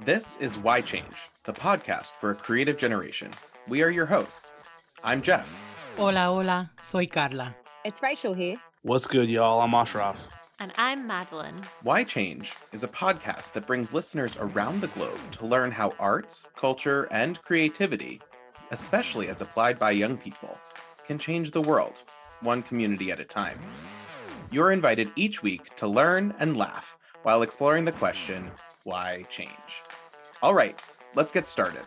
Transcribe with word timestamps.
This 0.00 0.36
is 0.38 0.58
Why 0.58 0.80
Change, 0.80 1.14
the 1.44 1.52
podcast 1.52 2.12
for 2.12 2.30
a 2.30 2.34
creative 2.34 2.76
generation. 2.76 3.30
We 3.68 3.82
are 3.82 3.90
your 3.90 4.06
hosts. 4.06 4.50
I'm 5.02 5.22
Jeff. 5.22 5.48
Hola, 5.96 6.24
hola, 6.24 6.70
soy 6.82 7.06
Carla. 7.06 7.54
It's 7.84 8.02
Rachel 8.02 8.34
here. 8.34 8.60
What's 8.82 9.06
good, 9.06 9.30
y'all? 9.30 9.60
I'm 9.60 9.72
Ashraf. 9.72 10.28
And 10.58 10.72
I'm 10.76 11.06
Madeleine. 11.06 11.60
Why 11.82 12.04
Change 12.04 12.52
is 12.72 12.84
a 12.84 12.88
podcast 12.88 13.52
that 13.52 13.66
brings 13.66 13.94
listeners 13.94 14.36
around 14.38 14.80
the 14.80 14.88
globe 14.88 15.20
to 15.32 15.46
learn 15.46 15.70
how 15.70 15.94
arts, 15.98 16.48
culture, 16.56 17.08
and 17.10 17.40
creativity, 17.42 18.20
especially 18.72 19.28
as 19.28 19.40
applied 19.40 19.78
by 19.78 19.92
young 19.92 20.18
people, 20.18 20.58
can 21.06 21.18
change 21.18 21.50
the 21.50 21.62
world, 21.62 22.02
one 22.40 22.62
community 22.62 23.10
at 23.10 23.20
a 23.20 23.24
time. 23.24 23.58
You're 24.50 24.72
invited 24.72 25.10
each 25.16 25.42
week 25.42 25.74
to 25.76 25.86
learn 25.86 26.34
and 26.38 26.56
laugh 26.56 26.96
while 27.24 27.42
exploring 27.42 27.86
the 27.86 27.92
question 27.92 28.50
why 28.84 29.24
change? 29.30 29.50
All 30.42 30.54
right, 30.54 30.78
let's 31.14 31.32
get 31.32 31.46
started. 31.46 31.80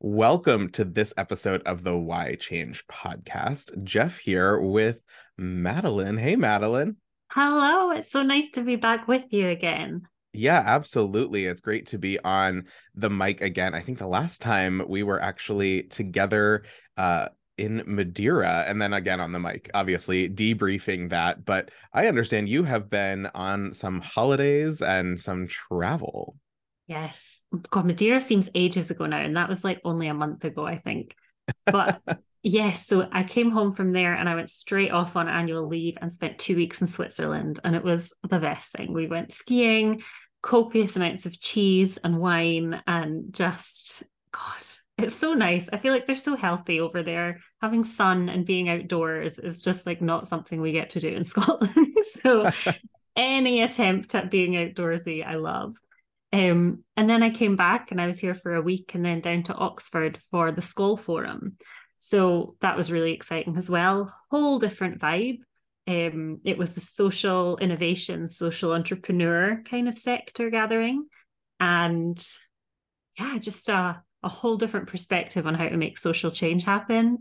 Welcome 0.00 0.70
to 0.70 0.84
this 0.84 1.12
episode 1.18 1.62
of 1.66 1.84
the 1.84 1.96
Why 1.96 2.36
Change 2.36 2.86
podcast. 2.86 3.84
Jeff 3.84 4.18
here 4.18 4.58
with 4.58 5.04
Madeleine. 5.36 6.16
Hey, 6.16 6.36
Madeleine. 6.36 6.96
Hello. 7.32 7.90
It's 7.90 8.10
so 8.10 8.22
nice 8.22 8.50
to 8.52 8.62
be 8.62 8.76
back 8.76 9.06
with 9.06 9.30
you 9.30 9.48
again. 9.48 10.08
Yeah, 10.32 10.62
absolutely. 10.64 11.44
It's 11.44 11.60
great 11.60 11.86
to 11.88 11.98
be 11.98 12.18
on 12.18 12.64
the 12.94 13.10
mic 13.10 13.42
again. 13.42 13.74
I 13.74 13.82
think 13.82 13.98
the 13.98 14.06
last 14.06 14.40
time 14.40 14.82
we 14.88 15.02
were 15.02 15.20
actually 15.20 15.82
together 15.84 16.64
uh, 16.96 17.28
in 17.58 17.82
Madeira 17.86 18.64
and 18.66 18.80
then 18.80 18.92
again 18.92 19.20
on 19.20 19.32
the 19.32 19.38
mic, 19.38 19.70
obviously 19.74 20.28
debriefing 20.28 21.10
that. 21.10 21.44
But 21.44 21.70
I 21.92 22.06
understand 22.06 22.48
you 22.48 22.64
have 22.64 22.90
been 22.90 23.26
on 23.34 23.72
some 23.72 24.00
holidays 24.00 24.82
and 24.82 25.18
some 25.18 25.46
travel. 25.46 26.36
Yes. 26.86 27.40
God, 27.70 27.86
Madeira 27.86 28.20
seems 28.20 28.48
ages 28.54 28.90
ago 28.90 29.06
now. 29.06 29.18
And 29.18 29.36
that 29.36 29.48
was 29.48 29.64
like 29.64 29.80
only 29.84 30.08
a 30.08 30.14
month 30.14 30.44
ago, 30.44 30.66
I 30.66 30.78
think. 30.78 31.14
But 31.64 32.00
yes, 32.42 32.86
so 32.86 33.08
I 33.10 33.24
came 33.24 33.50
home 33.50 33.72
from 33.72 33.92
there 33.92 34.14
and 34.14 34.28
I 34.28 34.34
went 34.34 34.50
straight 34.50 34.92
off 34.92 35.16
on 35.16 35.28
annual 35.28 35.66
leave 35.66 35.96
and 36.00 36.12
spent 36.12 36.38
two 36.38 36.56
weeks 36.56 36.80
in 36.80 36.86
Switzerland. 36.86 37.58
And 37.64 37.74
it 37.74 37.82
was 37.82 38.12
the 38.28 38.38
best 38.38 38.70
thing. 38.72 38.92
We 38.92 39.06
went 39.06 39.32
skiing, 39.32 40.02
copious 40.42 40.96
amounts 40.96 41.26
of 41.26 41.40
cheese 41.40 41.98
and 42.04 42.18
wine, 42.18 42.80
and 42.86 43.32
just, 43.32 44.04
God, 44.30 44.62
it's 44.98 45.16
so 45.16 45.34
nice. 45.34 45.68
I 45.72 45.76
feel 45.76 45.92
like 45.92 46.06
they're 46.06 46.14
so 46.14 46.36
healthy 46.36 46.80
over 46.80 47.02
there. 47.02 47.40
Having 47.60 47.84
sun 47.84 48.28
and 48.28 48.46
being 48.46 48.68
outdoors 48.68 49.38
is 49.38 49.62
just 49.62 49.84
like 49.86 50.00
not 50.00 50.26
something 50.26 50.60
we 50.60 50.72
get 50.72 50.90
to 50.90 51.00
do 51.00 51.08
in 51.08 51.24
Scotland. 51.26 51.96
so 52.22 52.50
any 53.16 53.62
attempt 53.62 54.14
at 54.14 54.30
being 54.30 54.52
outdoorsy, 54.52 55.26
I 55.26 55.34
love. 55.34 55.74
Um, 56.32 56.84
and 56.96 57.08
then 57.08 57.22
I 57.22 57.30
came 57.30 57.56
back 57.56 57.90
and 57.90 58.00
I 58.00 58.06
was 58.06 58.18
here 58.18 58.34
for 58.34 58.54
a 58.54 58.62
week 58.62 58.94
and 58.94 59.04
then 59.04 59.20
down 59.20 59.42
to 59.44 59.54
Oxford 59.54 60.18
for 60.30 60.50
the 60.50 60.60
Skoll 60.60 60.98
Forum. 60.98 61.56
So 61.96 62.56
that 62.60 62.76
was 62.76 62.92
really 62.92 63.12
exciting 63.12 63.56
as 63.56 63.70
well. 63.70 64.14
Whole 64.30 64.58
different 64.58 64.98
vibe. 64.98 65.38
Um, 65.86 66.38
it 66.44 66.58
was 66.58 66.74
the 66.74 66.80
social 66.80 67.58
innovation, 67.58 68.28
social 68.28 68.72
entrepreneur 68.72 69.62
kind 69.64 69.88
of 69.88 69.96
sector 69.96 70.50
gathering. 70.50 71.06
And 71.60 72.26
yeah, 73.18 73.38
just 73.38 73.68
a 73.68 74.02
a 74.26 74.28
whole 74.28 74.56
different 74.56 74.88
perspective 74.88 75.46
on 75.46 75.54
how 75.54 75.68
to 75.68 75.76
make 75.76 75.96
social 75.96 76.32
change 76.32 76.64
happen. 76.64 77.18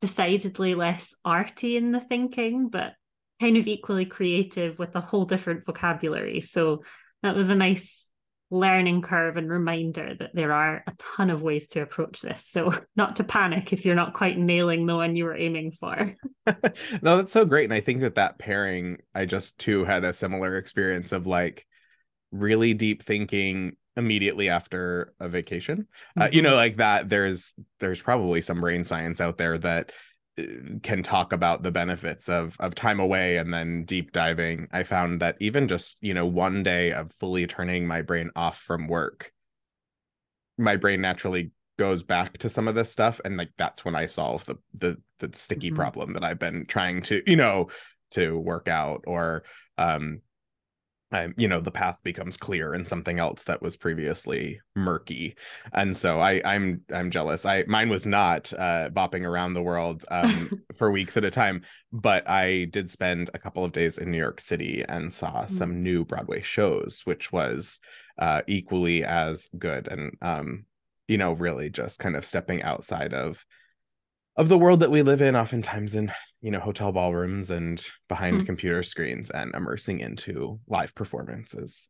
Decidedly 0.00 0.74
less 0.74 1.14
arty 1.24 1.76
in 1.76 1.92
the 1.92 2.00
thinking, 2.00 2.70
but 2.70 2.94
kind 3.40 3.58
of 3.58 3.68
equally 3.68 4.06
creative 4.06 4.78
with 4.78 4.96
a 4.96 5.00
whole 5.00 5.26
different 5.26 5.66
vocabulary. 5.66 6.40
So 6.40 6.82
that 7.22 7.36
was 7.36 7.50
a 7.50 7.54
nice 7.54 8.08
learning 8.50 9.02
curve 9.02 9.36
and 9.36 9.50
reminder 9.50 10.14
that 10.18 10.34
there 10.34 10.52
are 10.52 10.82
a 10.86 10.92
ton 10.98 11.28
of 11.28 11.42
ways 11.42 11.68
to 11.68 11.82
approach 11.82 12.22
this. 12.22 12.46
So 12.46 12.78
not 12.96 13.16
to 13.16 13.24
panic 13.24 13.74
if 13.74 13.84
you're 13.84 13.94
not 13.94 14.14
quite 14.14 14.38
nailing 14.38 14.86
the 14.86 14.96
one 14.96 15.14
you 15.14 15.24
were 15.24 15.36
aiming 15.36 15.72
for. 15.78 16.14
no, 17.02 17.18
that's 17.18 17.32
so 17.32 17.44
great. 17.44 17.64
And 17.64 17.74
I 17.74 17.80
think 17.80 18.00
that 18.00 18.14
that 18.14 18.38
pairing, 18.38 18.98
I 19.14 19.26
just 19.26 19.58
too 19.58 19.84
had 19.84 20.04
a 20.04 20.14
similar 20.14 20.56
experience 20.56 21.12
of 21.12 21.26
like 21.26 21.66
really 22.30 22.72
deep 22.72 23.02
thinking 23.02 23.76
immediately 23.96 24.48
after 24.48 25.14
a 25.20 25.28
vacation 25.28 25.78
mm-hmm. 25.78 26.22
uh, 26.22 26.28
you 26.30 26.42
know 26.42 26.50
mm-hmm. 26.50 26.58
like 26.58 26.76
that 26.76 27.08
there's 27.08 27.54
there's 27.80 28.02
probably 28.02 28.40
some 28.40 28.60
brain 28.60 28.84
science 28.84 29.20
out 29.20 29.38
there 29.38 29.58
that 29.58 29.92
uh, 30.38 30.42
can 30.82 31.02
talk 31.02 31.32
about 31.32 31.62
the 31.62 31.70
benefits 31.70 32.28
of 32.28 32.56
of 32.60 32.74
time 32.74 33.00
away 33.00 33.38
and 33.38 33.52
then 33.52 33.84
deep 33.84 34.12
diving 34.12 34.68
i 34.72 34.82
found 34.82 35.20
that 35.20 35.36
even 35.40 35.68
just 35.68 35.96
you 36.00 36.14
know 36.14 36.26
one 36.26 36.62
day 36.62 36.92
of 36.92 37.12
fully 37.18 37.46
turning 37.46 37.86
my 37.86 38.02
brain 38.02 38.30
off 38.36 38.58
from 38.58 38.86
work 38.86 39.32
my 40.58 40.76
brain 40.76 41.00
naturally 41.00 41.50
goes 41.78 42.02
back 42.02 42.38
to 42.38 42.48
some 42.48 42.68
of 42.68 42.74
this 42.74 42.90
stuff 42.90 43.20
and 43.24 43.36
like 43.36 43.50
that's 43.56 43.84
when 43.84 43.94
i 43.94 44.06
solve 44.06 44.44
the 44.46 44.56
the 44.76 44.96
the 45.18 45.30
sticky 45.36 45.68
mm-hmm. 45.68 45.76
problem 45.76 46.12
that 46.12 46.24
i've 46.24 46.38
been 46.38 46.64
trying 46.66 47.02
to 47.02 47.22
you 47.26 47.36
know 47.36 47.68
to 48.10 48.38
work 48.38 48.68
out 48.68 49.04
or 49.06 49.42
um 49.78 50.20
um, 51.12 51.34
you 51.36 51.46
know 51.46 51.60
the 51.60 51.70
path 51.70 51.96
becomes 52.02 52.36
clear 52.36 52.74
in 52.74 52.84
something 52.84 53.18
else 53.18 53.44
that 53.44 53.62
was 53.62 53.76
previously 53.76 54.60
murky 54.74 55.36
and 55.72 55.96
so 55.96 56.20
i 56.20 56.40
i'm 56.44 56.80
i'm 56.92 57.10
jealous 57.10 57.46
i 57.46 57.64
mine 57.68 57.88
was 57.88 58.06
not 58.06 58.52
uh 58.54 58.88
bopping 58.90 59.24
around 59.24 59.54
the 59.54 59.62
world 59.62 60.04
um 60.10 60.50
for 60.76 60.90
weeks 60.90 61.16
at 61.16 61.24
a 61.24 61.30
time 61.30 61.62
but 61.92 62.28
i 62.28 62.64
did 62.70 62.90
spend 62.90 63.30
a 63.34 63.38
couple 63.38 63.64
of 63.64 63.72
days 63.72 63.98
in 63.98 64.10
new 64.10 64.18
york 64.18 64.40
city 64.40 64.84
and 64.88 65.12
saw 65.12 65.44
mm. 65.44 65.50
some 65.50 65.82
new 65.82 66.04
broadway 66.04 66.42
shows 66.42 67.02
which 67.04 67.30
was 67.30 67.78
uh 68.18 68.42
equally 68.48 69.04
as 69.04 69.48
good 69.58 69.86
and 69.88 70.16
um 70.22 70.64
you 71.06 71.18
know 71.18 71.32
really 71.32 71.70
just 71.70 72.00
kind 72.00 72.16
of 72.16 72.24
stepping 72.24 72.62
outside 72.62 73.14
of 73.14 73.44
of 74.36 74.48
the 74.48 74.58
world 74.58 74.80
that 74.80 74.90
we 74.90 75.02
live 75.02 75.22
in 75.22 75.34
oftentimes 75.34 75.94
in 75.94 76.12
you 76.40 76.50
know 76.50 76.60
hotel 76.60 76.92
ballrooms 76.92 77.50
and 77.50 77.84
behind 78.08 78.42
mm. 78.42 78.46
computer 78.46 78.82
screens 78.82 79.30
and 79.30 79.54
immersing 79.54 80.00
into 80.00 80.60
live 80.68 80.94
performances. 80.94 81.88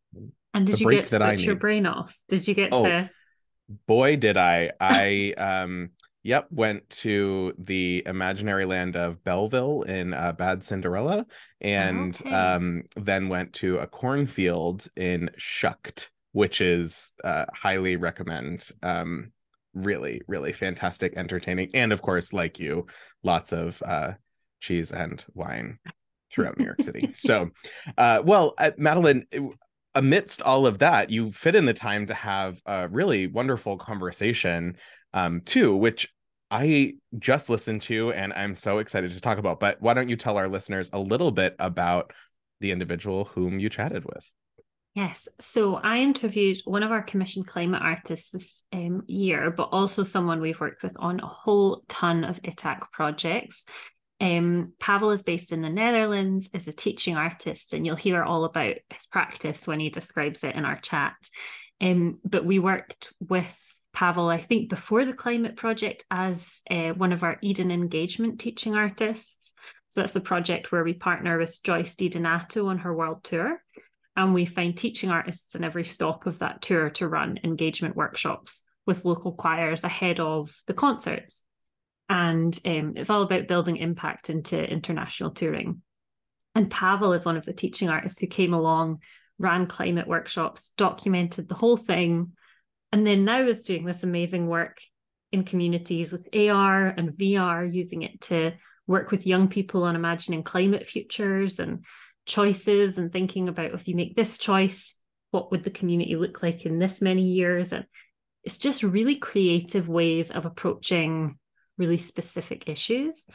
And 0.54 0.66
did 0.66 0.80
you 0.80 0.90
get 0.90 1.08
to 1.08 1.18
switch 1.18 1.44
your 1.44 1.56
brain 1.56 1.86
off? 1.86 2.18
Did 2.28 2.46
you 2.48 2.54
get 2.54 2.70
oh, 2.72 2.84
to 2.84 3.10
boy 3.86 4.16
did 4.16 4.36
i. 4.36 4.70
I 4.80 5.34
um 5.36 5.90
yep 6.22 6.46
went 6.50 6.88
to 6.90 7.54
the 7.58 8.02
imaginary 8.06 8.64
land 8.64 8.96
of 8.96 9.22
belleville 9.22 9.82
in 9.82 10.12
uh, 10.12 10.32
bad 10.32 10.64
cinderella 10.64 11.26
and 11.60 12.16
okay. 12.20 12.30
um 12.32 12.82
then 12.96 13.28
went 13.28 13.52
to 13.54 13.78
a 13.78 13.86
cornfield 13.86 14.86
in 14.96 15.30
shucked 15.36 16.10
which 16.32 16.60
is 16.60 17.14
uh, 17.24 17.46
highly 17.54 17.96
recommend. 17.96 18.68
Um 18.82 19.32
really 19.76 20.22
really 20.26 20.52
fantastic 20.52 21.14
entertaining 21.16 21.70
and 21.74 21.92
of 21.92 22.00
course 22.00 22.32
like 22.32 22.58
you 22.58 22.86
lots 23.22 23.52
of 23.52 23.80
uh 23.84 24.12
cheese 24.60 24.90
and 24.90 25.24
wine 25.34 25.78
throughout 26.32 26.58
new 26.58 26.64
york 26.64 26.80
city. 26.80 27.12
So 27.16 27.50
uh 27.98 28.22
well 28.24 28.54
uh, 28.58 28.70
madeleine 28.78 29.26
amidst 29.94 30.42
all 30.42 30.66
of 30.66 30.78
that 30.78 31.10
you 31.10 31.30
fit 31.32 31.54
in 31.54 31.66
the 31.66 31.74
time 31.74 32.06
to 32.06 32.14
have 32.14 32.60
a 32.66 32.88
really 32.88 33.26
wonderful 33.26 33.76
conversation 33.76 34.76
um 35.14 35.40
too 35.42 35.76
which 35.76 36.12
i 36.50 36.94
just 37.18 37.48
listened 37.48 37.82
to 37.82 38.12
and 38.12 38.32
i'm 38.32 38.54
so 38.54 38.78
excited 38.78 39.12
to 39.12 39.20
talk 39.20 39.38
about 39.38 39.60
but 39.60 39.80
why 39.80 39.94
don't 39.94 40.08
you 40.08 40.16
tell 40.16 40.36
our 40.36 40.48
listeners 40.48 40.90
a 40.92 40.98
little 40.98 41.30
bit 41.30 41.54
about 41.58 42.12
the 42.60 42.72
individual 42.72 43.26
whom 43.26 43.58
you 43.58 43.68
chatted 43.68 44.04
with 44.04 44.32
Yes. 44.96 45.28
So 45.38 45.74
I 45.74 45.98
interviewed 45.98 46.62
one 46.64 46.82
of 46.82 46.90
our 46.90 47.02
commissioned 47.02 47.46
climate 47.46 47.82
artists 47.82 48.30
this 48.30 48.62
um, 48.72 49.02
year, 49.06 49.50
but 49.50 49.68
also 49.70 50.02
someone 50.04 50.40
we've 50.40 50.58
worked 50.58 50.82
with 50.82 50.96
on 50.98 51.20
a 51.20 51.26
whole 51.26 51.82
ton 51.86 52.24
of 52.24 52.40
ITAC 52.40 52.80
projects. 52.92 53.66
Um, 54.22 54.72
Pawel 54.80 55.12
is 55.12 55.22
based 55.22 55.52
in 55.52 55.60
the 55.60 55.68
Netherlands, 55.68 56.48
is 56.54 56.66
a 56.66 56.72
teaching 56.72 57.14
artist, 57.14 57.74
and 57.74 57.84
you'll 57.84 57.94
hear 57.94 58.22
all 58.22 58.46
about 58.46 58.76
his 58.88 59.04
practice 59.04 59.66
when 59.66 59.80
he 59.80 59.90
describes 59.90 60.42
it 60.44 60.54
in 60.54 60.64
our 60.64 60.78
chat. 60.78 61.12
Um, 61.78 62.18
but 62.24 62.46
we 62.46 62.58
worked 62.58 63.12
with 63.20 63.54
Pawel, 63.94 64.32
I 64.32 64.40
think, 64.40 64.70
before 64.70 65.04
the 65.04 65.12
climate 65.12 65.56
project 65.56 66.06
as 66.10 66.62
uh, 66.70 66.92
one 66.92 67.12
of 67.12 67.22
our 67.22 67.36
Eden 67.42 67.70
engagement 67.70 68.40
teaching 68.40 68.74
artists. 68.74 69.52
So 69.88 70.00
that's 70.00 70.14
the 70.14 70.20
project 70.20 70.72
where 70.72 70.84
we 70.84 70.94
partner 70.94 71.36
with 71.36 71.62
Joyce 71.62 71.96
DiDonato 71.96 72.64
on 72.68 72.78
her 72.78 72.94
world 72.96 73.24
tour. 73.24 73.60
And 74.16 74.32
we 74.32 74.46
find 74.46 74.76
teaching 74.76 75.10
artists 75.10 75.54
in 75.54 75.62
every 75.62 75.84
stop 75.84 76.26
of 76.26 76.38
that 76.38 76.62
tour 76.62 76.90
to 76.90 77.08
run 77.08 77.38
engagement 77.44 77.96
workshops 77.96 78.62
with 78.86 79.04
local 79.04 79.32
choirs 79.32 79.84
ahead 79.84 80.20
of 80.20 80.56
the 80.66 80.74
concerts. 80.74 81.42
And 82.08 82.58
um, 82.64 82.94
it's 82.96 83.10
all 83.10 83.22
about 83.22 83.48
building 83.48 83.76
impact 83.76 84.30
into 84.30 84.58
international 84.58 85.32
touring. 85.32 85.82
And 86.54 86.70
Pawel 86.70 87.14
is 87.14 87.24
one 87.26 87.36
of 87.36 87.44
the 87.44 87.52
teaching 87.52 87.90
artists 87.90 88.18
who 88.18 88.26
came 88.26 88.54
along, 88.54 89.02
ran 89.38 89.66
climate 89.66 90.06
workshops, 90.06 90.72
documented 90.78 91.48
the 91.48 91.54
whole 91.54 91.76
thing, 91.76 92.32
and 92.92 93.06
then 93.06 93.24
now 93.24 93.40
is 93.40 93.64
doing 93.64 93.84
this 93.84 94.04
amazing 94.04 94.46
work 94.46 94.80
in 95.32 95.44
communities 95.44 96.12
with 96.12 96.28
AR 96.34 96.86
and 96.86 97.10
VR, 97.10 97.70
using 97.70 98.02
it 98.02 98.20
to 98.22 98.52
work 98.86 99.10
with 99.10 99.26
young 99.26 99.48
people 99.48 99.82
on 99.82 99.96
imagining 99.96 100.42
climate 100.42 100.86
futures 100.86 101.58
and 101.58 101.84
choices 102.26 102.98
and 102.98 103.12
thinking 103.12 103.48
about 103.48 103.72
if 103.72 103.88
you 103.88 103.94
make 103.94 104.14
this 104.14 104.36
choice, 104.36 104.96
what 105.30 105.50
would 105.50 105.64
the 105.64 105.70
community 105.70 106.16
look 106.16 106.42
like 106.42 106.66
in 106.66 106.78
this 106.78 107.00
many 107.00 107.22
years? 107.22 107.72
And 107.72 107.86
it's 108.44 108.58
just 108.58 108.82
really 108.82 109.16
creative 109.16 109.88
ways 109.88 110.30
of 110.30 110.44
approaching 110.44 111.38
really 111.78 111.98
specific 111.98 112.68
issues. 112.68 113.28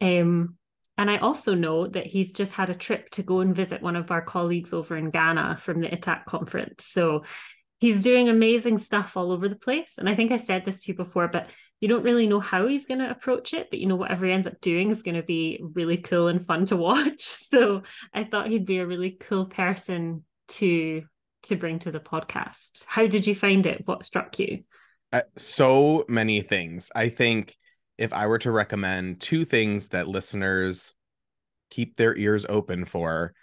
Um, 0.00 0.56
and 0.96 1.10
I 1.10 1.18
also 1.18 1.54
know 1.54 1.86
that 1.86 2.06
he's 2.06 2.32
just 2.32 2.52
had 2.52 2.70
a 2.70 2.74
trip 2.74 3.10
to 3.10 3.22
go 3.22 3.40
and 3.40 3.54
visit 3.54 3.82
one 3.82 3.94
of 3.94 4.10
our 4.10 4.22
colleagues 4.22 4.72
over 4.72 4.96
in 4.96 5.10
Ghana 5.10 5.58
from 5.60 5.80
the 5.80 5.88
ITAC 5.88 6.24
conference. 6.24 6.84
So 6.84 7.24
he's 7.78 8.02
doing 8.02 8.28
amazing 8.28 8.78
stuff 8.78 9.16
all 9.16 9.30
over 9.30 9.48
the 9.48 9.56
place. 9.56 9.94
And 9.96 10.08
I 10.08 10.14
think 10.14 10.32
I 10.32 10.38
said 10.38 10.64
this 10.64 10.82
to 10.82 10.92
you 10.92 10.96
before, 10.96 11.28
but 11.28 11.48
you 11.80 11.88
don't 11.88 12.02
really 12.02 12.26
know 12.26 12.40
how 12.40 12.66
he's 12.66 12.86
going 12.86 13.00
to 13.00 13.10
approach 13.10 13.54
it, 13.54 13.68
but 13.70 13.78
you 13.78 13.86
know, 13.86 13.96
whatever 13.96 14.26
he 14.26 14.32
ends 14.32 14.46
up 14.46 14.60
doing 14.60 14.90
is 14.90 15.02
going 15.02 15.14
to 15.14 15.22
be 15.22 15.60
really 15.74 15.96
cool 15.96 16.28
and 16.28 16.46
fun 16.46 16.64
to 16.66 16.76
watch. 16.88 17.22
So 17.22 17.82
I 18.12 18.24
thought 18.24 18.48
he'd 18.48 18.66
be 18.66 18.78
a 18.78 18.86
really 18.86 19.12
cool 19.12 19.46
person 19.46 20.24
to 20.48 21.04
to 21.44 21.56
bring 21.56 21.78
to 21.78 21.92
the 21.92 22.00
podcast. 22.00 22.84
How 22.86 23.06
did 23.06 23.26
you 23.26 23.34
find 23.34 23.64
it? 23.64 23.82
What 23.84 24.04
struck 24.04 24.38
you? 24.40 24.64
Uh, 25.12 25.22
so 25.36 26.04
many 26.08 26.42
things. 26.42 26.90
I 26.94 27.10
think 27.10 27.56
if 27.96 28.12
I 28.12 28.26
were 28.26 28.38
to 28.40 28.50
recommend 28.50 29.20
two 29.20 29.44
things 29.44 29.88
that 29.88 30.08
listeners 30.08 30.94
keep 31.70 31.96
their 31.96 32.16
ears 32.16 32.44
open 32.48 32.84
for, 32.84 33.34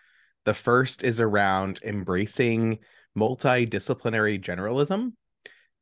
the 0.44 0.54
first 0.54 1.04
is 1.04 1.22
around 1.22 1.80
embracing 1.84 2.80
multidisciplinary 3.18 4.44
generalism. 4.44 5.14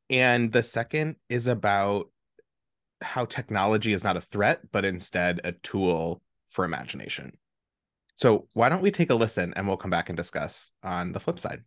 And 0.09 0.51
the 0.51 0.63
second 0.63 1.15
is 1.29 1.47
about 1.47 2.09
how 3.03 3.25
technology 3.25 3.93
is 3.93 4.03
not 4.03 4.17
a 4.17 4.21
threat, 4.21 4.71
but 4.71 4.85
instead 4.85 5.41
a 5.43 5.51
tool 5.51 6.21
for 6.47 6.65
imagination. 6.65 7.37
So, 8.15 8.47
why 8.53 8.69
don't 8.69 8.81
we 8.81 8.91
take 8.91 9.09
a 9.09 9.15
listen 9.15 9.53
and 9.55 9.67
we'll 9.67 9.77
come 9.77 9.91
back 9.91 10.09
and 10.09 10.17
discuss 10.17 10.71
on 10.83 11.11
the 11.13 11.19
flip 11.19 11.39
side? 11.39 11.63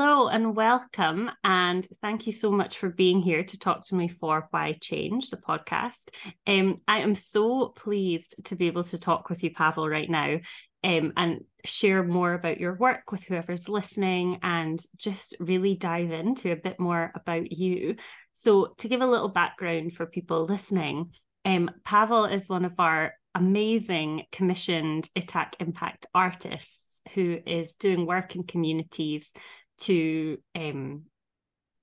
Hello 0.00 0.28
and 0.28 0.54
welcome. 0.54 1.28
And 1.42 1.84
thank 2.00 2.28
you 2.28 2.32
so 2.32 2.52
much 2.52 2.78
for 2.78 2.88
being 2.88 3.20
here 3.20 3.42
to 3.42 3.58
talk 3.58 3.84
to 3.86 3.96
me 3.96 4.06
for 4.06 4.46
Why 4.52 4.76
Change, 4.80 5.28
the 5.28 5.38
podcast. 5.38 6.10
Um, 6.46 6.76
I 6.86 7.00
am 7.00 7.16
so 7.16 7.70
pleased 7.70 8.44
to 8.44 8.54
be 8.54 8.68
able 8.68 8.84
to 8.84 8.98
talk 9.00 9.28
with 9.28 9.42
you, 9.42 9.50
Pawel, 9.50 9.90
right 9.90 10.08
now 10.08 10.38
um, 10.84 11.12
and 11.16 11.40
share 11.64 12.04
more 12.04 12.34
about 12.34 12.60
your 12.60 12.76
work 12.76 13.10
with 13.10 13.24
whoever's 13.24 13.68
listening 13.68 14.38
and 14.44 14.80
just 14.96 15.34
really 15.40 15.74
dive 15.74 16.12
into 16.12 16.52
a 16.52 16.56
bit 16.56 16.78
more 16.78 17.10
about 17.16 17.50
you. 17.50 17.96
So, 18.30 18.74
to 18.78 18.86
give 18.86 19.00
a 19.00 19.06
little 19.06 19.30
background 19.30 19.94
for 19.94 20.06
people 20.06 20.44
listening, 20.44 21.10
um, 21.44 21.72
Pawel 21.84 22.30
is 22.30 22.48
one 22.48 22.64
of 22.64 22.78
our 22.78 23.14
amazing 23.34 24.26
commissioned 24.30 25.08
ITAC 25.16 25.54
impact 25.58 26.06
artists 26.14 27.00
who 27.14 27.40
is 27.44 27.74
doing 27.74 28.06
work 28.06 28.36
in 28.36 28.44
communities 28.44 29.32
to 29.80 30.38
um, 30.54 31.04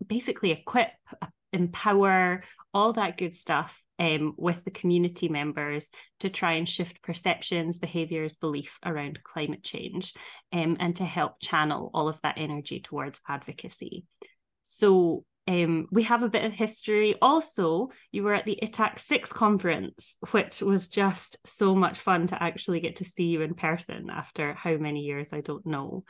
basically 0.05 0.51
equip, 0.51 0.89
empower, 1.53 2.43
all 2.73 2.93
that 2.93 3.17
good 3.17 3.33
stuff 3.33 3.81
um, 3.99 4.33
with 4.37 4.63
the 4.65 4.71
community 4.71 5.29
members 5.29 5.87
to 6.19 6.29
try 6.29 6.53
and 6.53 6.67
shift 6.67 7.01
perceptions, 7.01 7.79
behaviours, 7.79 8.35
belief 8.35 8.77
around 8.85 9.23
climate 9.23 9.63
change, 9.63 10.13
um, 10.51 10.77
and 10.79 10.95
to 10.97 11.05
help 11.05 11.39
channel 11.39 11.89
all 11.93 12.09
of 12.09 12.19
that 12.21 12.37
energy 12.37 12.81
towards 12.81 13.21
advocacy. 13.27 14.03
So 14.63 15.23
um, 15.47 15.87
we 15.91 16.03
have 16.03 16.23
a 16.23 16.29
bit 16.29 16.43
of 16.43 16.53
history. 16.53 17.15
Also, 17.21 17.89
you 18.11 18.23
were 18.23 18.33
at 18.33 18.45
the 18.45 18.59
ITAC 18.61 18.99
6 18.99 19.31
conference, 19.31 20.15
which 20.31 20.61
was 20.61 20.87
just 20.87 21.37
so 21.47 21.75
much 21.75 21.99
fun 21.99 22.27
to 22.27 22.41
actually 22.41 22.79
get 22.79 22.97
to 22.97 23.05
see 23.05 23.25
you 23.25 23.41
in 23.41 23.53
person 23.53 24.09
after 24.09 24.53
how 24.53 24.75
many 24.75 25.01
years, 25.01 25.27
I 25.31 25.41
don't 25.41 25.65
know. 25.65 26.03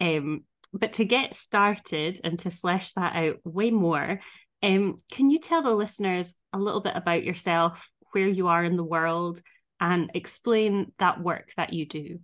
Um, 0.00 0.44
but 0.72 0.94
to 0.94 1.04
get 1.04 1.34
started 1.34 2.18
and 2.24 2.38
to 2.40 2.50
flesh 2.50 2.92
that 2.92 3.14
out 3.14 3.36
way 3.44 3.70
more, 3.70 4.20
um, 4.62 4.96
can 5.10 5.30
you 5.30 5.38
tell 5.38 5.62
the 5.62 5.70
listeners 5.70 6.32
a 6.52 6.58
little 6.58 6.80
bit 6.80 6.96
about 6.96 7.24
yourself, 7.24 7.90
where 8.12 8.28
you 8.28 8.48
are 8.48 8.64
in 8.64 8.76
the 8.76 8.84
world, 8.84 9.40
and 9.80 10.10
explain 10.14 10.92
that 10.98 11.22
work 11.22 11.52
that 11.56 11.72
you 11.72 11.86
do? 11.86 12.20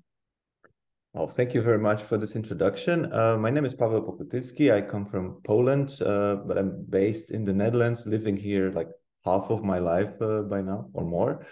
Well, 1.15 1.29
thank 1.29 1.55
you 1.55 1.63
very 1.63 1.79
much 1.79 2.03
for 2.03 2.17
this 2.17 2.37
introduction. 2.37 3.13
Uh, 3.13 3.37
my 3.39 3.51
name 3.51 3.65
is 3.65 3.75
Pawel 3.75 4.07
Pokutycki. 4.07 4.73
I 4.73 4.83
come 4.83 5.07
from 5.07 5.41
Poland, 5.43 5.99
uh, 6.01 6.37
but 6.47 6.59
I'm 6.59 6.85
based 6.89 7.31
in 7.31 7.45
the 7.45 7.53
Netherlands, 7.53 8.07
living 8.07 8.37
here 8.37 8.71
like 8.71 8.89
half 9.25 9.51
of 9.51 9.65
my 9.65 9.79
life 9.79 10.13
uh, 10.21 10.43
by 10.43 10.61
now 10.61 10.89
or 10.93 11.05
more. 11.05 11.47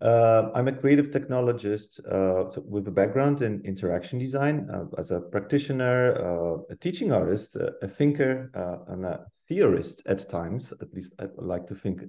Uh, 0.00 0.50
I'm 0.54 0.68
a 0.68 0.72
creative 0.72 1.10
technologist 1.10 2.00
uh, 2.10 2.60
with 2.64 2.88
a 2.88 2.90
background 2.90 3.42
in 3.42 3.60
interaction 3.64 4.18
design 4.18 4.68
uh, 4.72 4.84
as 4.98 5.10
a 5.10 5.20
practitioner, 5.20 6.14
uh, 6.16 6.62
a 6.70 6.76
teaching 6.76 7.12
artist, 7.12 7.56
a, 7.56 7.74
a 7.82 7.88
thinker, 7.88 8.50
uh, 8.54 8.92
and 8.92 9.04
a 9.04 9.26
theorist 9.48 10.02
at 10.06 10.28
times. 10.28 10.72
At 10.80 10.92
least 10.92 11.14
I 11.18 11.26
like 11.36 11.66
to 11.68 11.74
think 11.74 12.02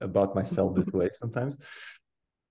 about 0.00 0.34
myself 0.34 0.74
this 0.74 0.88
way 0.88 1.10
sometimes. 1.18 1.58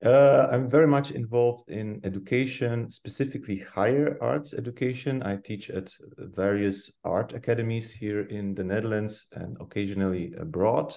Uh, 0.03 0.49
I'm 0.51 0.69
very 0.69 0.87
much 0.87 1.11
involved 1.11 1.69
in 1.69 2.01
education, 2.03 2.91
specifically 2.91 3.59
higher 3.59 4.17
arts 4.21 4.53
education. 4.53 5.23
I 5.23 5.37
teach 5.37 5.69
at 5.69 5.93
various 6.17 6.91
art 7.05 7.31
academies 7.31 7.89
here 7.89 8.23
in 8.23 8.53
the 8.53 8.65
Netherlands 8.65 9.27
and 9.31 9.55
occasionally 9.61 10.33
abroad. 10.37 10.93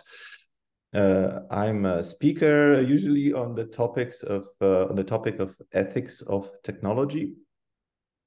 Uh, 0.96 1.40
I'm 1.50 1.84
a 1.84 2.02
speaker 2.02 2.80
usually 2.80 3.34
on 3.34 3.54
the 3.54 3.66
topics 3.66 4.22
of 4.22 4.48
uh, 4.62 4.86
on 4.86 4.96
the 4.96 5.04
topic 5.04 5.40
of 5.40 5.54
ethics 5.74 6.22
of 6.22 6.48
technology, 6.62 7.34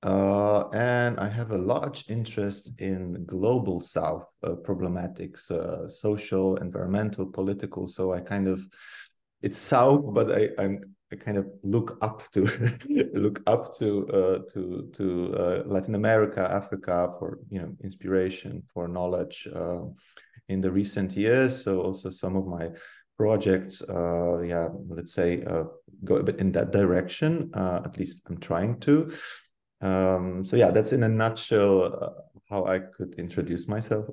uh, 0.04 0.70
and 0.70 1.20
I 1.20 1.30
have 1.30 1.50
a 1.50 1.58
large 1.58 2.06
interest 2.10 2.74
in 2.78 3.26
global 3.26 3.80
South 3.80 4.28
uh, 4.44 4.52
problematics, 4.52 5.50
uh, 5.50 5.90
social, 5.90 6.58
environmental, 6.58 7.26
political. 7.26 7.88
So 7.88 8.14
I 8.14 8.20
kind 8.20 8.48
of 8.48 8.62
it's 9.42 9.58
South, 9.58 10.14
but 10.14 10.32
I 10.32 10.50
I'm 10.60 10.96
I 11.12 11.16
kind 11.16 11.40
of 11.40 11.48
look 11.64 11.98
up 12.04 12.22
to 12.34 12.46
look 13.16 13.42
up 13.48 13.76
to 13.80 14.08
uh, 14.10 14.40
to 14.54 14.88
to 14.94 15.06
Latin 15.66 15.96
America, 15.96 16.48
Africa 16.52 17.16
for 17.18 17.40
you 17.50 17.62
know 17.62 17.76
inspiration 17.84 18.62
for 18.72 18.88
knowledge 18.88 19.48
in 20.50 20.62
the 20.62 20.72
recent 20.72 21.16
years. 21.16 21.64
So 21.64 21.82
also 21.82 22.10
some 22.10 22.36
of 22.36 22.46
my 22.48 22.70
projects, 23.18 23.82
uh, 23.82 24.40
yeah, 24.42 24.70
let's 24.88 25.14
say, 25.14 25.44
uh, 25.44 25.66
go 26.04 26.18
a 26.18 26.24
bit 26.24 26.40
in 26.40 26.52
that 26.54 26.72
direction. 26.72 27.52
Uh, 27.54 27.82
at 27.86 27.98
least 27.98 28.22
I'm 28.28 28.38
trying 28.38 28.80
to. 28.82 29.12
Um, 29.82 30.44
so 30.44 30.56
yeah, 30.56 30.72
that's 30.72 30.94
in 30.94 31.04
a 31.04 31.10
nutshell 31.10 31.84
uh, 31.84 32.10
how 32.50 32.66
I 32.66 32.80
could 32.80 33.16
introduce 33.16 33.68
myself. 33.68 34.06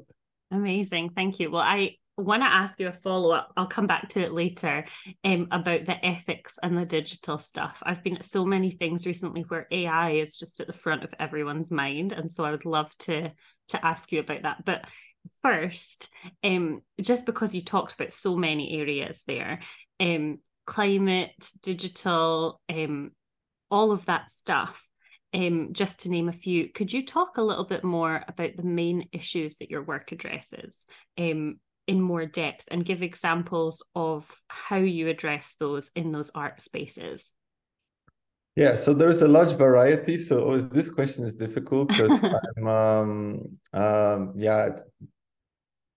Amazing, 0.51 1.11
thank 1.11 1.41
you. 1.41 1.51
Well, 1.51 1.63
I 1.63 1.97
want 2.19 2.43
to 2.43 2.47
ask 2.47 2.81
you 2.81 2.89
a 2.89 2.93
follow 2.93 3.33
up. 3.33 3.53
I'll 3.57 3.67
come 3.67 3.87
back 3.87 4.09
to 4.11 4.21
it 4.21 4.33
later 4.33 4.85
um, 5.25 5.49
about 5.51 5.85
the 5.85 6.05
ethics 6.05 6.59
and 6.63 6.77
the 6.77 6.87
digital 6.87 7.39
stuff. 7.39 7.79
I've 7.83 8.03
been 8.03 8.17
at 8.17 8.25
so 8.25 8.45
many 8.45 8.71
things 8.71 9.07
recently 9.07 9.43
where 9.43 9.67
AI 9.71 10.13
is 10.13 10.37
just 10.37 10.61
at 10.61 10.67
the 10.67 10.73
front 10.73 11.05
of 11.05 11.13
everyone's 11.19 11.71
mind, 11.71 12.13
and 12.13 12.31
so 12.31 12.45
I 12.45 12.51
would 12.51 12.65
love 12.65 12.97
to 13.01 13.33
to 13.69 13.87
ask 13.87 14.13
you 14.13 14.21
about 14.21 14.43
that. 14.43 14.65
But 14.65 14.87
first, 15.43 16.13
um, 16.45 16.81
just 17.01 17.27
because 17.27 17.55
you 17.55 17.63
talked 17.63 17.95
about 17.95 18.13
so 18.13 18.37
many 18.37 18.79
areas 18.79 19.23
there, 19.27 19.61
um, 20.01 20.39
climate, 20.67 21.51
digital, 21.63 22.61
um, 22.69 23.13
all 23.71 23.93
of 23.93 24.07
that 24.07 24.31
stuff, 24.31 24.87
um, 25.35 25.71
just 25.73 26.01
to 26.01 26.11
name 26.11 26.29
a 26.29 26.33
few, 26.33 26.73
could 26.73 26.93
you 26.93 27.05
talk 27.05 27.37
a 27.37 27.43
little 27.43 27.65
bit 27.65 27.85
more 27.85 28.25
about 28.29 28.57
the 28.57 28.63
main 28.63 29.09
issues 29.13 29.57
that 29.59 29.71
your 29.71 29.83
work 29.83 30.13
addresses 30.13 30.87
um, 31.19 31.59
in 31.87 32.01
more 32.01 32.27
depth 32.27 32.67
and 32.71 32.85
give 32.85 33.03
examples 33.03 33.83
of 33.95 34.31
how 34.49 34.77
you 34.77 35.09
address 35.09 35.57
those 35.61 35.91
in 35.95 36.13
those 36.13 36.31
art 36.35 36.61
spaces? 36.63 37.35
Yeah, 38.57 38.75
so 38.75 38.95
there's 38.95 39.21
a 39.21 39.29
large 39.29 39.53
variety. 39.53 40.17
So 40.17 40.59
this 40.59 40.89
question 40.89 41.25
is 41.25 41.35
difficult 41.35 41.89
because 41.89 42.19
I'm, 42.57 42.67
um, 42.67 43.59
um, 43.75 44.33
yeah, 44.37 44.71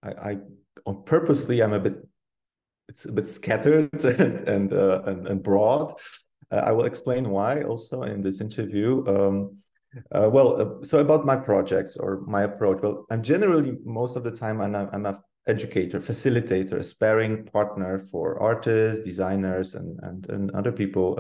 I, 0.04 0.10
I 0.32 0.38
on 0.86 1.04
purposely 1.04 1.62
I'm 1.62 1.74
a 1.74 1.80
bit 1.80 1.98
it's 2.88 3.06
a 3.06 3.12
bit 3.12 3.28
scattered 3.28 4.04
and 4.20 4.48
and 4.48 4.74
uh, 4.74 5.02
and, 5.06 5.28
and, 5.28 5.44
broad. 5.44 5.94
Uh, 6.52 6.64
I 6.66 6.72
will 6.72 6.86
explain 6.86 7.30
why 7.30 7.62
also 7.62 8.02
in 8.04 8.22
this 8.22 8.42
interview. 8.42 9.04
Um, 9.08 9.58
uh, 10.12 10.30
well, 10.32 10.62
uh, 10.62 10.86
so 10.86 11.00
about 11.00 11.26
my 11.26 11.36
projects 11.36 11.98
or 11.98 12.22
my 12.28 12.44
approach. 12.44 12.82
Well, 12.82 13.06
I'm 13.12 13.24
generally 13.24 13.78
most 13.84 14.16
of 14.16 14.24
the 14.24 14.32
time 14.32 14.62
I'm, 14.62 14.76
I'm 14.76 15.06
a, 15.06 15.20
educator, 15.48 16.00
facilitator, 16.00 16.74
a 16.74 16.84
sparring 16.84 17.44
partner 17.46 18.00
for 18.12 18.40
artists, 18.40 19.04
designers, 19.04 19.76
and 19.76 20.00
and, 20.04 20.30
and 20.30 20.52
other 20.52 20.72
people. 20.72 21.18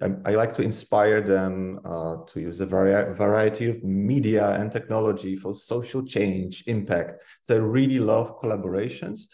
Uh, 0.00 0.10
I, 0.24 0.34
like 0.34 0.54
to 0.54 0.62
inspire 0.62 1.20
them 1.20 1.80
uh, 1.84 2.16
to 2.26 2.40
use 2.40 2.60
a 2.60 2.66
vari- 2.66 3.14
variety 3.14 3.70
of 3.70 3.82
media 3.82 4.50
and 4.60 4.70
technology 4.70 5.36
for 5.36 5.54
social 5.54 6.04
change, 6.04 6.64
impact. 6.66 7.22
So 7.42 7.56
I 7.56 7.58
really 7.58 7.98
love 7.98 8.40
collaborations. 8.40 9.28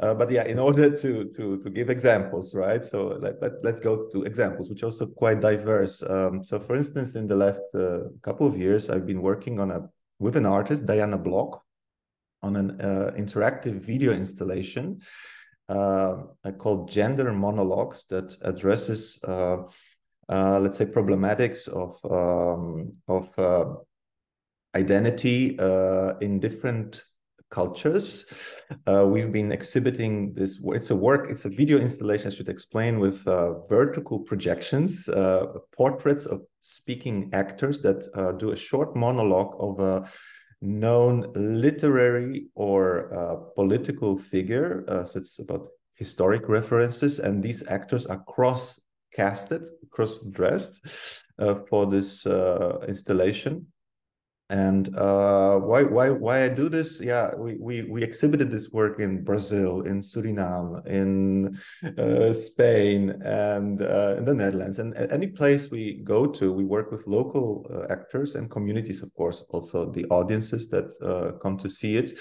Uh, 0.00 0.14
but 0.14 0.30
yeah, 0.30 0.44
in 0.44 0.58
order 0.58 0.94
to 0.94 1.24
to 1.36 1.58
to 1.62 1.70
give 1.70 1.88
examples, 1.88 2.54
right? 2.54 2.84
So 2.84 3.18
let, 3.22 3.40
let, 3.40 3.52
let's 3.64 3.80
go 3.80 4.06
to 4.12 4.22
examples, 4.24 4.68
which 4.68 4.82
are 4.82 4.86
also 4.86 5.06
quite 5.06 5.40
diverse. 5.40 6.02
Um, 6.02 6.44
so 6.44 6.60
for 6.60 6.76
instance, 6.76 7.14
in 7.14 7.26
the 7.26 7.36
last 7.36 7.62
uh, 7.74 8.00
couple 8.22 8.46
of 8.46 8.58
years, 8.58 8.90
I've 8.90 9.06
been 9.06 9.22
working 9.22 9.60
on 9.60 9.70
a 9.70 9.88
with 10.18 10.36
an 10.36 10.46
artist, 10.46 10.84
Diana 10.84 11.16
Blok, 11.16 11.62
on 12.42 12.56
an 12.56 12.80
uh, 12.80 13.12
interactive 13.16 13.80
video 13.80 14.12
installation 14.12 15.00
uh, 15.68 16.16
called 16.58 16.90
Gender 16.90 17.32
Monologues 17.32 18.04
that 18.08 18.36
addresses, 18.42 19.18
uh, 20.28 20.32
uh, 20.32 20.60
let's 20.60 20.78
say, 20.78 20.84
problematics 20.84 21.68
of 21.68 21.98
um, 22.10 22.92
of 23.08 23.38
uh, 23.38 23.74
identity 24.74 25.58
uh, 25.58 26.14
in 26.20 26.40
different 26.40 27.04
cultures. 27.50 28.26
we've 28.86 29.32
been 29.32 29.52
exhibiting 29.52 30.34
this. 30.34 30.60
It's 30.66 30.90
a 30.90 30.96
work. 30.96 31.30
It's 31.30 31.46
a 31.46 31.48
video 31.48 31.78
installation. 31.78 32.26
I 32.26 32.34
should 32.34 32.50
explain 32.50 32.98
with 32.98 33.24
vertical 33.70 34.20
projections, 34.20 35.08
portraits 35.72 36.26
of 36.26 36.42
speaking 36.60 37.30
actors 37.32 37.80
that 37.80 38.00
do 38.38 38.52
a 38.52 38.56
short 38.56 38.94
monologue 38.96 39.56
of 39.58 39.80
a 39.80 40.10
known 40.60 41.30
literary 41.34 42.48
or 42.54 43.12
uh, 43.14 43.36
political 43.54 44.18
figure. 44.18 44.84
Uh, 44.88 45.04
so 45.04 45.18
it's 45.18 45.38
about 45.38 45.68
historic 45.94 46.48
references, 46.48 47.18
and 47.18 47.42
these 47.42 47.66
actors 47.68 48.06
are 48.06 48.22
cross 48.24 48.80
casted, 49.12 49.66
cross 49.98 50.20
dressed 50.30 50.74
uh, 51.40 51.56
for 51.68 51.86
this 51.86 52.24
uh, 52.24 52.78
installation. 52.86 53.66
And 54.50 54.96
uh, 54.96 55.58
why 55.58 55.82
why 55.82 56.08
why 56.08 56.44
I 56.44 56.48
do 56.48 56.70
this? 56.70 57.02
Yeah, 57.02 57.34
we 57.36 57.56
we 57.60 57.82
we 57.82 58.02
exhibited 58.02 58.50
this 58.50 58.70
work 58.70 58.98
in 58.98 59.22
Brazil, 59.22 59.82
in 59.82 60.00
Suriname, 60.00 60.86
in 60.86 61.58
Spain, 62.34 63.10
and 63.22 63.78
in 64.18 64.24
the 64.24 64.34
Netherlands, 64.34 64.78
and 64.78 64.96
any 65.12 65.26
place 65.26 65.70
we 65.70 66.00
go 66.02 66.26
to, 66.26 66.50
we 66.50 66.64
work 66.64 66.90
with 66.90 67.06
local 67.06 67.66
actors 67.90 68.36
and 68.36 68.50
communities, 68.50 69.02
of 69.02 69.12
course, 69.12 69.44
also 69.50 69.92
the 69.92 70.06
audiences 70.06 70.66
that 70.68 70.88
come 71.42 71.58
to 71.58 71.68
see 71.68 71.98
it, 71.98 72.18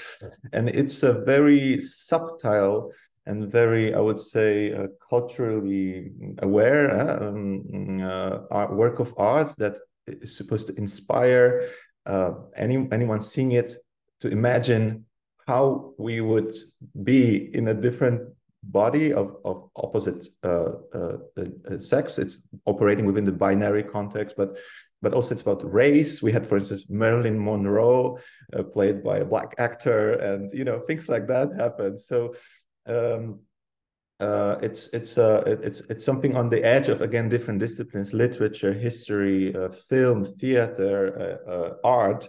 and 0.52 0.68
it's 0.68 1.04
a 1.04 1.24
very 1.24 1.80
subtle 1.80 2.92
and 3.28 3.52
very, 3.52 3.94
I 3.94 4.00
would 4.00 4.20
say, 4.20 4.74
uh, 4.74 4.88
culturally 5.10 6.12
aware 6.40 6.84
um, 7.22 8.00
work 8.72 9.00
of 9.00 9.14
art 9.18 9.54
that 9.58 9.76
is 10.08 10.36
supposed 10.36 10.68
to 10.68 10.74
inspire 10.76 11.70
uh, 12.06 12.32
any 12.56 12.88
anyone 12.92 13.22
seeing 13.22 13.52
it 13.52 13.78
to 14.22 14.30
imagine 14.30 15.06
how 15.48 15.94
we 15.98 16.22
would 16.22 16.54
be 17.04 17.56
in 17.56 17.68
a 17.70 17.74
different 17.74 18.22
body 18.64 19.14
of, 19.14 19.38
of 19.46 19.70
opposite 19.76 20.28
uh, 20.44 20.72
uh, 20.94 21.18
uh, 21.38 21.80
sex. 21.80 22.18
It's 22.18 22.48
operating 22.66 23.06
within 23.06 23.26
the 23.26 23.32
binary 23.32 23.84
context, 23.84 24.36
but 24.38 24.58
but 25.02 25.14
also 25.14 25.34
it's 25.34 25.44
about 25.44 25.72
race. 25.72 26.24
We 26.24 26.32
had, 26.32 26.46
for 26.48 26.58
instance, 26.58 26.86
Marilyn 26.90 27.44
Monroe 27.44 28.18
uh, 28.54 28.64
played 28.64 29.04
by 29.04 29.18
a 29.20 29.26
black 29.26 29.54
actor, 29.60 30.14
and 30.14 30.52
you 30.54 30.64
know 30.64 30.80
things 30.80 31.08
like 31.10 31.28
that 31.28 31.50
happen. 31.58 31.98
So. 31.98 32.36
Um, 32.88 33.40
uh, 34.20 34.58
it's 34.64 34.88
it's 34.94 35.18
uh, 35.18 35.44
it's 35.46 35.82
it's 35.82 36.04
something 36.04 36.36
on 36.36 36.50
the 36.50 36.64
edge 36.64 36.90
of 36.90 37.02
again 37.02 37.30
different 37.30 37.60
disciplines: 37.60 38.14
literature, 38.14 38.74
history, 38.74 39.56
uh, 39.56 39.70
film, 39.70 40.26
theater, 40.26 41.40
uh, 41.48 41.52
uh, 41.52 41.74
art, 41.84 42.28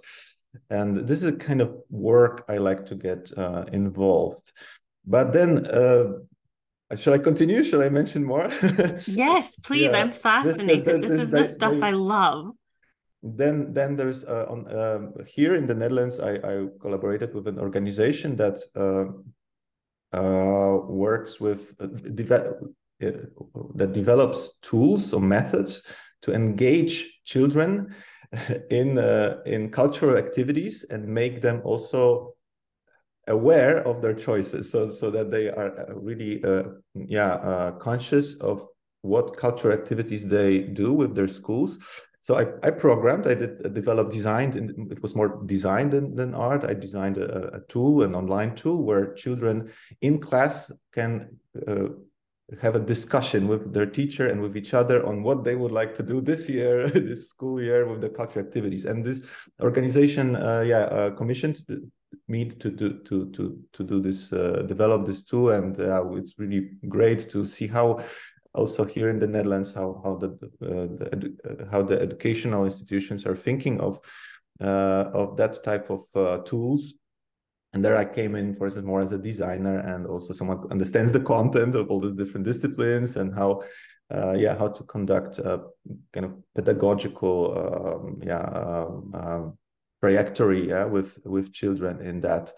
and 0.68 1.08
this 1.08 1.22
is 1.22 1.32
a 1.32 1.36
kind 1.36 1.62
of 1.62 1.74
work 1.88 2.44
I 2.48 2.58
like 2.58 2.84
to 2.86 2.94
get 2.94 3.32
uh, 3.38 3.64
involved. 3.72 4.52
But 5.06 5.32
then, 5.32 5.64
shall 6.94 7.14
I 7.14 7.18
continue? 7.18 7.64
Shall 7.64 7.82
I 7.82 7.88
mention 7.88 8.22
more? 8.22 8.50
yes, 9.06 9.56
please. 9.60 9.90
Yeah. 9.90 9.96
I'm 9.96 10.12
fascinated. 10.12 10.84
This, 10.84 11.00
this, 11.00 11.10
this 11.10 11.22
is 11.22 11.30
the 11.30 11.44
stuff 11.46 11.82
I 11.82 11.92
love. 11.92 12.52
Then, 13.22 13.72
then 13.72 13.96
there's 13.96 14.24
on 14.24 14.70
um, 14.76 15.14
here 15.26 15.54
in 15.54 15.66
the 15.66 15.74
Netherlands. 15.74 16.20
I, 16.20 16.34
I 16.34 16.66
collaborated 16.80 17.34
with 17.34 17.48
an 17.48 17.58
organization 17.58 18.36
that 18.36 18.60
uh, 18.76 19.06
works 20.12 21.40
with 21.40 21.74
uh, 21.80 21.86
uh, 23.00 23.10
that 23.74 23.92
develops 23.92 24.58
tools 24.62 25.12
or 25.12 25.20
methods 25.20 25.82
to 26.22 26.32
engage 26.32 27.20
children 27.24 27.94
in 28.70 28.98
uh, 28.98 29.38
in 29.46 29.70
cultural 29.70 30.16
activities 30.16 30.84
and 30.90 31.06
make 31.06 31.40
them 31.40 31.60
also 31.64 32.34
aware 33.28 33.86
of 33.86 34.02
their 34.02 34.14
choices. 34.14 34.70
So 34.70 34.90
so 34.90 35.10
that 35.10 35.30
they 35.30 35.48
are 35.48 35.78
uh, 35.78 35.94
really 35.94 36.42
uh, 36.42 36.64
yeah 36.94 37.34
uh, 37.34 37.72
conscious 37.72 38.34
of 38.40 38.66
what 39.02 39.36
cultural 39.36 39.72
activities 39.72 40.26
they 40.26 40.58
do 40.58 40.92
with 40.92 41.14
their 41.14 41.28
schools 41.28 41.78
so 42.28 42.36
I, 42.36 42.42
I 42.62 42.70
programmed, 42.72 43.26
I 43.26 43.32
did 43.32 43.64
uh, 43.64 43.70
develop 43.70 44.12
designed, 44.12 44.54
and 44.54 44.92
it 44.92 45.02
was 45.02 45.14
more 45.14 45.40
design 45.46 45.88
than, 45.88 46.14
than 46.14 46.34
art. 46.34 46.62
I 46.62 46.74
designed 46.74 47.16
a, 47.16 47.56
a 47.56 47.60
tool, 47.68 48.02
an 48.02 48.14
online 48.14 48.54
tool 48.54 48.84
where 48.84 49.14
children 49.14 49.72
in 50.02 50.18
class 50.18 50.70
can 50.92 51.38
uh, 51.66 51.86
have 52.60 52.76
a 52.76 52.80
discussion 52.80 53.48
with 53.48 53.72
their 53.72 53.86
teacher 53.86 54.28
and 54.28 54.42
with 54.42 54.58
each 54.58 54.74
other 54.74 55.06
on 55.06 55.22
what 55.22 55.42
they 55.42 55.54
would 55.54 55.72
like 55.72 55.94
to 55.94 56.02
do 56.02 56.20
this 56.20 56.50
year, 56.50 56.86
this 57.10 57.30
school 57.30 57.62
year 57.62 57.88
with 57.88 58.02
the 58.02 58.10
cultural 58.10 58.44
activities. 58.44 58.84
And 58.84 59.02
this 59.02 59.22
organization, 59.62 60.36
uh, 60.36 60.64
yeah, 60.66 60.80
uh, 60.80 61.10
commissioned 61.12 61.64
me 62.26 62.44
to 62.44 62.70
do 62.70 62.98
to 63.04 63.30
to 63.30 63.58
to 63.72 63.82
do 63.82 64.00
this, 64.00 64.34
uh, 64.34 64.64
develop 64.66 65.06
this 65.06 65.22
tool, 65.22 65.52
and 65.52 65.80
uh, 65.80 66.04
it's 66.12 66.38
really 66.38 66.72
great 66.88 67.30
to 67.30 67.46
see 67.46 67.66
how 67.66 68.04
also 68.58 68.84
here 68.84 69.10
in 69.10 69.18
the 69.18 69.26
Netherlands 69.26 69.72
how 69.74 70.00
how 70.04 70.16
the, 70.22 70.30
uh, 70.62 70.88
the 71.00 71.36
uh, 71.48 71.64
how 71.72 71.82
the 71.82 72.00
educational 72.06 72.64
institutions 72.64 73.24
are 73.24 73.36
thinking 73.36 73.80
of 73.80 74.00
uh, 74.60 75.04
of 75.14 75.36
that 75.36 75.62
type 75.64 75.88
of 75.90 76.44
tools. 76.44 76.94
And 77.72 77.84
there 77.84 77.98
I 77.98 78.06
came 78.06 78.34
in, 78.34 78.56
for 78.56 78.64
instance, 78.66 78.86
more 78.86 79.02
as 79.02 79.12
a 79.12 79.18
designer 79.18 79.80
and 79.80 80.06
also 80.06 80.32
someone 80.32 80.60
understands 80.70 81.12
the 81.12 81.20
content 81.20 81.74
of 81.74 81.90
all 81.90 82.00
the 82.00 82.12
different 82.12 82.46
disciplines 82.46 83.16
and 83.16 83.34
how, 83.34 83.62
uh, 84.10 84.34
yeah, 84.38 84.56
how 84.56 84.68
to 84.68 84.82
conduct 84.84 85.38
a 85.38 85.64
kind 86.14 86.24
of 86.26 86.32
pedagogical, 86.54 87.36
um, 87.62 88.22
yeah, 88.24 88.40
um, 88.40 89.12
um, 89.14 89.58
trajectory 90.02 90.68
yeah, 90.68 90.84
with 90.84 91.18
with 91.24 91.52
children 91.52 92.00
in 92.00 92.20
that. 92.20 92.52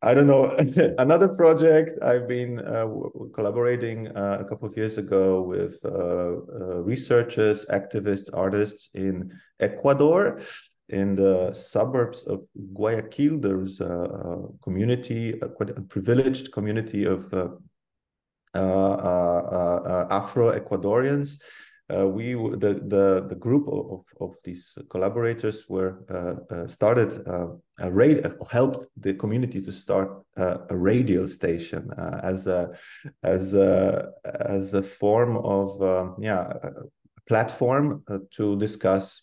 I 0.00 0.14
don't 0.14 0.28
know. 0.28 0.56
Another 0.98 1.28
project 1.28 1.98
I've 2.02 2.28
been 2.28 2.60
uh, 2.60 2.86
collaborating 3.34 4.08
uh, 4.08 4.38
a 4.40 4.44
couple 4.44 4.68
of 4.68 4.76
years 4.76 4.96
ago 4.96 5.42
with 5.42 5.78
uh, 5.84 5.88
uh, 5.88 6.34
researchers, 6.82 7.66
activists, 7.66 8.30
artists 8.32 8.90
in 8.94 9.32
Ecuador, 9.58 10.40
in 10.88 11.16
the 11.16 11.52
suburbs 11.52 12.22
of 12.28 12.46
Guayaquil. 12.74 13.40
There's 13.40 13.80
a, 13.80 14.46
community, 14.62 15.32
a 15.42 15.48
quite 15.48 15.70
a 15.70 15.80
privileged 15.80 16.52
community 16.52 17.04
of 17.04 17.32
uh, 17.34 17.48
uh, 18.54 20.06
Afro 20.10 20.52
Ecuadorians 20.56 21.40
we 21.90 22.34
the 22.34 22.74
the 22.86 23.26
the 23.28 23.34
group 23.34 23.66
of 23.68 24.04
of 24.20 24.36
these 24.44 24.76
collaborators 24.90 25.68
were 25.68 26.04
uh, 26.10 26.54
uh, 26.54 26.66
started 26.66 27.26
uh, 27.26 27.48
a 27.80 27.90
radio 27.90 28.34
helped 28.50 28.88
the 28.96 29.14
community 29.14 29.60
to 29.62 29.72
start 29.72 30.22
uh, 30.36 30.58
a 30.68 30.76
radio 30.76 31.24
station 31.26 31.90
uh, 31.92 32.20
as 32.22 32.46
a 32.46 32.76
as 33.22 33.54
a 33.54 34.10
as 34.24 34.74
a 34.74 34.82
form 34.82 35.38
of 35.38 35.80
um, 35.82 36.16
yeah 36.20 36.52
platform 37.26 38.02
to 38.30 38.56
discuss 38.58 39.22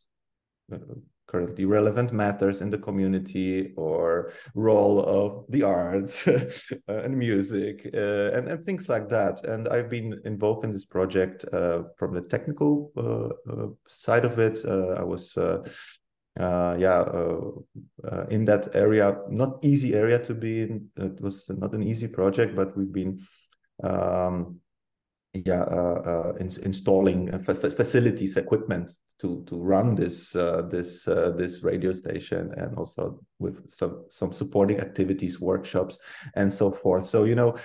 currently 1.35 1.65
relevant 1.65 2.13
matters 2.13 2.61
in 2.61 2.69
the 2.69 2.77
community 2.77 3.73
or 3.75 4.31
role 4.53 5.01
of 5.01 5.43
the 5.49 5.63
arts 5.63 6.25
and 6.87 7.17
music 7.17 7.89
uh, 7.93 8.31
and, 8.35 8.47
and 8.47 8.65
things 8.65 8.87
like 8.87 9.09
that. 9.09 9.43
And 9.43 9.67
i've 9.67 9.89
been 9.89 10.21
involved 10.23 10.63
in 10.63 10.71
this 10.71 10.85
project 10.85 11.43
uh, 11.51 11.83
from 11.97 12.13
the 12.13 12.21
technical 12.21 12.91
uh, 12.95 13.51
uh 13.51 13.67
side 13.87 14.23
of 14.23 14.39
it. 14.39 14.63
Uh, 14.63 15.01
i 15.01 15.03
was 15.03 15.35
uh, 15.35 15.59
yeah 16.85 17.01
in 18.29 18.45
that 18.45 18.63
area 18.73 19.17
not 19.29 19.51
easy 19.65 19.93
area 19.93 20.19
to 20.19 20.33
be 20.33 20.61
in. 20.61 20.87
It 20.95 21.19
was 21.19 21.49
not 21.49 21.73
an 21.73 21.83
easy 21.83 22.07
project 22.07 22.55
but 22.55 22.77
we've 22.77 22.93
been 22.93 23.19
um, 23.83 24.61
yeah, 25.45 25.63
uh, 25.63 26.01
uh, 26.11 26.33
in, 26.39 26.49
installing 26.63 27.37
facilities, 27.39 28.37
equipment 28.37 28.89
to 29.19 29.43
to 29.47 29.55
run 29.55 29.95
this 29.95 30.35
uh, 30.35 30.63
this 30.69 31.07
uh, 31.07 31.31
this 31.37 31.63
radio 31.63 31.91
station 31.93 32.53
and 32.57 32.75
also 32.77 33.19
with 33.39 33.69
some 33.69 34.05
some 34.09 34.31
supporting 34.31 34.79
activities 34.79 35.39
workshops 35.39 35.97
and 36.35 36.53
so 36.53 36.71
forth. 36.71 37.05
So 37.05 37.23
you 37.23 37.35
know 37.35 37.55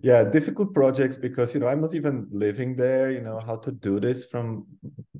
yeah 0.00 0.24
difficult 0.24 0.72
projects 0.72 1.16
because 1.16 1.52
you 1.52 1.60
know 1.60 1.68
i'm 1.68 1.80
not 1.80 1.94
even 1.94 2.26
living 2.30 2.74
there 2.74 3.10
you 3.10 3.20
know 3.20 3.38
how 3.38 3.56
to 3.56 3.70
do 3.70 4.00
this 4.00 4.24
from 4.24 4.66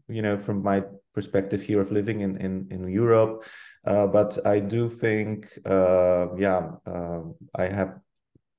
you 0.09 0.23
know 0.23 0.39
from 0.39 0.63
my 0.63 0.83
perspective 1.15 1.61
here 1.61 1.81
of 1.81 1.91
living 1.91 2.21
in 2.21 2.37
in, 2.39 2.67
in 2.71 2.89
europe. 2.89 3.45
Uh, 3.87 4.07
but 4.07 4.39
i 4.47 4.59
do 4.59 4.89
think 4.89 5.47
uh, 5.67 6.29
yeah 6.37 6.71
uh, 6.87 7.21
i 7.55 7.67
have 7.67 7.99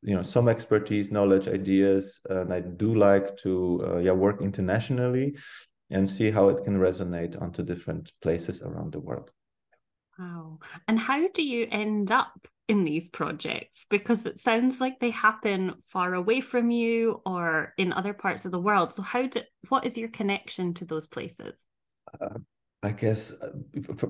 you 0.04 0.16
know 0.16 0.24
some 0.24 0.48
expertise 0.48 1.12
knowledge 1.12 1.48
ideas 1.48 2.22
and 2.30 2.54
i 2.54 2.60
do 2.60 2.94
like 2.94 3.36
to 3.38 3.84
uh, 3.88 3.98
yeah 3.98 4.12
work 4.12 4.42
internationally 4.42 5.36
and 5.90 6.10
see 6.10 6.32
how 6.32 6.50
it 6.50 6.64
can 6.64 6.78
resonate 6.80 7.40
onto 7.42 7.64
different 7.64 8.12
places 8.22 8.62
around 8.62 8.92
the 8.92 9.00
world. 9.00 9.32
Wow. 10.18 10.60
And 10.88 11.00
how 11.00 11.28
do 11.34 11.44
you 11.44 11.68
end 11.72 12.12
up 12.12 12.48
in 12.68 12.84
these 12.84 13.10
projects? 13.10 13.86
Because 13.90 14.26
it 14.26 14.38
sounds 14.38 14.80
like 14.80 15.00
they 15.00 15.10
happen 15.10 15.74
far 15.88 16.14
away 16.14 16.42
from 16.42 16.70
you 16.70 17.22
or 17.26 17.74
in 17.78 17.94
other 17.94 18.14
parts 18.14 18.46
of 18.46 18.52
the 18.52 18.60
world. 18.60 18.94
So 18.94 19.02
how 19.02 19.28
do 19.28 19.42
what 19.70 19.86
is 19.86 19.98
your 19.98 20.10
connection 20.10 20.74
to 20.76 20.86
those 20.86 21.08
places? 21.08 21.54
Uh, 22.22 22.40
I 22.84 22.92
guess 22.92 23.32
uh, 23.42 23.52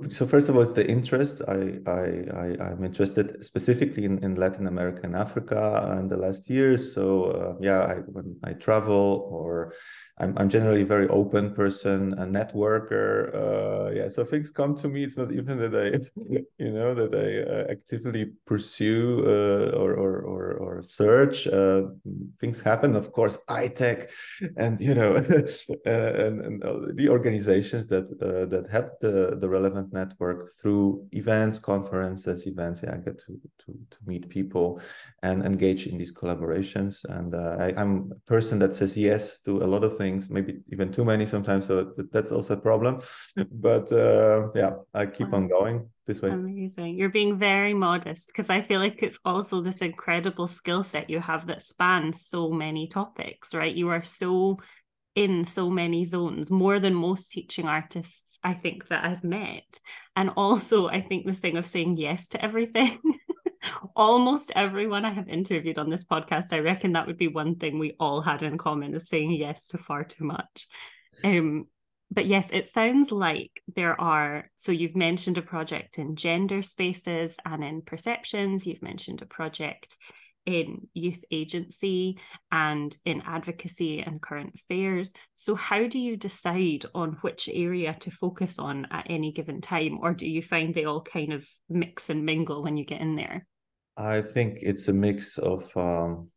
so. 0.09 0.25
First 0.25 0.49
of 0.49 0.55
all, 0.55 0.63
it's 0.63 0.73
the 0.73 0.89
interest. 0.89 1.43
I 1.47 1.77
I, 1.85 2.25
I 2.59 2.71
am 2.71 2.83
interested 2.83 3.45
specifically 3.45 4.05
in, 4.05 4.17
in 4.23 4.33
Latin 4.33 4.65
America 4.65 5.01
and 5.03 5.15
Africa 5.15 5.95
in 5.99 6.07
the 6.09 6.17
last 6.17 6.49
years. 6.49 6.91
So 6.91 7.25
uh, 7.25 7.55
yeah, 7.61 7.81
I, 7.81 7.95
when 8.15 8.35
I 8.43 8.53
travel 8.53 9.27
or 9.31 9.73
I'm 10.19 10.37
I'm 10.37 10.49
generally 10.49 10.83
a 10.83 10.85
very 10.85 11.07
open 11.09 11.53
person, 11.53 12.13
a 12.13 12.25
networker. 12.25 13.33
Uh, 13.35 13.91
yeah, 13.91 14.09
so 14.09 14.23
things 14.23 14.51
come 14.51 14.75
to 14.77 14.87
me. 14.87 15.03
It's 15.03 15.17
not 15.17 15.31
even 15.31 15.57
that 15.57 15.75
I 15.75 15.87
you 16.63 16.71
know 16.71 16.93
that 16.93 17.13
I 17.15 17.51
uh, 17.51 17.71
actively 17.71 18.31
pursue 18.45 19.23
uh, 19.25 19.75
or, 19.77 19.93
or 19.93 20.21
or 20.21 20.53
or 20.53 20.83
search. 20.83 21.47
Uh, 21.47 21.83
things 22.39 22.59
happen, 22.59 22.95
of 22.95 23.11
course. 23.11 23.37
ITAC, 23.49 24.09
and 24.57 24.79
you 24.79 24.93
know, 24.93 25.15
and, 25.85 26.41
and 26.41 26.61
the 26.95 27.09
organizations 27.09 27.87
that 27.87 28.07
that 28.19 28.62
that 28.63 28.71
have 28.71 28.91
the, 29.01 29.37
the 29.39 29.49
relevant 29.49 29.93
network 29.93 30.51
through 30.59 31.05
events, 31.11 31.59
conferences, 31.59 32.47
events. 32.47 32.81
Yeah, 32.83 32.93
I 32.93 32.97
get 32.97 33.19
to, 33.19 33.39
to, 33.65 33.73
to 33.91 33.97
meet 34.05 34.29
people 34.29 34.81
and 35.21 35.45
engage 35.45 35.87
in 35.87 35.97
these 35.97 36.13
collaborations. 36.13 37.03
And 37.09 37.35
uh, 37.35 37.57
I, 37.59 37.81
am 37.81 38.11
a 38.11 38.19
person 38.27 38.59
that 38.59 38.73
says 38.73 38.95
yes 38.97 39.37
to 39.45 39.63
a 39.63 39.67
lot 39.67 39.83
of 39.83 39.97
things, 39.97 40.29
maybe 40.29 40.61
even 40.71 40.91
too 40.91 41.05
many 41.05 41.25
sometimes. 41.25 41.67
So 41.67 41.93
that's 42.11 42.31
also 42.31 42.53
a 42.53 42.61
problem. 42.61 43.01
but 43.51 43.91
uh, 43.91 44.49
yeah, 44.55 44.71
I 44.93 45.05
keep 45.05 45.29
wow. 45.29 45.39
on 45.39 45.47
going 45.47 45.89
this 46.05 46.21
way. 46.21 46.29
Amazing. 46.29 46.95
You're 46.97 47.09
being 47.09 47.37
very 47.37 47.73
modest 47.73 48.27
because 48.27 48.49
I 48.49 48.61
feel 48.61 48.79
like 48.79 49.01
it's 49.01 49.19
also 49.23 49.61
this 49.61 49.81
incredible 49.81 50.47
skill 50.47 50.83
set 50.83 51.09
you 51.09 51.19
have 51.19 51.47
that 51.47 51.61
spans 51.61 52.25
so 52.25 52.49
many 52.49 52.87
topics, 52.87 53.53
right? 53.53 53.73
You 53.73 53.89
are 53.89 54.03
so 54.03 54.59
in 55.15 55.45
so 55.45 55.69
many 55.69 56.05
zones, 56.05 56.49
more 56.49 56.79
than 56.79 56.93
most 56.93 57.31
teaching 57.31 57.67
artists 57.67 58.39
I 58.43 58.53
think 58.53 58.87
that 58.87 59.03
I've 59.03 59.23
met. 59.23 59.79
And 60.15 60.31
also, 60.35 60.87
I 60.87 61.01
think 61.01 61.25
the 61.25 61.33
thing 61.33 61.57
of 61.57 61.67
saying 61.67 61.97
yes 61.97 62.29
to 62.29 62.43
everything. 62.43 62.99
Almost 63.95 64.51
everyone 64.55 65.05
I 65.05 65.13
have 65.13 65.29
interviewed 65.29 65.77
on 65.77 65.89
this 65.89 66.03
podcast, 66.03 66.51
I 66.51 66.59
reckon 66.59 66.93
that 66.93 67.07
would 67.07 67.17
be 67.17 67.27
one 67.27 67.55
thing 67.55 67.77
we 67.77 67.95
all 67.99 68.21
had 68.21 68.41
in 68.41 68.57
common 68.57 68.95
is 68.95 69.07
saying 69.07 69.31
yes 69.31 69.67
to 69.69 69.77
far 69.77 70.03
too 70.03 70.25
much. 70.25 70.67
Um, 71.23 71.67
but 72.09 72.25
yes, 72.25 72.49
it 72.51 72.65
sounds 72.65 73.11
like 73.11 73.51
there 73.75 73.99
are. 73.99 74.49
So 74.55 74.71
you've 74.71 74.95
mentioned 74.95 75.37
a 75.37 75.43
project 75.43 75.97
in 75.97 76.15
gender 76.15 76.61
spaces 76.61 77.37
and 77.45 77.63
in 77.63 77.81
perceptions. 77.81 78.65
You've 78.65 78.83
mentioned 78.83 79.21
a 79.21 79.27
project 79.27 79.97
in 80.45 80.87
youth 80.93 81.23
agency 81.31 82.19
and 82.51 82.95
in 83.05 83.21
advocacy 83.25 84.01
and 84.01 84.21
current 84.21 84.53
affairs. 84.55 85.11
So, 85.35 85.55
how 85.55 85.87
do 85.87 85.99
you 85.99 86.17
decide 86.17 86.85
on 86.93 87.17
which 87.21 87.49
area 87.51 87.95
to 88.01 88.11
focus 88.11 88.59
on 88.59 88.87
at 88.91 89.07
any 89.09 89.31
given 89.31 89.61
time, 89.61 89.99
or 90.01 90.13
do 90.13 90.27
you 90.27 90.41
find 90.41 90.73
they 90.73 90.85
all 90.85 91.01
kind 91.01 91.33
of 91.33 91.45
mix 91.69 92.09
and 92.09 92.25
mingle 92.25 92.63
when 92.63 92.77
you 92.77 92.85
get 92.85 93.01
in 93.01 93.15
there? 93.15 93.45
I 93.95 94.21
think 94.21 94.59
it's 94.61 94.87
a 94.87 94.93
mix 94.93 95.37
of 95.37 95.69
um, 95.77 96.29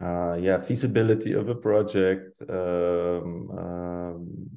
uh, 0.00 0.34
yeah 0.34 0.60
feasibility 0.60 1.32
of 1.32 1.48
a 1.48 1.54
project 1.54 2.42
um, 2.48 3.50
um, 3.56 4.50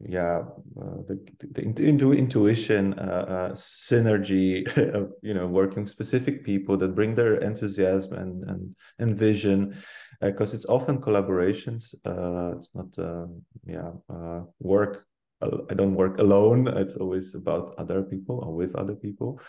yeah 0.00 0.42
uh, 0.80 1.02
the, 1.08 1.18
the, 1.52 1.62
into 1.62 2.12
intuition 2.12 2.94
uh, 2.98 3.24
uh, 3.28 3.50
synergy 3.50 4.64
of 4.94 5.10
you 5.22 5.34
know 5.34 5.46
working 5.46 5.86
specific 5.88 6.44
people 6.44 6.76
that 6.76 6.94
bring 6.94 7.14
their 7.14 7.36
enthusiasm 7.36 8.12
and 8.14 8.48
and, 8.48 8.76
and 9.00 9.18
vision 9.18 9.76
because 10.20 10.54
uh, 10.54 10.56
it's 10.56 10.66
often 10.66 11.00
collaborations 11.00 11.94
uh, 12.04 12.56
it's 12.56 12.74
not 12.74 12.86
um, 12.98 13.42
yeah 13.66 13.90
uh, 14.08 14.42
work 14.60 15.04
i 15.42 15.74
don't 15.74 15.94
work 15.94 16.18
alone 16.18 16.68
it's 16.68 16.96
always 16.96 17.34
about 17.34 17.74
other 17.78 18.02
people 18.02 18.40
or 18.44 18.54
with 18.54 18.74
other 18.74 18.94
people. 18.94 19.40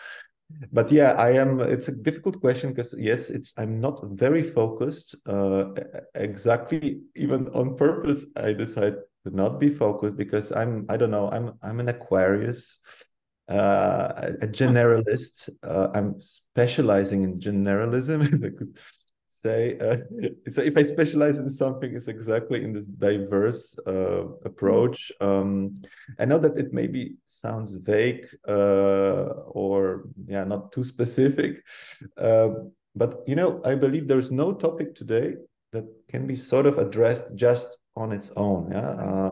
But 0.72 0.90
yeah 0.90 1.12
i 1.12 1.30
am 1.30 1.60
it's 1.60 1.86
a 1.86 1.92
difficult 1.92 2.40
question 2.40 2.72
because 2.72 2.92
yes 2.98 3.30
it's 3.30 3.54
i'm 3.56 3.80
not 3.80 4.00
very 4.10 4.42
focused 4.42 5.14
exactly 6.16 7.02
even 7.14 7.46
on 7.54 7.76
purpose 7.76 8.26
i 8.34 8.52
decide 8.52 8.96
to 9.24 9.34
not 9.34 9.60
be 9.60 9.68
focused 9.68 10.16
because 10.16 10.52
I'm 10.52 10.86
I 10.88 10.96
don't 10.96 11.10
know 11.10 11.30
I'm 11.30 11.52
I'm 11.62 11.80
an 11.80 11.88
Aquarius, 11.88 12.78
uh, 13.48 14.32
a 14.42 14.46
generalist. 14.46 15.50
Uh, 15.62 15.88
I'm 15.94 16.20
specializing 16.20 17.22
in 17.22 17.38
generalism. 17.38 18.22
If 18.34 18.44
I 18.44 18.56
could 18.56 18.78
say 19.28 19.78
uh, 19.78 19.96
so, 20.50 20.62
if 20.62 20.76
I 20.76 20.82
specialize 20.82 21.38
in 21.38 21.48
something, 21.48 21.94
it's 21.94 22.08
exactly 22.08 22.62
in 22.64 22.72
this 22.72 22.86
diverse 22.86 23.76
uh, 23.86 24.24
approach. 24.44 25.12
Um, 25.20 25.76
I 26.18 26.24
know 26.24 26.38
that 26.38 26.56
it 26.56 26.72
maybe 26.72 27.16
sounds 27.26 27.74
vague 27.74 28.26
uh, 28.48 29.22
or 29.62 30.04
yeah, 30.26 30.44
not 30.44 30.72
too 30.72 30.84
specific. 30.84 31.62
Uh, 32.16 32.50
but 32.94 33.22
you 33.26 33.36
know, 33.36 33.60
I 33.64 33.74
believe 33.74 34.08
there's 34.08 34.30
no 34.30 34.52
topic 34.52 34.94
today 34.94 35.34
that 35.72 35.86
can 36.08 36.26
be 36.26 36.36
sort 36.36 36.66
of 36.66 36.78
addressed 36.78 37.34
just 37.34 37.78
on 37.96 38.12
its 38.12 38.30
own. 38.36 38.70
Yeah. 38.70 38.90
Uh, 38.90 39.30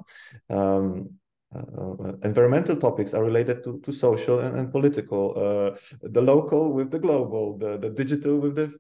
um, 0.51 1.11
uh, 1.55 2.13
environmental 2.25 2.77
topics 2.77 3.15
are 3.15 3.25
related 3.25 3.65
to, 3.65 3.81
to 3.81 3.93
social 3.93 4.41
and, 4.41 4.59
and 4.59 4.71
political, 4.71 5.33
uh, 5.37 5.77
the 6.03 6.21
local 6.21 6.75
with 6.75 6.91
the 6.91 6.99
global, 6.99 7.57
the, 7.57 7.79
the 7.79 7.89
digital 7.89 8.39
with 8.39 8.55
the, 8.55 8.75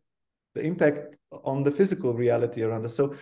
the 0.54 0.62
impact 0.62 1.16
on 1.44 1.62
the 1.62 1.70
physical 1.70 2.14
reality 2.14 2.62
around 2.62 2.84
us. 2.84 2.94
So, 2.94 3.14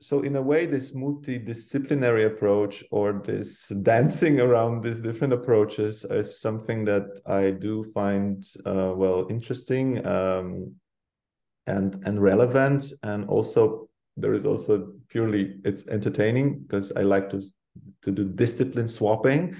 so 0.00 0.22
in 0.22 0.36
a 0.36 0.42
way, 0.42 0.66
this 0.66 0.92
multidisciplinary 0.92 2.26
approach 2.26 2.82
or 2.90 3.22
this 3.24 3.68
dancing 3.82 4.40
around 4.40 4.82
these 4.82 5.00
different 5.00 5.32
approaches 5.32 6.04
is 6.04 6.40
something 6.40 6.84
that 6.86 7.20
I 7.26 7.52
do 7.52 7.84
find 7.92 8.44
uh, 8.66 8.94
well 8.96 9.26
interesting 9.30 10.04
um, 10.04 10.74
and 11.68 12.02
and 12.04 12.20
relevant, 12.20 12.92
and 13.04 13.28
also 13.28 13.88
there 14.16 14.34
is 14.34 14.44
also 14.44 14.92
purely 15.08 15.56
it's 15.64 15.86
entertaining 15.86 16.60
because 16.60 16.92
I 16.92 17.02
like 17.02 17.30
to 17.30 17.42
to 18.02 18.10
do 18.10 18.28
discipline 18.28 18.88
swapping. 18.88 19.56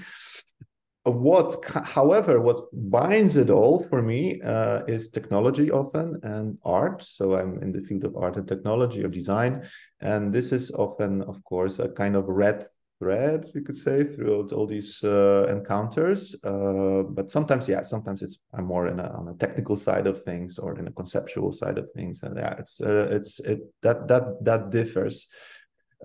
What, 1.05 1.65
however, 1.83 2.39
what 2.39 2.69
binds 2.71 3.35
it 3.35 3.49
all 3.49 3.83
for 3.83 4.01
me 4.01 4.39
uh, 4.41 4.83
is 4.87 5.09
technology 5.09 5.69
often 5.69 6.17
and 6.23 6.57
art. 6.63 7.03
So 7.03 7.37
I'm 7.37 7.61
in 7.61 7.73
the 7.73 7.81
field 7.81 8.05
of 8.05 8.15
art 8.15 8.37
and 8.37 8.47
technology 8.47 9.03
or 9.03 9.09
design, 9.09 9.67
and 9.99 10.31
this 10.31 10.53
is 10.53 10.71
often, 10.71 11.21
of 11.23 11.43
course, 11.43 11.79
a 11.79 11.89
kind 11.89 12.15
of 12.15 12.29
red 12.29 12.67
thread, 13.03 13.51
you 13.53 13.61
could 13.61 13.75
say, 13.77 14.03
throughout 14.03 14.53
all 14.53 14.65
these 14.65 15.03
uh, 15.03 15.45
encounters. 15.49 16.35
Uh, 16.43 17.03
but 17.03 17.29
sometimes, 17.29 17.67
yeah, 17.67 17.81
sometimes 17.81 18.21
it's 18.21 18.37
I'm 18.53 18.65
more 18.65 18.87
in 18.87 18.99
a, 18.99 19.09
on 19.19 19.27
a 19.27 19.33
technical 19.33 19.77
side 19.77 20.07
of 20.07 20.23
things 20.23 20.57
or 20.57 20.79
in 20.79 20.87
a 20.87 20.91
conceptual 20.91 21.51
side 21.51 21.77
of 21.77 21.91
things, 21.91 22.23
and 22.23 22.37
yeah, 22.37 22.55
it's 22.57 22.79
uh, 22.79 23.07
it's 23.11 23.39
it 23.41 23.59
that 23.81 24.07
that 24.07 24.23
that 24.45 24.69
differs. 24.69 25.27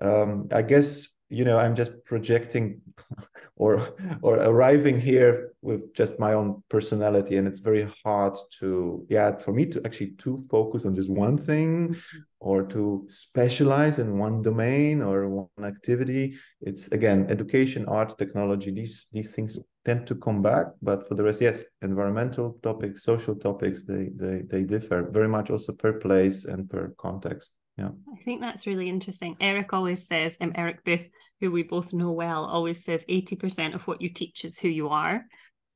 Um, 0.01 0.47
I 0.51 0.61
guess 0.61 1.09
you 1.29 1.45
know 1.45 1.57
i'm 1.57 1.75
just 1.75 1.91
projecting 2.05 2.81
or 3.55 3.93
or 4.21 4.37
arriving 4.37 4.99
here 4.99 5.53
with 5.61 5.93
just 5.93 6.19
my 6.19 6.33
own 6.33 6.63
personality 6.69 7.37
and 7.37 7.47
it's 7.47 7.59
very 7.59 7.87
hard 8.03 8.35
to 8.59 9.05
yeah 9.09 9.37
for 9.37 9.53
me 9.53 9.65
to 9.65 9.81
actually 9.85 10.11
to 10.11 10.43
focus 10.49 10.85
on 10.85 10.95
just 10.95 11.09
one 11.09 11.37
thing 11.37 11.95
or 12.39 12.63
to 12.63 13.05
specialize 13.09 13.99
in 13.99 14.17
one 14.17 14.41
domain 14.41 15.01
or 15.01 15.27
one 15.27 15.65
activity. 15.65 16.35
It's 16.61 16.87
again 16.89 17.27
education 17.29 17.85
art 17.87 18.17
technology 18.17 18.71
these 18.71 19.07
these 19.11 19.33
things 19.35 19.59
tend 19.85 20.07
to 20.07 20.15
come 20.15 20.41
back 20.41 20.67
but 20.81 21.07
for 21.07 21.15
the 21.15 21.23
rest 21.23 21.41
yes 21.41 21.63
environmental 21.81 22.57
topics 22.61 23.03
social 23.03 23.35
topics 23.35 23.83
they 23.83 24.09
they 24.15 24.43
they 24.49 24.63
differ 24.63 25.09
very 25.09 25.27
much 25.27 25.49
also 25.49 25.73
per 25.73 25.93
place 25.93 26.45
and 26.45 26.69
per 26.69 26.93
context 26.97 27.53
yeah. 27.79 27.89
I 28.13 28.23
think 28.23 28.41
that's 28.41 28.67
really 28.67 28.89
interesting. 28.89 29.37
Eric 29.39 29.73
always 29.73 30.05
says 30.05 30.37
um, 30.41 30.51
eric 30.55 30.83
booth 30.83 31.09
who 31.39 31.51
we 31.51 31.63
both 31.63 31.93
know 31.93 32.11
well 32.11 32.43
always 32.43 32.83
says 32.83 33.05
80% 33.07 33.73
of 33.73 33.87
what 33.87 34.01
you 34.01 34.09
teach 34.09 34.43
is 34.45 34.59
who 34.59 34.67
you 34.67 34.89
are. 34.89 35.25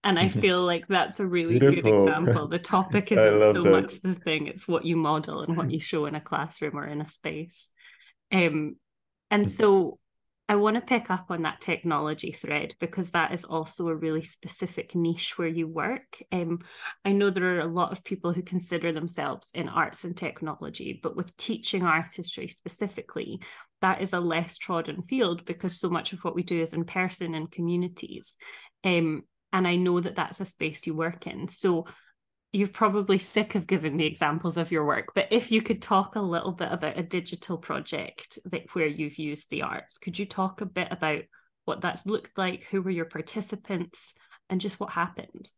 And 0.06 0.20
i 0.20 0.28
feel 0.28 0.62
like 0.66 0.86
that's 0.90 1.22
a 1.22 1.26
really 1.26 1.60
Beautiful. 1.60 2.06
good 2.06 2.10
example. 2.10 2.48
The 2.50 2.60
topic 2.60 3.12
isn't 3.14 3.54
so 3.54 3.64
that. 3.64 3.72
much 3.72 4.02
the 4.02 4.16
thing 4.16 4.48
it's 4.48 4.68
what 4.68 4.86
you 4.86 4.98
model 4.98 5.42
and 5.42 5.56
what 5.56 5.72
you 5.72 5.80
show 5.80 6.06
in 6.06 6.16
a 6.16 6.22
classroom 6.22 6.78
or 6.78 6.86
in 6.86 7.00
a 7.00 7.08
space. 7.08 7.70
Um 8.32 8.76
and 9.32 9.50
so 9.50 10.00
I 10.54 10.56
want 10.56 10.76
to 10.76 10.82
pick 10.82 11.10
up 11.10 11.32
on 11.32 11.42
that 11.42 11.62
technology 11.62 12.32
thread 12.32 12.76
because 12.80 13.10
that 13.10 13.34
is 13.34 13.44
also 13.44 13.88
a 13.88 13.96
really 13.96 14.22
specific 14.22 14.94
niche 14.94 15.36
where 15.36 15.48
you 15.48 15.68
work. 15.68 16.22
Um, 16.32 16.60
I 17.04 17.12
know 17.12 17.32
there 17.32 17.56
are 17.56 17.62
a 17.62 17.66
lot 17.66 17.92
of 17.92 18.04
people 18.04 18.34
who 18.34 18.44
consider 18.44 18.92
themselves 18.92 19.50
in 19.56 19.68
arts 19.68 20.04
and 20.04 20.16
technology, 20.16 21.00
but 21.02 21.16
with 21.16 21.36
teaching 21.38 21.82
artistry 21.82 22.48
specifically, 22.48 23.40
that 23.82 24.04
is 24.04 24.14
a 24.14 24.20
less 24.20 24.60
trodden 24.60 25.02
field 25.02 25.44
because 25.44 25.80
so 25.80 25.90
much 25.90 26.14
of 26.14 26.24
what 26.24 26.36
we 26.36 26.44
do 26.44 26.62
is 26.62 26.74
in 26.74 26.84
person 26.84 27.34
in 27.34 27.48
communities. 27.48 28.38
Um, 28.84 29.24
and 29.52 29.68
I 29.68 29.76
know 29.76 30.02
that 30.02 30.16
that's 30.16 30.40
a 30.40 30.46
space 30.46 30.86
you 30.86 30.94
work 30.94 31.26
in. 31.26 31.48
So 31.48 31.88
you're 32.54 32.68
probably 32.68 33.18
sick 33.18 33.56
of 33.56 33.66
giving 33.66 33.98
the 33.98 34.06
examples 34.06 34.58
of 34.58 34.72
your 34.72 34.86
work, 34.86 35.08
but 35.16 35.28
if 35.32 35.52
you 35.52 35.62
could 35.62 35.82
talk 35.82 36.16
a 36.16 36.22
little 36.22 36.52
bit 36.52 36.72
about 36.72 37.00
a 37.00 37.04
digital 37.04 37.58
project 37.58 38.38
that 38.46 38.64
where 38.74 38.88
you've 38.88 39.18
used 39.18 39.50
the 39.50 39.64
arts, 39.64 39.98
could 39.98 40.18
you 40.18 40.28
talk 40.28 40.62
a 40.62 40.66
bit 40.66 40.88
about 40.92 41.24
what 41.66 41.82
that's 41.82 42.06
looked 42.06 42.38
like? 42.38 42.66
Who 42.66 42.84
were 42.84 42.92
your 42.92 43.06
participants, 43.06 44.14
and 44.50 44.62
just 44.62 44.80
what 44.80 44.92
happened? 44.92 45.50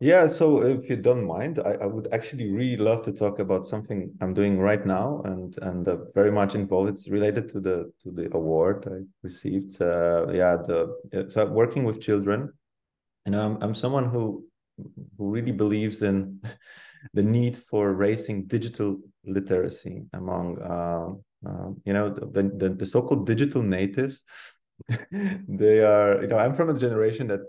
Yeah, 0.00 0.26
so 0.26 0.62
if 0.62 0.88
you 0.88 0.96
don't 0.96 1.26
mind, 1.26 1.60
I, 1.60 1.74
I 1.82 1.86
would 1.86 2.08
actually 2.10 2.50
really 2.50 2.76
love 2.76 3.04
to 3.04 3.12
talk 3.12 3.38
about 3.38 3.66
something 3.66 4.12
I'm 4.20 4.34
doing 4.34 4.58
right 4.58 4.84
now 4.84 5.20
and 5.26 5.56
and 5.62 5.86
uh, 5.86 5.98
very 6.14 6.32
much 6.32 6.54
involved. 6.54 6.88
It's 6.88 7.08
related 7.08 7.50
to 7.50 7.60
the 7.60 7.92
to 8.02 8.10
the 8.10 8.34
award 8.34 8.88
I 8.90 9.04
received. 9.22 9.80
Uh, 9.80 10.26
yeah, 10.32 10.56
the 10.56 11.26
so 11.28 11.42
I'm 11.42 11.52
working 11.52 11.84
with 11.84 12.00
children, 12.00 12.50
and 13.26 13.36
I'm 13.36 13.62
I'm 13.62 13.74
someone 13.74 14.08
who 14.08 14.44
who 15.18 15.30
really 15.30 15.52
believes 15.52 16.02
in 16.02 16.40
the 17.14 17.22
need 17.22 17.56
for 17.56 17.92
raising 17.92 18.44
digital 18.46 18.98
literacy 19.24 20.02
among 20.12 20.60
uh, 20.62 21.08
uh, 21.48 21.70
you 21.84 21.92
know 21.92 22.10
the, 22.10 22.42
the, 22.56 22.70
the 22.70 22.86
so-called 22.86 23.26
digital 23.26 23.62
natives. 23.62 24.24
They 25.48 25.84
are 25.84 26.22
you 26.22 26.28
know 26.28 26.38
i'm 26.38 26.54
from 26.54 26.70
a 26.70 26.78
generation 26.78 27.28
that 27.28 27.42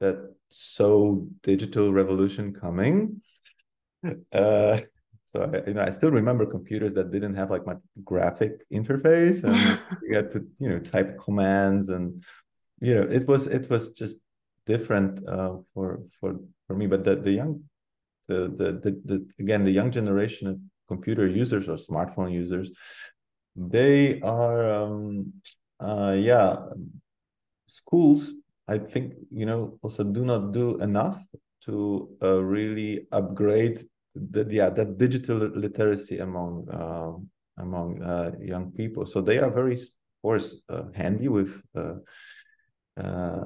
that 0.00 0.34
saw 0.50 1.20
digital 1.42 1.92
revolution 1.92 2.52
coming. 2.52 3.20
Uh, 4.32 4.78
so 5.26 5.50
I, 5.54 5.68
you 5.68 5.74
know, 5.74 5.82
I 5.82 5.90
still 5.90 6.10
remember 6.10 6.44
computers 6.44 6.92
that 6.94 7.12
didn't 7.12 7.36
have 7.36 7.50
like 7.50 7.64
my 7.64 7.76
graphic 8.04 8.64
interface, 8.72 9.44
and 9.44 9.78
you 10.02 10.16
had 10.16 10.30
to, 10.32 10.44
you 10.58 10.68
know, 10.68 10.80
type 10.80 11.18
commands, 11.20 11.88
and 11.88 12.22
you 12.80 12.96
know, 12.96 13.02
it 13.02 13.28
was 13.28 13.46
it 13.46 13.70
was 13.70 13.92
just 13.92 14.18
different 14.66 15.26
uh, 15.28 15.56
for 15.74 16.02
for 16.18 16.36
for 16.66 16.74
me. 16.74 16.86
But 16.86 17.04
the 17.04 17.16
the 17.16 17.32
young, 17.32 17.62
the, 18.28 18.48
the 18.48 18.72
the 18.82 19.00
the 19.04 19.30
again 19.38 19.64
the 19.64 19.70
young 19.70 19.90
generation 19.90 20.48
of 20.48 20.58
computer 20.88 21.26
users 21.26 21.68
or 21.68 21.76
smartphone 21.76 22.32
users, 22.32 22.70
they 23.56 24.20
are 24.20 24.70
um, 24.70 25.32
uh, 25.80 26.16
yeah, 26.18 26.56
schools. 27.66 28.34
I 28.68 28.78
think 28.78 29.14
you 29.30 29.46
know 29.46 29.78
also 29.82 30.04
do 30.04 30.24
not 30.24 30.52
do 30.52 30.78
enough 30.78 31.24
to 31.64 32.08
uh, 32.22 32.42
really 32.42 33.06
upgrade 33.12 33.80
the 34.14 34.46
yeah 34.50 34.70
that 34.70 34.98
digital 34.98 35.38
literacy 35.54 36.18
among 36.18 36.68
uh, 36.70 37.12
among 37.58 38.02
uh, 38.02 38.32
young 38.40 38.70
people. 38.72 39.06
So 39.06 39.20
they 39.20 39.38
are 39.38 39.50
very, 39.50 39.74
of 39.74 39.88
course, 40.22 40.56
uh, 40.68 40.84
handy 40.94 41.28
with 41.28 41.60
uh, 41.74 41.94
uh, 42.96 43.44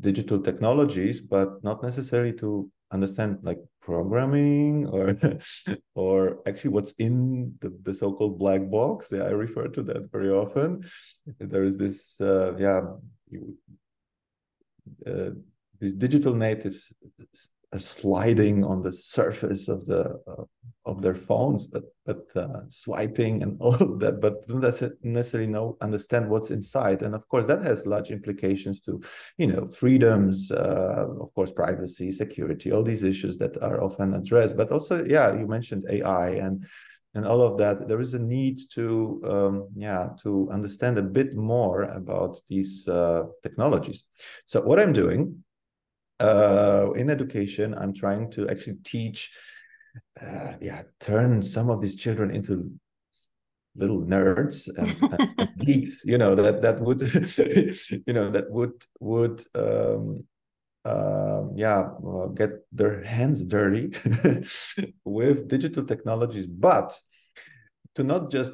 digital 0.00 0.40
technologies, 0.40 1.20
but 1.20 1.62
not 1.62 1.82
necessarily 1.82 2.32
to 2.34 2.70
understand 2.92 3.38
like 3.42 3.58
programming 3.80 4.86
or 4.86 5.16
or 5.94 6.38
actually 6.46 6.70
what's 6.70 6.92
in 6.98 7.54
the, 7.60 7.76
the 7.82 7.94
so-called 7.94 8.38
black 8.38 8.70
box. 8.70 9.10
Yeah, 9.10 9.24
I 9.24 9.30
refer 9.30 9.68
to 9.68 9.82
that 9.84 10.10
very 10.10 10.30
often. 10.30 10.82
There 11.38 11.64
is 11.64 11.78
this 11.78 12.20
uh, 12.20 12.54
yeah. 12.58 12.82
Uh, 15.06 15.30
these 15.80 15.94
digital 15.94 16.34
natives 16.34 16.92
sliding 17.78 18.64
on 18.64 18.82
the 18.82 18.92
surface 18.92 19.68
of 19.68 19.84
the 19.86 20.20
uh, 20.28 20.44
of 20.84 21.00
their 21.00 21.14
phones, 21.14 21.66
but 21.66 21.84
but 22.04 22.26
uh, 22.34 22.60
swiping 22.68 23.42
and 23.42 23.56
all 23.60 23.74
of 23.74 24.00
that, 24.00 24.20
but 24.20 24.46
don't 24.46 24.62
necessarily 25.02 25.48
know 25.48 25.76
understand 25.80 26.28
what's 26.28 26.50
inside. 26.50 27.02
And 27.02 27.14
of 27.14 27.26
course, 27.28 27.46
that 27.46 27.62
has 27.62 27.86
large 27.86 28.10
implications 28.10 28.80
to, 28.80 29.00
you 29.38 29.46
know, 29.46 29.68
freedoms, 29.68 30.50
uh, 30.50 31.06
of 31.20 31.32
course, 31.34 31.52
privacy, 31.52 32.12
security, 32.12 32.72
all 32.72 32.82
these 32.82 33.04
issues 33.04 33.36
that 33.38 33.56
are 33.62 33.82
often 33.82 34.14
addressed. 34.14 34.56
But 34.56 34.72
also, 34.72 35.04
yeah, 35.04 35.32
you 35.34 35.46
mentioned 35.46 35.84
AI 35.88 36.30
and 36.30 36.66
and 37.14 37.26
all 37.26 37.42
of 37.42 37.58
that. 37.58 37.88
There 37.88 38.00
is 38.00 38.14
a 38.14 38.18
need 38.18 38.58
to, 38.72 39.22
um, 39.24 39.68
yeah, 39.76 40.08
to 40.22 40.48
understand 40.50 40.98
a 40.98 41.02
bit 41.02 41.36
more 41.36 41.82
about 41.82 42.40
these 42.48 42.88
uh, 42.88 43.24
technologies. 43.42 44.04
So 44.46 44.62
what 44.62 44.80
I'm 44.80 44.92
doing 44.92 45.44
uh, 46.22 46.92
in 46.92 47.10
education, 47.10 47.74
I'm 47.74 47.92
trying 47.92 48.30
to 48.32 48.48
actually 48.48 48.78
teach, 48.84 49.30
uh, 50.20 50.52
yeah, 50.60 50.82
turn 51.00 51.42
some 51.42 51.68
of 51.70 51.80
these 51.80 51.96
children 51.96 52.30
into 52.30 52.70
little 53.74 54.02
nerds 54.02 54.68
and, 54.76 54.96
and 55.12 55.48
geeks. 55.58 56.04
You 56.04 56.18
know 56.18 56.34
that 56.34 56.62
that 56.62 56.80
would, 56.80 57.00
you 58.06 58.12
know, 58.12 58.30
that 58.30 58.50
would 58.50 58.84
would. 59.00 59.42
Um, 59.54 60.24
uh, 60.84 61.44
yeah, 61.54 61.90
uh, 62.04 62.26
get 62.26 62.50
their 62.72 63.04
hands 63.04 63.44
dirty 63.44 63.92
with 65.04 65.46
digital 65.46 65.84
technologies, 65.84 66.44
but 66.44 66.92
to 67.94 68.02
not 68.02 68.32
just 68.32 68.50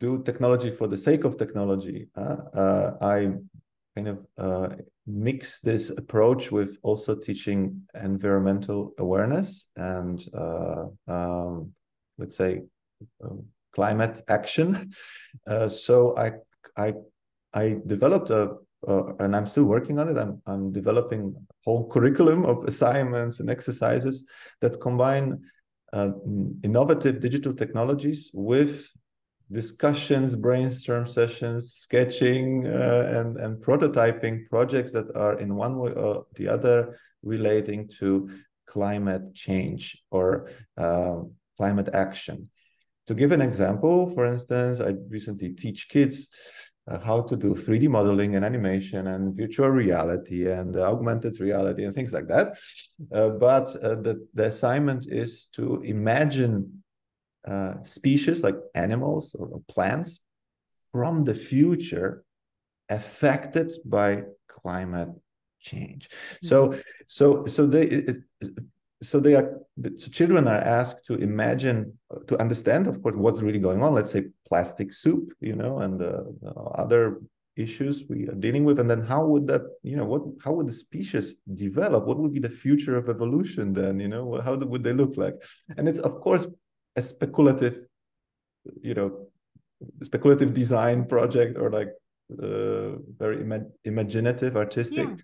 do 0.00 0.22
technology 0.22 0.70
for 0.70 0.86
the 0.86 0.96
sake 0.96 1.24
of 1.24 1.36
technology. 1.36 2.08
Uh, 2.16 2.92
I 3.02 3.32
kind 4.00 4.16
of 4.16 4.26
uh, 4.38 4.74
mix 5.06 5.60
this 5.60 5.90
approach 5.90 6.50
with 6.50 6.78
also 6.82 7.14
teaching 7.14 7.82
environmental 8.02 8.92
awareness 8.98 9.68
and 9.76 10.22
uh, 10.34 10.84
um, 11.08 11.72
let's 12.18 12.36
say 12.36 12.62
um, 13.24 13.44
climate 13.72 14.22
action. 14.28 14.68
Uh, 15.46 15.68
so 15.68 16.16
I 16.16 16.32
I 16.76 16.92
I 17.54 17.76
developed 17.86 18.30
a 18.30 18.56
uh, 18.88 19.14
and 19.20 19.36
I'm 19.36 19.46
still 19.46 19.64
working 19.64 20.00
on 20.00 20.08
it. 20.08 20.18
I'm 20.18 20.42
I'm 20.44 20.72
developing 20.72 21.22
a 21.38 21.42
whole 21.64 21.88
curriculum 21.88 22.44
of 22.44 22.64
assignments 22.64 23.38
and 23.38 23.48
exercises 23.48 24.26
that 24.60 24.80
combine 24.80 25.38
uh, 25.92 26.10
innovative 26.64 27.20
digital 27.20 27.54
technologies 27.54 28.30
with 28.34 28.90
discussions, 29.52 30.36
brainstorm 30.36 31.06
sessions, 31.06 31.74
sketching, 31.74 32.66
uh, 32.66 33.12
and 33.16 33.36
and 33.36 33.62
prototyping 33.62 34.48
projects 34.48 34.92
that 34.92 35.14
are 35.16 35.38
in 35.38 35.54
one 35.54 35.78
way 35.78 35.92
or 35.92 36.26
the 36.36 36.48
other 36.48 36.98
relating 37.22 37.88
to 37.98 38.30
climate 38.66 39.34
change 39.34 40.00
or 40.10 40.48
uh, 40.76 41.16
climate 41.56 41.88
action. 41.92 42.48
To 43.08 43.14
give 43.14 43.32
an 43.32 43.42
example, 43.42 44.10
for 44.14 44.24
instance, 44.24 44.80
I 44.80 44.94
recently 45.08 45.50
teach 45.50 45.88
kids 45.88 46.28
uh, 46.88 46.98
how 46.98 47.22
to 47.22 47.36
do 47.36 47.54
3D 47.54 47.88
modeling 47.88 48.36
and 48.36 48.44
animation 48.44 49.08
and 49.08 49.36
virtual 49.36 49.68
reality 49.68 50.48
and 50.50 50.76
augmented 50.76 51.40
reality 51.40 51.84
and 51.84 51.94
things 51.94 52.12
like 52.12 52.28
that. 52.28 52.56
Uh, 53.12 53.30
but 53.30 53.74
uh, 53.82 53.96
the, 53.96 54.26
the 54.34 54.46
assignment 54.46 55.06
is 55.08 55.46
to 55.52 55.80
imagine 55.82 56.79
uh, 57.46 57.74
species 57.82 58.42
like 58.42 58.56
animals 58.74 59.34
or 59.38 59.60
plants 59.68 60.20
from 60.92 61.24
the 61.24 61.34
future 61.34 62.24
affected 62.88 63.72
by 63.84 64.22
climate 64.48 65.10
change. 65.60 66.08
Mm-hmm. 66.08 66.46
So, 66.46 66.80
so, 67.06 67.46
so 67.46 67.66
they, 67.66 67.86
it, 67.86 68.16
so 69.02 69.20
they 69.20 69.34
are 69.34 69.58
so 69.96 70.10
children 70.10 70.46
are 70.46 70.58
asked 70.58 71.06
to 71.06 71.14
imagine 71.14 71.98
to 72.26 72.38
understand 72.38 72.86
of 72.86 73.02
course 73.02 73.16
what's 73.16 73.40
really 73.40 73.58
going 73.58 73.82
on. 73.82 73.94
Let's 73.94 74.10
say 74.10 74.24
plastic 74.46 74.92
soup 74.92 75.32
you 75.40 75.56
know 75.56 75.78
and 75.78 76.02
uh, 76.02 76.24
other 76.74 77.20
issues 77.56 78.04
we 78.08 78.28
are 78.28 78.34
dealing 78.34 78.64
with. 78.64 78.78
And 78.78 78.90
then 78.90 79.02
how 79.02 79.24
would 79.24 79.46
that 79.48 79.62
you 79.82 79.96
know 79.96 80.04
what 80.04 80.22
how 80.44 80.52
would 80.52 80.66
the 80.68 80.72
species 80.72 81.36
develop? 81.54 82.04
What 82.04 82.18
would 82.18 82.32
be 82.32 82.40
the 82.40 82.50
future 82.50 82.96
of 82.96 83.08
evolution 83.08 83.72
then 83.72 84.00
you 84.00 84.08
know? 84.08 84.40
How 84.40 84.56
would 84.56 84.82
they 84.82 84.92
look 84.92 85.16
like? 85.16 85.36
And 85.76 85.88
it's 85.88 86.00
of 86.00 86.20
course 86.20 86.46
a 86.96 87.02
speculative 87.02 87.86
you 88.82 88.94
know 88.94 89.26
speculative 90.02 90.52
design 90.52 91.06
project 91.06 91.58
or 91.58 91.70
like 91.70 91.88
uh, 92.42 92.96
very 93.18 93.40
ima 93.40 93.60
imaginative 93.84 94.56
artistic. 94.56 95.08
Yeah. 95.08 95.16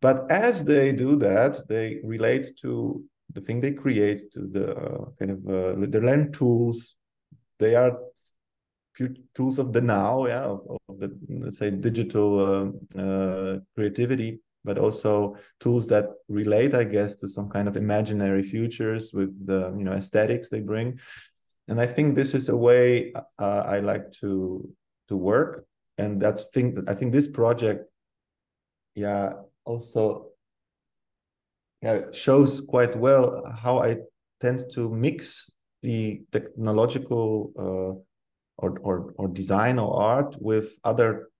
but 0.00 0.30
as 0.30 0.64
they 0.64 0.92
do 0.92 1.16
that 1.16 1.56
they 1.68 2.00
relate 2.02 2.56
to 2.62 3.04
the 3.34 3.40
thing 3.40 3.60
they 3.60 3.72
create 3.72 4.32
to 4.32 4.46
the 4.46 4.76
uh, 4.76 5.04
kind 5.18 5.30
of 5.30 5.46
uh, 5.46 5.86
they 5.86 6.00
learn 6.00 6.32
tools. 6.32 6.96
They 7.58 7.74
are 7.74 7.98
few 8.94 9.14
tools 9.34 9.58
of 9.58 9.72
the 9.72 9.80
now, 9.80 10.26
yeah, 10.26 10.44
of, 10.44 10.60
of 10.88 10.98
the 10.98 11.16
let's 11.28 11.58
say 11.58 11.70
digital 11.70 12.72
uh, 12.96 12.98
uh, 13.00 13.58
creativity, 13.74 14.40
but 14.64 14.78
also 14.78 15.36
tools 15.60 15.86
that 15.88 16.06
relate, 16.28 16.74
I 16.74 16.84
guess, 16.84 17.14
to 17.16 17.28
some 17.28 17.48
kind 17.48 17.68
of 17.68 17.76
imaginary 17.76 18.42
futures 18.42 19.12
with 19.12 19.30
the 19.46 19.74
you 19.76 19.84
know 19.84 19.92
aesthetics 19.92 20.48
they 20.48 20.60
bring. 20.60 20.98
And 21.68 21.80
I 21.80 21.86
think 21.86 22.14
this 22.14 22.34
is 22.34 22.48
a 22.48 22.56
way 22.56 23.12
uh, 23.38 23.62
I 23.66 23.80
like 23.80 24.10
to 24.20 24.68
to 25.08 25.16
work, 25.16 25.66
and 25.98 26.20
that's 26.20 26.44
think 26.52 26.78
I 26.88 26.94
think 26.94 27.12
this 27.12 27.28
project, 27.28 27.90
yeah, 28.94 29.32
also 29.64 30.30
yeah 31.82 32.10
shows 32.12 32.60
quite 32.60 32.96
well 32.96 33.44
how 33.54 33.78
I 33.78 33.98
tend 34.40 34.64
to 34.74 34.88
mix 34.90 35.50
the 35.82 36.22
technological 36.32 37.52
uh, 37.58 38.00
or, 38.58 38.78
or, 38.80 39.14
or 39.16 39.28
design 39.28 39.78
or 39.78 40.00
art 40.00 40.36
with 40.40 40.78
other 40.84 41.30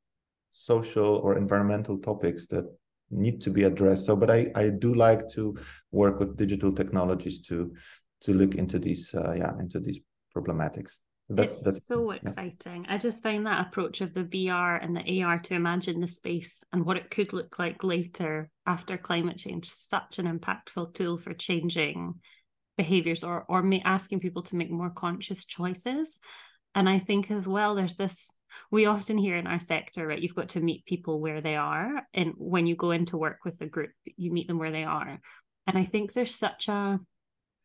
social 0.52 1.16
or 1.16 1.36
environmental 1.36 1.98
topics 1.98 2.46
that 2.46 2.64
need 3.10 3.40
to 3.42 3.50
be 3.50 3.64
addressed. 3.64 4.06
So, 4.06 4.16
but 4.16 4.30
I, 4.30 4.50
I 4.54 4.68
do 4.70 4.94
like 4.94 5.28
to 5.30 5.56
work 5.92 6.18
with 6.18 6.36
digital 6.36 6.72
technologies 6.72 7.40
to 7.48 7.74
to 8.20 8.32
look 8.32 8.54
into 8.56 8.78
these 8.78 9.14
uh, 9.14 9.32
yeah 9.32 9.52
into 9.58 9.80
these 9.80 10.00
problematics. 10.36 10.96
That's, 11.30 11.56
it's 11.56 11.64
that's, 11.64 11.86
so 11.86 12.12
exciting. 12.12 12.84
Yeah. 12.84 12.94
I 12.94 12.96
just 12.96 13.22
find 13.22 13.44
that 13.46 13.66
approach 13.66 14.00
of 14.00 14.14
the 14.14 14.24
VR 14.24 14.82
and 14.82 14.96
the 14.96 15.22
AR 15.22 15.38
to 15.40 15.54
imagine 15.54 16.00
the 16.00 16.08
space 16.08 16.64
and 16.72 16.86
what 16.86 16.96
it 16.96 17.10
could 17.10 17.34
look 17.34 17.58
like 17.58 17.84
later 17.84 18.48
after 18.66 18.96
climate 18.96 19.36
change 19.36 19.68
such 19.68 20.18
an 20.18 20.26
impactful 20.26 20.94
tool 20.94 21.18
for 21.18 21.34
changing 21.34 22.14
behaviors 22.78 23.24
or 23.24 23.44
or 23.48 23.62
asking 23.84 24.20
people 24.20 24.42
to 24.44 24.56
make 24.56 24.70
more 24.70 24.90
conscious 24.90 25.44
choices 25.44 26.18
and 26.74 26.88
I 26.88 26.98
think 26.98 27.30
as 27.30 27.48
well, 27.48 27.74
there's 27.74 27.96
this 27.96 28.28
we 28.70 28.86
often 28.86 29.18
hear 29.18 29.36
in 29.36 29.46
our 29.46 29.60
sector, 29.60 30.06
right? 30.06 30.20
You've 30.20 30.34
got 30.34 30.50
to 30.50 30.60
meet 30.60 30.84
people 30.86 31.20
where 31.20 31.40
they 31.40 31.56
are. 31.56 32.02
And 32.14 32.34
when 32.36 32.66
you 32.66 32.76
go 32.76 32.90
into 32.90 33.16
work 33.16 33.38
with 33.44 33.60
a 33.60 33.66
group, 33.66 33.90
you 34.16 34.32
meet 34.32 34.48
them 34.48 34.58
where 34.58 34.72
they 34.72 34.84
are. 34.84 35.20
And 35.66 35.78
I 35.78 35.84
think 35.84 36.12
there's 36.12 36.34
such 36.34 36.68
a 36.68 36.98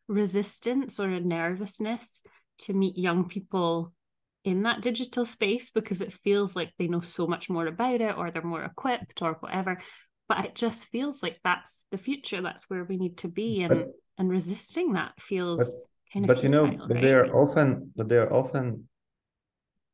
resistance 0.08 1.00
or 1.00 1.08
a 1.08 1.20
nervousness 1.20 2.22
to 2.58 2.72
meet 2.72 2.98
young 2.98 3.28
people 3.28 3.92
in 4.44 4.62
that 4.62 4.82
digital 4.82 5.24
space 5.24 5.70
because 5.70 6.00
it 6.00 6.12
feels 6.12 6.54
like 6.54 6.70
they 6.78 6.86
know 6.86 7.00
so 7.00 7.26
much 7.26 7.48
more 7.48 7.66
about 7.66 8.00
it 8.00 8.16
or 8.16 8.30
they're 8.30 8.42
more 8.42 8.62
equipped 8.62 9.22
or 9.22 9.34
whatever. 9.40 9.80
But 10.28 10.44
it 10.44 10.54
just 10.54 10.86
feels 10.86 11.22
like 11.22 11.38
that's 11.44 11.84
the 11.90 11.98
future. 11.98 12.42
That's 12.42 12.68
where 12.68 12.84
we 12.84 12.96
need 12.96 13.18
to 13.18 13.28
be. 13.28 13.62
And 13.62 13.78
but, 13.78 13.88
and 14.18 14.30
resisting 14.30 14.92
that 14.92 15.12
feels 15.20 15.58
but, 15.58 16.12
kind 16.12 16.30
of 16.30 16.36
But 16.36 16.44
you 16.44 16.50
know, 16.50 16.66
but 16.66 16.94
right? 16.94 17.02
they 17.02 17.14
are 17.14 17.34
often 17.34 17.92
but 17.96 18.08
they 18.08 18.18
are 18.18 18.32
often 18.32 18.88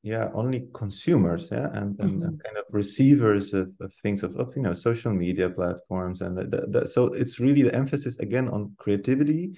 yeah 0.03 0.31
only 0.33 0.67
consumers 0.73 1.49
yeah 1.53 1.69
and, 1.75 1.99
and, 2.01 2.21
mm-hmm. 2.21 2.25
and 2.25 2.43
kind 2.43 2.57
of 2.57 2.65
receivers 2.71 3.53
of, 3.53 3.71
of 3.81 3.93
things 4.03 4.23
of, 4.23 4.35
of 4.37 4.55
you 4.57 4.63
know 4.63 4.73
social 4.73 5.13
media 5.13 5.51
platforms 5.51 6.23
and 6.23 6.39
the, 6.39 6.47
the, 6.47 6.67
the, 6.69 6.89
so 6.89 7.07
it's 7.07 7.39
really 7.39 7.63
the 7.63 7.75
emphasis 7.75 8.19
again 8.19 8.49
on 8.49 8.73
creativity 8.79 9.53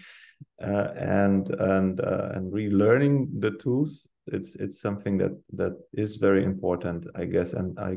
uh, 0.63 0.93
and 0.97 1.51
and 1.61 2.01
uh, 2.01 2.31
and 2.35 2.53
relearning 2.53 3.29
the 3.41 3.53
tools 3.53 4.09
it's 4.27 4.57
it's 4.57 4.81
something 4.81 5.17
that 5.17 5.33
that 5.53 5.75
is 5.93 6.17
very 6.17 6.45
important 6.45 7.07
i 7.15 7.25
guess 7.25 7.53
and 7.53 7.79
i 7.79 7.97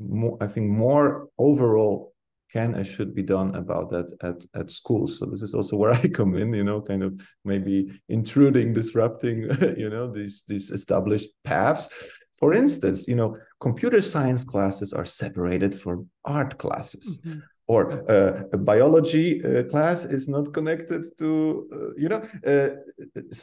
more 0.00 0.36
i 0.40 0.46
think 0.46 0.68
more 0.68 1.28
overall 1.38 2.12
can 2.52 2.74
and 2.74 2.86
should 2.86 3.14
be 3.14 3.22
done 3.22 3.54
about 3.54 3.90
that 3.90 4.10
at 4.22 4.44
at 4.60 4.70
schools 4.70 5.18
so 5.18 5.26
this 5.26 5.42
is 5.42 5.54
also 5.54 5.76
where 5.76 5.92
i 6.02 6.08
come 6.08 6.34
in 6.34 6.52
you 6.52 6.64
know 6.64 6.80
kind 6.80 7.02
of 7.02 7.20
maybe 7.44 7.88
intruding 8.08 8.72
disrupting 8.72 9.42
you 9.76 9.90
know 9.90 10.06
these 10.10 10.42
these 10.48 10.70
established 10.70 11.28
paths. 11.44 11.88
For 12.32 12.54
instance 12.54 13.08
you 13.08 13.16
know 13.16 13.36
computer 13.60 14.00
science 14.00 14.44
classes 14.44 14.92
are 14.92 15.04
separated 15.04 15.72
from 15.80 16.08
art 16.24 16.58
classes. 16.58 17.18
Mm-hmm. 17.18 17.40
or 17.74 17.82
uh, 18.16 18.32
a 18.56 18.58
biology 18.72 19.28
uh, 19.44 19.62
class 19.72 20.06
is 20.16 20.24
not 20.34 20.54
connected 20.56 21.02
to 21.20 21.28
uh, 21.76 21.90
you 22.02 22.08
know 22.12 22.22
uh, 22.52 22.70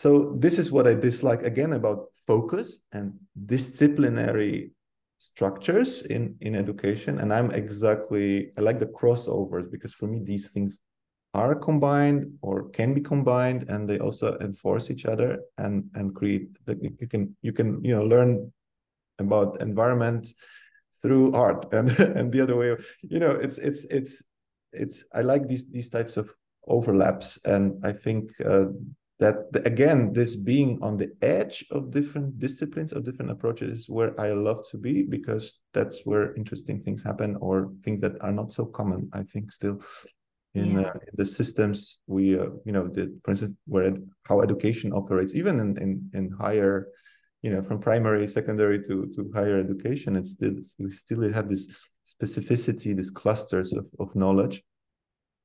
so 0.01 0.09
this 0.43 0.55
is 0.61 0.71
what 0.71 0.87
i 0.87 0.93
dislike 1.07 1.43
again 1.51 1.73
about 1.73 1.99
focus 2.25 2.67
and 2.91 3.13
disciplinary 3.45 4.71
structures 5.17 6.01
in 6.03 6.35
in 6.41 6.55
education 6.55 7.19
and 7.19 7.33
i'm 7.33 7.51
exactly 7.51 8.51
i 8.57 8.61
like 8.61 8.79
the 8.79 8.85
crossovers 8.87 9.71
because 9.71 9.93
for 9.93 10.07
me 10.07 10.19
these 10.23 10.51
things 10.51 10.79
are 11.33 11.55
combined 11.55 12.25
or 12.41 12.69
can 12.69 12.93
be 12.93 13.01
combined 13.01 13.65
and 13.69 13.89
they 13.89 13.99
also 13.99 14.37
enforce 14.39 14.89
each 14.89 15.05
other 15.05 15.39
and 15.57 15.83
and 15.95 16.15
create 16.15 16.47
you 16.81 17.07
can 17.07 17.35
you 17.41 17.53
can 17.53 17.83
you 17.83 17.95
know 17.95 18.03
learn 18.03 18.51
about 19.19 19.61
environment 19.61 20.27
through 21.01 21.33
art 21.33 21.65
and 21.73 21.89
and 21.99 22.31
the 22.31 22.41
other 22.41 22.55
way 22.55 22.75
you 23.01 23.19
know 23.19 23.31
it's 23.31 23.57
it's 23.57 23.85
it's 23.85 24.23
it's 24.71 25.05
i 25.13 25.21
like 25.21 25.47
these 25.47 25.69
these 25.69 25.89
types 25.89 26.17
of 26.17 26.29
overlaps 26.67 27.39
and 27.45 27.73
i 27.85 27.91
think 27.91 28.31
uh, 28.45 28.65
that 29.19 29.37
again 29.65 30.11
this 30.11 30.35
being 30.35 30.77
on 30.81 30.97
the 30.97 31.09
edge 31.21 31.65
of 31.71 31.91
different 31.91 32.37
disciplines 32.37 32.91
of 32.91 33.05
different 33.05 33.31
approaches 33.31 33.79
is 33.79 33.89
where 33.89 34.19
i 34.19 34.31
love 34.31 34.63
to 34.69 34.77
be 34.77 35.03
because 35.03 35.59
that's 35.73 36.01
where 36.03 36.35
interesting 36.35 36.81
things 36.81 37.01
happen 37.01 37.37
or 37.39 37.71
things 37.83 38.01
that 38.01 38.21
are 38.21 38.31
not 38.31 38.51
so 38.51 38.65
common 38.65 39.09
i 39.13 39.23
think 39.23 39.51
still 39.51 39.79
in, 40.53 40.79
yeah. 40.79 40.87
uh, 40.87 40.93
in 40.93 41.13
the 41.15 41.25
systems 41.25 41.99
we 42.07 42.37
uh, 42.37 42.47
you 42.65 42.71
know 42.71 42.87
the 42.87 43.17
for 43.23 43.31
instance 43.31 43.53
where 43.67 43.93
how 44.23 44.41
education 44.41 44.91
operates 44.93 45.33
even 45.33 45.59
in, 45.59 45.77
in 45.77 46.09
in 46.13 46.29
higher 46.31 46.87
you 47.41 47.51
know 47.51 47.61
from 47.61 47.79
primary 47.79 48.27
secondary 48.27 48.81
to 48.81 49.09
to 49.15 49.31
higher 49.33 49.59
education 49.59 50.15
it's 50.15 50.33
still 50.33 50.53
we 50.79 50.91
still 50.91 51.31
have 51.31 51.49
this 51.49 51.67
specificity 52.05 52.95
these 52.95 53.11
clusters 53.11 53.71
of, 53.73 53.85
of 53.99 54.13
knowledge 54.15 54.61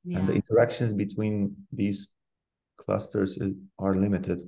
yeah. 0.04 0.18
and 0.18 0.28
the 0.28 0.32
interactions 0.32 0.92
between 0.92 1.54
these 1.72 2.08
clusters 2.84 3.36
is, 3.36 3.54
are 3.78 3.94
limited. 3.94 4.40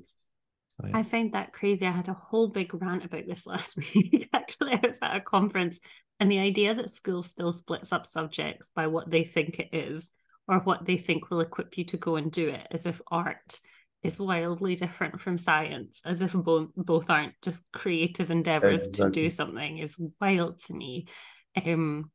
So, 0.80 0.88
yeah. 0.88 0.98
I 0.98 1.02
find 1.02 1.32
that 1.32 1.52
crazy. 1.52 1.86
I 1.86 1.90
had 1.90 2.08
a 2.08 2.14
whole 2.14 2.48
big 2.48 2.72
rant 2.74 3.04
about 3.04 3.26
this 3.26 3.46
last 3.46 3.76
week. 3.76 4.28
Actually, 4.32 4.72
I 4.72 4.86
was 4.86 4.98
at 5.02 5.16
a 5.16 5.20
conference, 5.20 5.78
and 6.20 6.30
the 6.30 6.38
idea 6.38 6.74
that 6.74 6.90
school 6.90 7.22
still 7.22 7.52
splits 7.52 7.92
up 7.92 8.06
subjects 8.06 8.70
by 8.74 8.86
what 8.86 9.10
they 9.10 9.24
think 9.24 9.58
it 9.58 9.70
is 9.72 10.08
or 10.48 10.58
what 10.60 10.84
they 10.84 10.98
think 10.98 11.30
will 11.30 11.40
equip 11.40 11.78
you 11.78 11.84
to 11.84 11.96
go 11.96 12.16
and 12.16 12.32
do 12.32 12.48
it, 12.48 12.66
as 12.70 12.86
if 12.86 13.00
art 13.10 13.60
is 14.02 14.18
wildly 14.18 14.74
different 14.74 15.20
from 15.20 15.38
science, 15.38 16.02
as 16.04 16.22
if 16.22 16.32
both 16.32 16.70
both 16.76 17.08
aren't 17.08 17.34
just 17.42 17.62
creative 17.72 18.30
endeavors 18.30 18.84
exactly. 18.84 19.04
to 19.04 19.22
do 19.22 19.30
something, 19.30 19.78
is 19.78 19.96
wild 20.20 20.58
to 20.64 20.74
me. 20.74 21.06
Um, 21.64 22.10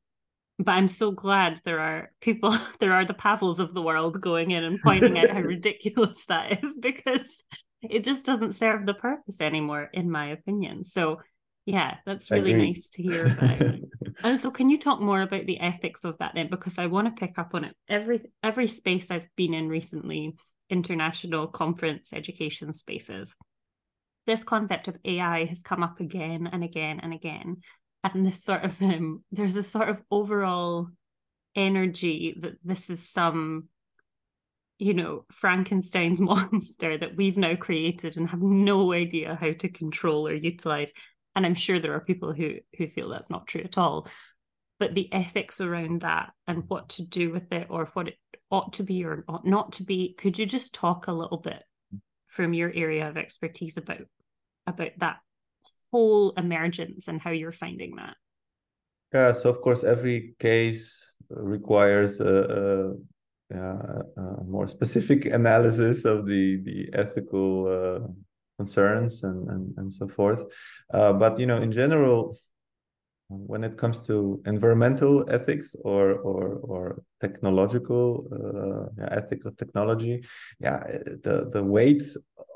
but 0.59 0.71
I'm 0.71 0.87
so 0.87 1.11
glad 1.11 1.61
there 1.63 1.79
are 1.79 2.11
people, 2.21 2.55
there 2.79 2.93
are 2.93 3.05
the 3.05 3.13
Pawels 3.13 3.59
of 3.59 3.73
the 3.73 3.81
world 3.81 4.19
going 4.19 4.51
in 4.51 4.63
and 4.63 4.81
pointing 4.81 5.17
out 5.17 5.29
how 5.29 5.39
ridiculous 5.41 6.25
that 6.27 6.63
is 6.63 6.77
because 6.81 7.43
it 7.81 8.03
just 8.03 8.25
doesn't 8.25 8.55
serve 8.55 8.85
the 8.85 8.93
purpose 8.93 9.39
anymore, 9.39 9.89
in 9.93 10.09
my 10.09 10.27
opinion. 10.27 10.83
So, 10.83 11.21
yeah, 11.65 11.97
that's 12.05 12.31
really 12.31 12.53
nice 12.53 12.89
to 12.91 13.03
hear 13.03 13.27
about. 13.27 13.79
and 14.23 14.39
so, 14.39 14.49
can 14.49 14.69
you 14.69 14.79
talk 14.79 15.01
more 15.01 15.21
about 15.21 15.45
the 15.45 15.59
ethics 15.59 16.05
of 16.05 16.17
that 16.19 16.31
then? 16.33 16.49
Because 16.49 16.77
I 16.77 16.87
want 16.87 17.07
to 17.07 17.19
pick 17.19 17.37
up 17.37 17.53
on 17.53 17.65
it. 17.65 17.75
Every 17.89 18.21
every 18.41 18.67
space 18.67 19.07
I've 19.11 19.27
been 19.35 19.53
in 19.53 19.67
recently, 19.67 20.37
international 20.69 21.47
conference 21.47 22.13
education 22.13 22.73
spaces, 22.73 23.35
this 24.25 24.45
concept 24.45 24.87
of 24.87 24.97
AI 25.03 25.45
has 25.45 25.61
come 25.61 25.83
up 25.83 25.99
again 25.99 26.47
and 26.51 26.63
again 26.63 27.01
and 27.03 27.13
again 27.13 27.57
and 28.03 28.25
this 28.25 28.43
sort 28.43 28.63
of 28.63 28.81
um, 28.81 29.23
there's 29.31 29.55
a 29.55 29.63
sort 29.63 29.89
of 29.89 30.01
overall 30.11 30.87
energy 31.55 32.35
that 32.39 32.53
this 32.63 32.89
is 32.89 33.09
some 33.09 33.67
you 34.77 34.93
know 34.93 35.25
frankenstein's 35.31 36.19
monster 36.21 36.97
that 36.97 37.15
we've 37.15 37.37
now 37.37 37.55
created 37.55 38.17
and 38.17 38.29
have 38.29 38.41
no 38.41 38.93
idea 38.93 39.37
how 39.39 39.51
to 39.51 39.69
control 39.69 40.27
or 40.27 40.33
utilize. 40.33 40.91
And 41.35 41.45
i'm 41.45 41.55
sure 41.55 41.79
there 41.79 41.93
are 41.93 41.99
people 41.99 42.33
who 42.33 42.55
who 42.77 42.87
feel 42.87 43.09
that's 43.09 43.29
not 43.29 43.47
true 43.47 43.61
at 43.63 43.77
all. 43.77 44.07
But 44.79 44.93
the 44.93 45.11
ethics 45.11 45.59
around 45.59 46.01
that 46.01 46.33
and 46.45 46.63
what 46.67 46.89
to 46.89 47.03
do 47.03 47.31
with 47.31 47.51
it 47.51 47.67
or 47.71 47.89
what 47.93 48.09
it 48.09 48.17
ought 48.51 48.73
to 48.73 48.83
be 48.83 49.03
or 49.03 49.25
ought 49.27 49.45
not 49.45 49.73
to 49.73 49.83
be 49.83 50.13
could 50.13 50.37
you 50.37 50.45
just 50.45 50.73
talk 50.73 51.07
a 51.07 51.11
little 51.11 51.37
bit 51.39 51.63
from 52.27 52.53
your 52.53 52.71
area 52.73 53.09
of 53.09 53.17
expertise 53.17 53.77
about 53.77 54.01
about 54.67 54.91
that 54.97 55.17
whole 55.91 56.31
emergence 56.31 57.07
and 57.07 57.21
how 57.21 57.31
you're 57.31 57.51
finding 57.51 57.95
that? 57.95 58.15
Yeah, 59.13 59.31
so 59.33 59.49
of 59.49 59.61
course, 59.61 59.83
every 59.83 60.35
case 60.39 61.15
requires 61.29 62.19
a, 62.19 62.93
a, 63.53 63.57
a 63.57 64.43
more 64.45 64.67
specific 64.67 65.25
analysis 65.39 66.05
of 66.05 66.25
the 66.25 66.57
the 66.63 66.89
ethical 66.93 67.67
uh, 67.67 68.07
concerns 68.57 69.23
and, 69.23 69.49
and 69.49 69.73
and 69.77 69.93
so 69.93 70.07
forth. 70.07 70.43
Uh, 70.93 71.13
but 71.13 71.39
you 71.39 71.45
know, 71.45 71.61
in 71.61 71.71
general, 71.71 72.37
when 73.29 73.63
it 73.63 73.77
comes 73.77 74.01
to 74.07 74.41
environmental 74.45 75.29
ethics 75.29 75.75
or 75.83 76.13
or 76.19 76.59
or 76.63 77.03
technological 77.21 78.27
uh, 78.31 79.05
ethics 79.05 79.45
of 79.45 79.55
technology, 79.57 80.23
yeah, 80.59 80.79
the 81.23 81.49
the 81.51 81.63
weight 81.63 82.03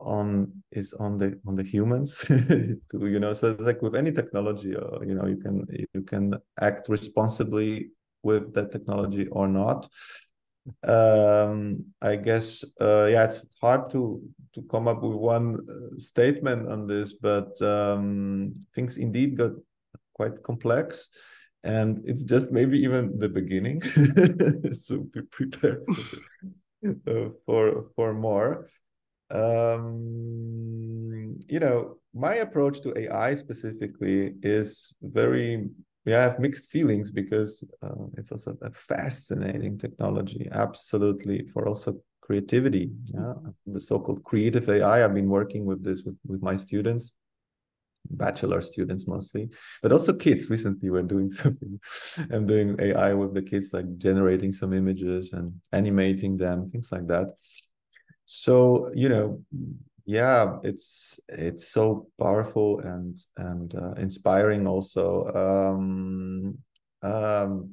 on 0.01 0.51
is 0.71 0.93
on 0.93 1.17
the 1.17 1.39
on 1.47 1.55
the 1.55 1.63
humans. 1.63 2.17
To 2.89 3.07
you 3.07 3.19
know 3.19 3.33
so 3.33 3.51
it's 3.51 3.61
like 3.61 3.81
with 3.81 3.95
any 3.95 4.11
technology 4.11 4.75
uh, 4.75 5.01
you 5.01 5.15
know 5.15 5.27
you 5.27 5.37
can 5.37 5.65
you 5.93 6.01
can 6.01 6.35
act 6.59 6.89
responsibly 6.89 7.91
with 8.23 8.53
that 8.53 8.71
technology 8.71 9.27
or 9.27 9.47
not. 9.47 9.89
Um 10.83 11.85
i 12.01 12.15
guess 12.15 12.63
uh 12.79 13.07
yeah 13.09 13.25
it's 13.25 13.43
hard 13.59 13.89
to 13.91 14.21
to 14.53 14.61
come 14.69 14.87
up 14.87 15.01
with 15.01 15.17
one 15.17 15.57
uh, 15.67 15.97
statement 15.97 16.69
on 16.69 16.85
this 16.85 17.13
but 17.13 17.59
um 17.61 18.53
things 18.75 18.97
indeed 18.97 19.37
got 19.37 19.53
quite 20.13 20.43
complex 20.43 21.09
and 21.63 22.01
it's 22.05 22.23
just 22.23 22.51
maybe 22.51 22.77
even 22.79 23.17
the 23.19 23.29
beginning. 23.29 23.81
So 24.73 24.99
be 25.13 25.21
prepared 25.21 25.83
uh, 27.07 27.29
for 27.45 27.91
for 27.95 28.13
more 28.13 28.67
um, 29.33 31.21
you 31.47 31.59
know, 31.59 31.97
my 32.13 32.35
approach 32.35 32.81
to 32.81 32.97
AI 32.97 33.35
specifically 33.35 34.35
is 34.43 34.93
very, 35.01 35.69
yeah, 36.05 36.19
I 36.19 36.21
have 36.23 36.39
mixed 36.39 36.69
feelings 36.69 37.11
because 37.11 37.63
uh, 37.81 38.07
it's 38.17 38.31
also 38.31 38.57
a 38.61 38.71
fascinating 38.71 39.77
technology, 39.77 40.49
absolutely, 40.51 41.47
for 41.47 41.67
also 41.67 41.97
creativity. 42.21 42.91
Yeah? 43.13 43.33
The 43.65 43.81
so-called 43.81 44.23
creative 44.23 44.69
AI. 44.69 45.03
I've 45.03 45.13
been 45.13 45.29
working 45.29 45.65
with 45.65 45.83
this 45.83 46.03
with, 46.03 46.17
with 46.25 46.41
my 46.41 46.55
students, 46.55 47.13
bachelor 48.09 48.61
students 48.61 49.07
mostly, 49.07 49.49
but 49.81 49.93
also 49.93 50.11
kids. 50.13 50.49
Recently, 50.49 50.89
we're 50.89 51.03
doing 51.03 51.31
something. 51.43 51.79
I'm 52.31 52.45
doing 52.45 52.75
AI 52.79 53.13
with 53.13 53.33
the 53.33 53.41
kids, 53.41 53.71
like 53.71 53.97
generating 53.97 54.51
some 54.51 54.73
images 54.73 55.31
and 55.31 55.53
animating 55.71 56.35
them, 56.35 56.69
things 56.69 56.91
like 56.91 57.07
that 57.07 57.29
so 58.25 58.89
you 58.93 59.09
know 59.09 59.41
yeah 60.05 60.57
it's 60.63 61.19
it's 61.29 61.67
so 61.67 62.07
powerful 62.19 62.79
and 62.79 63.23
and 63.37 63.75
uh, 63.75 63.93
inspiring 63.93 64.67
also 64.67 65.27
um 65.35 66.57
um 67.03 67.69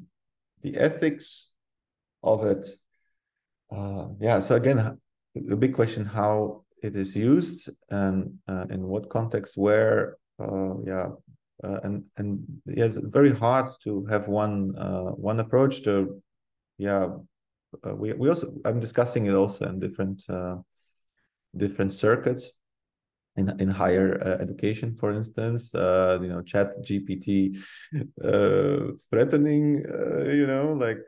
the 0.62 0.76
ethics 0.76 1.52
of 2.22 2.44
it. 2.44 2.66
Uh 3.70 4.06
yeah 4.20 4.40
so 4.40 4.56
again 4.56 4.98
the 5.34 5.56
big 5.56 5.74
question 5.74 6.04
how 6.04 6.64
it 6.82 6.96
is 6.96 7.14
used 7.14 7.68
and 7.90 8.38
uh, 8.48 8.64
in 8.70 8.82
what 8.82 9.08
context 9.10 9.56
where 9.56 10.16
uh 10.40 10.74
yeah 10.86 11.08
uh, 11.64 11.80
and 11.82 12.04
and 12.16 12.44
yeah, 12.66 12.84
it's 12.84 12.98
very 12.98 13.32
hard 13.32 13.66
to 13.82 14.04
have 14.06 14.28
one 14.28 14.74
uh 14.78 15.10
one 15.10 15.40
approach 15.40 15.82
to 15.82 16.22
yeah 16.78 17.08
uh, 17.86 17.94
we 17.94 18.12
we 18.14 18.28
also 18.28 18.52
I'm 18.64 18.80
discussing 18.80 19.26
it 19.26 19.34
also 19.34 19.66
in 19.66 19.78
different 19.78 20.22
uh, 20.28 20.56
different 21.56 21.92
circuits 21.92 22.52
in 23.36 23.54
in 23.60 23.68
higher 23.68 24.20
uh, 24.22 24.42
education, 24.42 24.96
for 24.96 25.12
instance. 25.12 25.74
Uh, 25.74 26.18
you 26.20 26.28
know, 26.28 26.42
Chat 26.42 26.72
GPT 26.82 27.56
uh, 28.24 28.92
threatening, 29.10 29.84
uh, 29.86 30.24
you 30.30 30.46
know, 30.46 30.72
like 30.72 31.04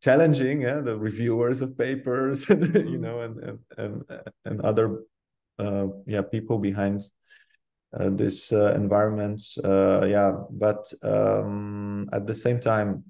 challenging 0.00 0.62
yeah, 0.62 0.80
the 0.80 0.98
reviewers 0.98 1.60
of 1.60 1.76
papers, 1.76 2.48
you 2.48 2.56
mm-hmm. 2.56 3.00
know, 3.00 3.20
and 3.20 3.38
and 3.40 3.58
and, 3.78 4.04
and 4.44 4.60
other 4.60 5.00
yeah 6.06 6.22
people 6.22 6.58
behind 6.58 7.02
uh, 7.92 8.08
this 8.10 8.52
uh, 8.52 8.72
environment 8.76 9.42
uh, 9.64 10.06
yeah 10.06 10.32
but 10.50 10.92
um, 11.02 12.08
at 12.12 12.26
the 12.26 12.34
same 12.34 12.60
time 12.60 13.02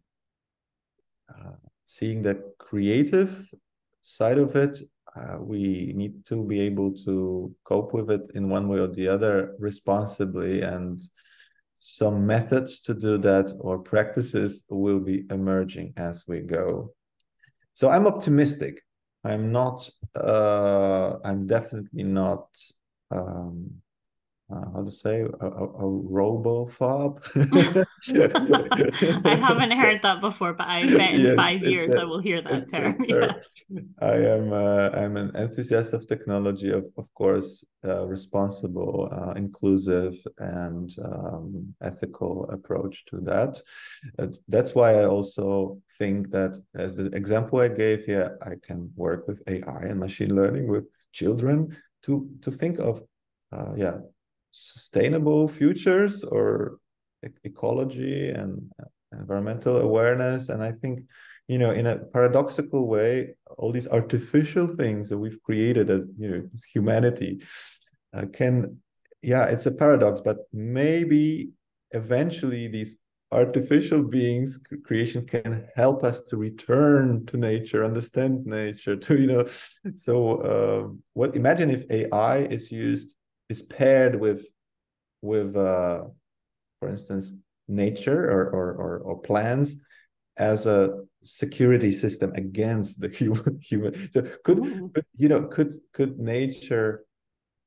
seeing 1.91 2.23
the 2.23 2.41
creative 2.61 3.53
side 4.01 4.39
of 4.39 4.55
it, 4.55 4.79
uh, 5.17 5.39
we 5.41 5.93
need 5.97 6.25
to 6.25 6.45
be 6.45 6.61
able 6.61 6.93
to 6.93 7.53
cope 7.65 7.93
with 7.93 8.13
it 8.13 8.23
in 8.37 8.49
one 8.49 8.69
way 8.69 8.79
or 8.79 8.87
the 8.87 9.09
other 9.09 9.57
responsibly 9.59 10.63
and 10.63 11.01
some 11.81 12.25
methods 12.25 12.81
to 12.81 12.95
do 12.95 13.19
that 13.19 13.53
or 13.59 13.77
practices 13.77 14.63
will 14.69 15.01
be 15.01 15.25
emerging 15.31 15.93
as 15.97 16.25
we 16.29 16.39
go. 16.39 16.95
So 17.73 17.91
i'm 17.91 18.07
optimistic. 18.07 18.83
I'm 19.25 19.51
not 19.51 19.91
uh, 20.15 21.17
i'm 21.25 21.49
definitely 21.49 22.05
not 22.05 22.47
um, 23.11 23.83
how 24.81 24.85
to 24.87 24.91
say 24.91 25.21
a, 25.21 25.47
a, 25.47 25.65
a 25.85 25.87
robophob. 26.17 27.21
I 29.25 29.35
haven't 29.35 29.73
heard 29.73 30.03
that 30.03 30.21
before, 30.21 30.55
but 30.55 30.67
I 30.67 30.83
bet 30.83 31.15
in 31.15 31.21
yes, 31.21 31.37
five 31.37 31.63
years 31.63 31.93
a, 31.93 32.01
I 32.01 32.05
will 32.05 32.21
hear 32.21 32.41
that 32.43 32.69
term. 32.71 32.97
Yeah. 33.11 33.33
I 34.01 34.17
am 34.37 34.53
uh, 34.53 34.91
I'm 34.95 35.17
an 35.17 35.31
enthusiast 35.37 35.93
of 35.93 36.07
technology, 36.07 36.71
of 36.71 36.85
of 36.97 37.07
course, 37.15 37.65
uh, 37.85 38.07
responsible, 38.07 39.09
uh, 39.13 39.33
inclusive, 39.37 40.15
and 40.39 40.89
um, 41.05 41.75
ethical 41.83 42.49
approach 42.51 43.05
to 43.11 43.17
that. 43.31 43.61
that's 44.49 44.75
why 44.75 44.91
I 45.03 45.05
also 45.05 45.81
think 45.99 46.31
that, 46.31 46.53
as 46.75 46.97
the 46.97 47.07
example 47.21 47.61
I 47.61 47.69
gave 47.69 48.05
here, 48.05 48.39
I 48.43 48.55
can 48.67 48.91
work 48.97 49.29
with 49.29 49.39
AI 49.47 49.83
and 49.91 49.99
machine 50.01 50.35
learning 50.35 50.67
with 50.69 50.87
children 51.13 51.77
to 52.05 52.13
to 52.45 52.51
think 52.51 52.79
of 52.79 53.03
uh, 53.53 53.73
yeah 53.77 53.99
sustainable 54.53 55.49
futures 55.49 56.25
or 56.25 56.79
ecology 57.45 58.31
and 58.31 58.71
environmental 59.13 59.79
awareness. 59.79 60.49
And 60.49 60.63
i 60.63 60.73
think 60.73 61.01
you 61.51 61.59
know 61.59 61.73
in 61.73 61.87
a 61.87 61.99
paradoxical 61.99 62.87
way 62.89 63.35
all 63.59 63.73
these 63.73 63.89
artificial 63.89 64.69
things 64.69 65.09
that 65.09 65.19
we've 65.19 65.43
created 65.43 65.91
as 65.91 66.07
you 66.17 66.29
know 66.31 66.43
humanity 66.73 67.43
uh, 68.15 68.27
can 68.33 68.79
yeah 69.21 69.45
it's 69.47 69.67
a 69.67 69.73
paradox 69.73 70.21
but 70.21 70.39
maybe 70.53 71.51
eventually 71.91 72.69
these 72.69 72.97
artificial 73.33 74.03
beings 74.03 74.61
creation 74.85 75.27
can 75.27 75.67
help 75.75 76.05
us 76.05 76.21
to 76.29 76.37
return 76.37 77.27
to 77.27 77.37
nature 77.37 77.85
understand 77.85 78.47
nature 78.47 78.97
to 79.07 79.21
you 79.21 79.27
know. 79.27 79.45
So 79.97 80.15
uh, 80.53 80.83
what 81.15 81.35
imagine 81.35 81.71
if 81.71 81.83
ai 81.91 82.39
is 82.57 82.71
used 82.71 83.17
is 83.51 83.63
paired 83.63 84.19
with 84.19 84.47
with 85.21 85.57
uh, 85.57 86.05
for 86.79 86.89
instance 86.89 87.33
nature 87.69 88.25
or, 88.31 88.43
or 88.57 88.67
or 88.83 88.99
or 88.99 89.21
plants 89.21 89.77
as 90.37 90.67
a 90.67 90.81
security 91.23 91.93
system 91.93 92.33
against 92.35 93.01
the 93.01 93.09
human 93.21 93.61
human 93.63 93.93
so 94.13 94.23
could, 94.45 94.61
could 94.95 95.05
you 95.17 95.29
know 95.29 95.43
could 95.43 95.73
could 95.93 96.19
nature 96.19 97.05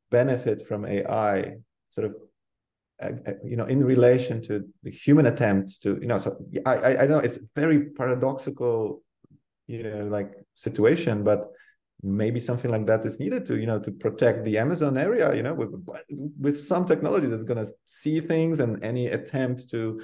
benefit 0.10 0.68
from 0.68 0.86
ai 0.86 1.56
sort 1.90 2.08
of 2.08 2.16
uh, 3.02 3.12
uh, 3.28 3.34
you 3.44 3.56
know 3.56 3.66
in 3.66 3.84
relation 3.84 4.42
to 4.42 4.64
the 4.84 4.92
human 4.92 5.26
attempts 5.28 5.78
to 5.80 5.98
you 6.02 6.08
know 6.08 6.20
so 6.20 6.38
i 6.66 6.98
i 7.04 7.06
know 7.06 7.20
it's 7.20 7.40
very 7.56 7.90
paradoxical 7.92 9.04
you 9.68 9.84
know 9.84 10.08
like 10.08 10.34
situation 10.54 11.24
but 11.24 11.48
maybe 12.04 12.40
something 12.40 12.70
like 12.70 12.86
that 12.86 13.06
is 13.06 13.20
needed 13.20 13.46
to 13.46 13.58
you 13.58 13.66
know 13.66 13.80
to 13.80 13.92
protect 13.92 14.44
the 14.44 14.58
amazon 14.58 14.98
area 14.98 15.34
you 15.34 15.42
know 15.42 15.54
with 15.54 15.72
with 16.40 16.60
some 16.60 16.86
technology 16.86 17.28
that's 17.28 17.46
going 17.46 17.66
to 17.66 17.72
see 17.86 18.20
things 18.20 18.60
and 18.60 18.84
any 18.84 19.08
attempt 19.08 19.70
to 19.70 20.02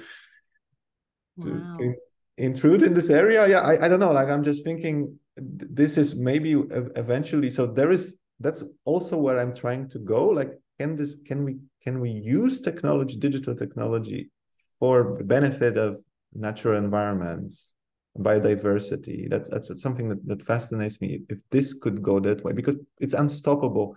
to, 1.42 1.50
wow. 1.50 1.74
to 1.78 1.94
intrude 2.40 2.82
in 2.82 2.94
this 2.94 3.10
area. 3.10 3.48
Yeah 3.48 3.60
I, 3.60 3.84
I 3.84 3.88
don't 3.88 4.00
know. 4.00 4.12
Like 4.12 4.28
i'm 4.28 4.44
just 4.44 4.64
thinking 4.64 5.18
this 5.36 5.96
is 5.96 6.14
maybe 6.16 6.52
eventually 6.52 7.50
so 7.50 7.66
there 7.66 7.90
is 7.90 8.16
that's 8.40 8.64
also 8.84 9.16
where 9.16 9.38
i'm 9.38 9.54
trying 9.54 9.88
to 9.90 9.98
go. 9.98 10.28
Like 10.28 10.52
can 10.78 10.96
this 10.96 11.16
can 11.26 11.44
we 11.44 11.58
can 11.82 12.00
we 12.00 12.10
use 12.10 12.60
technology 12.60 13.16
digital 13.16 13.54
technology 13.54 14.30
for 14.78 15.16
the 15.18 15.24
benefit 15.24 15.76
of 15.76 15.98
natural 16.34 16.76
environments 16.76 17.74
biodiversity. 18.18 19.28
That's 19.30 19.48
that's 19.48 19.82
something 19.82 20.08
that, 20.08 20.26
that 20.26 20.42
fascinates 20.42 21.00
me. 21.00 21.22
If 21.28 21.38
this 21.50 21.74
could 21.74 22.02
go 22.02 22.20
that 22.20 22.44
way, 22.44 22.52
because 22.52 22.76
it's 23.00 23.14
unstoppable 23.14 23.96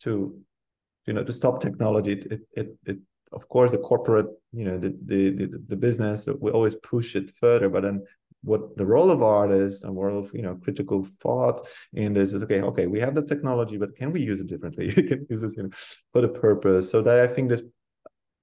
to 0.00 0.38
you 1.06 1.12
know 1.14 1.24
to 1.24 1.32
stop 1.32 1.60
technology. 1.60 2.12
It 2.12 2.40
it 2.52 2.76
it, 2.86 2.98
of 3.32 3.48
course 3.48 3.70
the 3.70 3.78
corporate 3.78 4.26
you 4.52 4.64
know 4.64 4.78
the 4.78 4.96
the 5.04 5.30
the, 5.30 5.64
the 5.68 5.76
business 5.76 6.26
we 6.40 6.50
always 6.50 6.76
push 6.76 7.16
it 7.16 7.30
further, 7.40 7.68
but 7.68 7.82
then 7.82 8.02
what 8.46 8.76
the 8.76 8.86
role 8.86 9.10
of 9.10 9.22
artists 9.22 9.82
and 9.82 9.96
role 9.96 10.18
of 10.18 10.30
you 10.32 10.42
know 10.42 10.54
critical 10.62 11.06
thought 11.20 11.66
in 11.94 12.12
this 12.12 12.32
is 12.32 12.42
okay 12.42 12.60
okay 12.62 12.86
we 12.86 13.00
have 13.00 13.14
the 13.14 13.22
technology 13.22 13.76
but 13.76 13.96
can 13.96 14.12
we 14.12 14.20
use 14.20 14.40
it 14.40 14.46
differently 14.46 14.92
can 15.10 15.26
use 15.28 15.42
it 15.42 15.56
you 15.56 15.64
know 15.64 15.70
for 16.12 16.20
the 16.20 16.28
purpose 16.28 16.88
so 16.88 17.02
that 17.02 17.28
i 17.28 17.32
think 17.32 17.48
this 17.48 17.62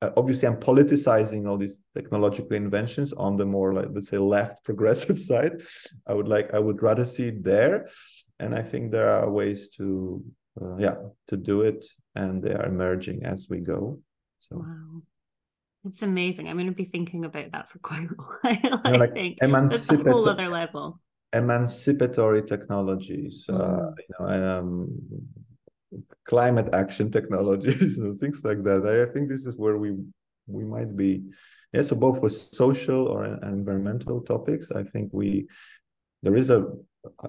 uh, 0.04 0.12
obviously 0.18 0.48
I'm 0.48 0.58
politicizing 0.58 1.48
all 1.48 1.58
these 1.58 1.82
technological 1.96 2.56
inventions 2.56 3.14
on 3.14 3.38
the 3.38 3.46
more 3.46 3.74
like 3.74 3.88
let's 3.92 4.10
say 4.10 4.18
left 4.18 4.64
progressive 4.70 5.20
side. 5.20 5.62
I 6.08 6.14
would 6.14 6.28
like 6.28 6.54
I 6.54 6.60
would 6.60 6.82
rather 6.82 7.06
see 7.06 7.28
it 7.30 7.44
there, 7.44 7.88
and 8.40 8.54
I 8.54 8.62
think 8.62 8.92
there 8.92 9.10
are 9.10 9.30
ways 9.30 9.70
to 9.78 10.24
uh, 10.62 10.76
yeah 10.78 10.96
to 11.30 11.38
do 11.38 11.62
it, 11.62 11.86
and 12.16 12.44
they 12.44 12.54
are 12.54 12.66
emerging 12.66 13.24
as 13.24 13.48
we 13.50 13.60
go. 13.60 14.00
So. 14.40 14.58
Wow. 14.58 15.02
It's 15.86 16.02
amazing. 16.02 16.48
I'm 16.48 16.56
going 16.56 16.68
to 16.68 16.72
be 16.72 16.86
thinking 16.86 17.26
about 17.26 17.52
that 17.52 17.70
for 17.70 17.80
quite 17.90 18.10
a 18.10 18.16
while. 18.16 18.82
I 18.86 18.92
like 18.92 19.14
think 19.14 19.38
that's 19.42 19.92
a 19.92 19.98
whole 19.98 20.30
other 20.30 20.50
level. 20.50 21.02
Emancipatory 21.34 22.44
technologies, 22.44 23.46
uh, 23.50 23.54
mm. 23.54 23.88
uh, 23.88 23.92
you 23.98 24.16
know, 24.18 24.60
um, 24.60 24.88
climate 26.26 26.70
action 26.74 27.12
technologies 27.12 27.98
and 28.00 28.20
things 28.20 28.42
like 28.44 28.64
that. 28.64 28.86
I, 28.86 29.10
I 29.10 29.14
think 29.14 29.30
this 29.30 29.46
is 29.46 29.58
where 29.58 29.78
we 29.78 29.96
we 30.48 30.64
might 30.64 30.96
be. 30.96 31.24
Yeah, 31.74 31.82
so 31.82 31.96
both 31.96 32.20
for 32.20 32.30
social 32.30 33.08
or 33.08 33.26
environmental 33.26 34.22
topics, 34.22 34.72
I 34.72 34.84
think 34.84 35.10
we 35.12 35.48
there 36.22 36.36
is 36.36 36.50
a 36.50 36.66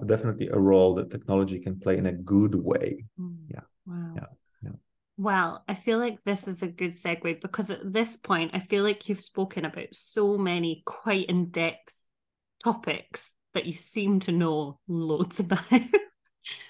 definitely 0.05 0.49
a 0.49 0.59
role 0.59 0.95
that 0.95 1.11
technology 1.11 1.59
can 1.59 1.79
play 1.79 1.97
in 1.97 2.05
a 2.05 2.11
good 2.11 2.55
way. 2.55 3.05
Mm. 3.19 3.37
Yeah. 3.49 3.61
Wow. 3.85 4.13
Yeah. 4.15 4.25
Yeah. 4.63 4.75
Well, 5.17 5.63
I 5.67 5.75
feel 5.75 5.99
like 5.99 6.23
this 6.23 6.47
is 6.47 6.61
a 6.61 6.67
good 6.67 6.91
segue 6.91 7.41
because 7.41 7.69
at 7.69 7.91
this 7.91 8.15
point, 8.17 8.51
I 8.53 8.59
feel 8.59 8.83
like 8.83 9.07
you've 9.07 9.21
spoken 9.21 9.65
about 9.65 9.93
so 9.93 10.37
many 10.37 10.83
quite 10.85 11.27
in 11.27 11.49
depth 11.49 11.93
topics 12.63 13.31
that 13.53 13.65
you 13.65 13.73
seem 13.73 14.19
to 14.21 14.31
know 14.31 14.79
loads 14.87 15.39
about. 15.41 15.65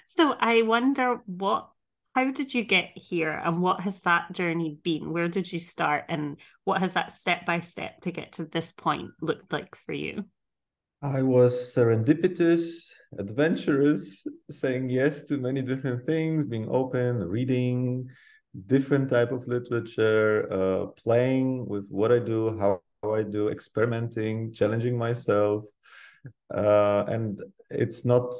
so 0.04 0.32
I 0.38 0.62
wonder 0.62 1.20
what 1.26 1.68
how 2.16 2.30
did 2.30 2.54
you 2.54 2.64
get 2.64 2.92
here 2.94 3.30
and 3.44 3.60
what 3.60 3.80
has 3.80 4.00
that 4.00 4.32
journey 4.32 4.78
been? 4.82 5.12
Where 5.12 5.28
did 5.28 5.52
you 5.52 5.60
start 5.60 6.06
and 6.08 6.38
what 6.64 6.80
has 6.80 6.94
that 6.94 7.12
step 7.12 7.44
by 7.44 7.60
step 7.60 8.00
to 8.00 8.10
get 8.10 8.32
to 8.32 8.46
this 8.46 8.72
point 8.72 9.10
looked 9.20 9.52
like 9.52 9.76
for 9.84 9.92
you? 9.92 10.24
I 11.02 11.20
was 11.20 11.74
serendipitous, 11.76 12.88
adventurous, 13.18 14.26
saying 14.50 14.88
yes 14.88 15.24
to 15.24 15.36
many 15.36 15.60
different 15.60 16.06
things, 16.06 16.46
being 16.46 16.66
open, 16.70 17.18
reading 17.18 18.08
different 18.66 19.10
type 19.10 19.30
of 19.30 19.46
literature, 19.46 20.48
uh, 20.50 20.86
playing 20.86 21.66
with 21.66 21.86
what 21.90 22.12
I 22.12 22.18
do, 22.18 22.58
how, 22.58 22.80
I 23.04 23.24
do, 23.24 23.50
experimenting, 23.50 24.54
challenging 24.54 24.96
myself. 24.96 25.66
Uh, 26.52 27.04
and 27.08 27.42
it's 27.70 28.06
not 28.06 28.32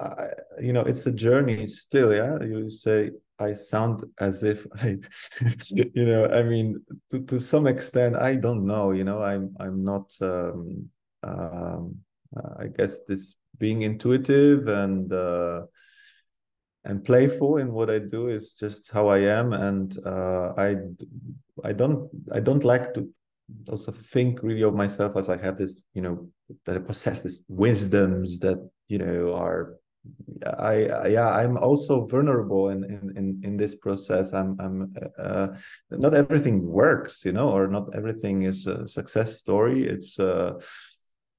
I, 0.00 0.28
you 0.60 0.72
know 0.72 0.82
it's 0.82 1.06
a 1.06 1.12
journey 1.12 1.66
still 1.66 2.14
yeah? 2.14 2.42
You 2.42 2.70
say 2.70 3.10
i 3.38 3.54
sound 3.54 4.04
as 4.20 4.42
if 4.42 4.66
i 4.82 4.96
you 5.68 6.06
know 6.06 6.26
i 6.26 6.42
mean 6.42 6.84
to, 7.10 7.20
to 7.20 7.40
some 7.40 7.66
extent 7.66 8.16
i 8.16 8.36
don't 8.36 8.64
know 8.64 8.92
you 8.92 9.04
know? 9.04 9.22
I'm 9.22 9.54
i'm 9.60 9.84
not 9.84 10.12
um, 10.20 10.88
um 11.22 11.96
i 12.58 12.66
guess 12.66 12.98
this 13.06 13.36
being 13.58 13.82
intuitive 13.82 14.68
and 14.68 15.12
uh 15.12 15.62
and 16.84 17.04
playful 17.04 17.58
in 17.58 17.72
what 17.72 17.90
i 17.90 17.98
do 17.98 18.28
is 18.28 18.54
just 18.54 18.90
how 18.92 19.08
i 19.08 19.18
am 19.18 19.52
and 19.52 19.98
uh 20.06 20.52
i 20.56 20.76
i 21.64 21.72
don't 21.72 22.08
i 22.32 22.38
don't 22.38 22.64
like 22.64 22.94
to 22.94 23.08
also 23.68 23.90
think 23.90 24.42
really 24.42 24.62
of 24.62 24.74
myself 24.74 25.16
as 25.16 25.28
i 25.28 25.36
have 25.36 25.56
this 25.56 25.82
you 25.94 26.02
know 26.02 26.28
that 26.66 26.76
i 26.76 26.78
possess 26.78 27.22
these 27.22 27.42
wisdoms 27.48 28.38
that 28.38 28.58
you 28.88 28.98
know 28.98 29.34
are 29.34 29.76
I 30.46 31.08
yeah 31.08 31.30
I'm 31.30 31.56
also 31.56 32.06
vulnerable 32.06 32.70
in 32.70 32.84
in 33.16 33.40
in, 33.42 33.56
this 33.56 33.74
process. 33.74 34.32
I'm 34.32 34.56
I'm 34.60 34.94
uh, 35.18 35.48
not 35.90 36.14
everything 36.14 36.66
works, 36.66 37.24
you 37.24 37.32
know, 37.32 37.50
or 37.50 37.66
not 37.66 37.94
everything 37.94 38.42
is 38.42 38.66
a 38.66 38.86
success 38.86 39.38
story. 39.38 39.84
It's 39.84 40.18
uh, 40.18 40.60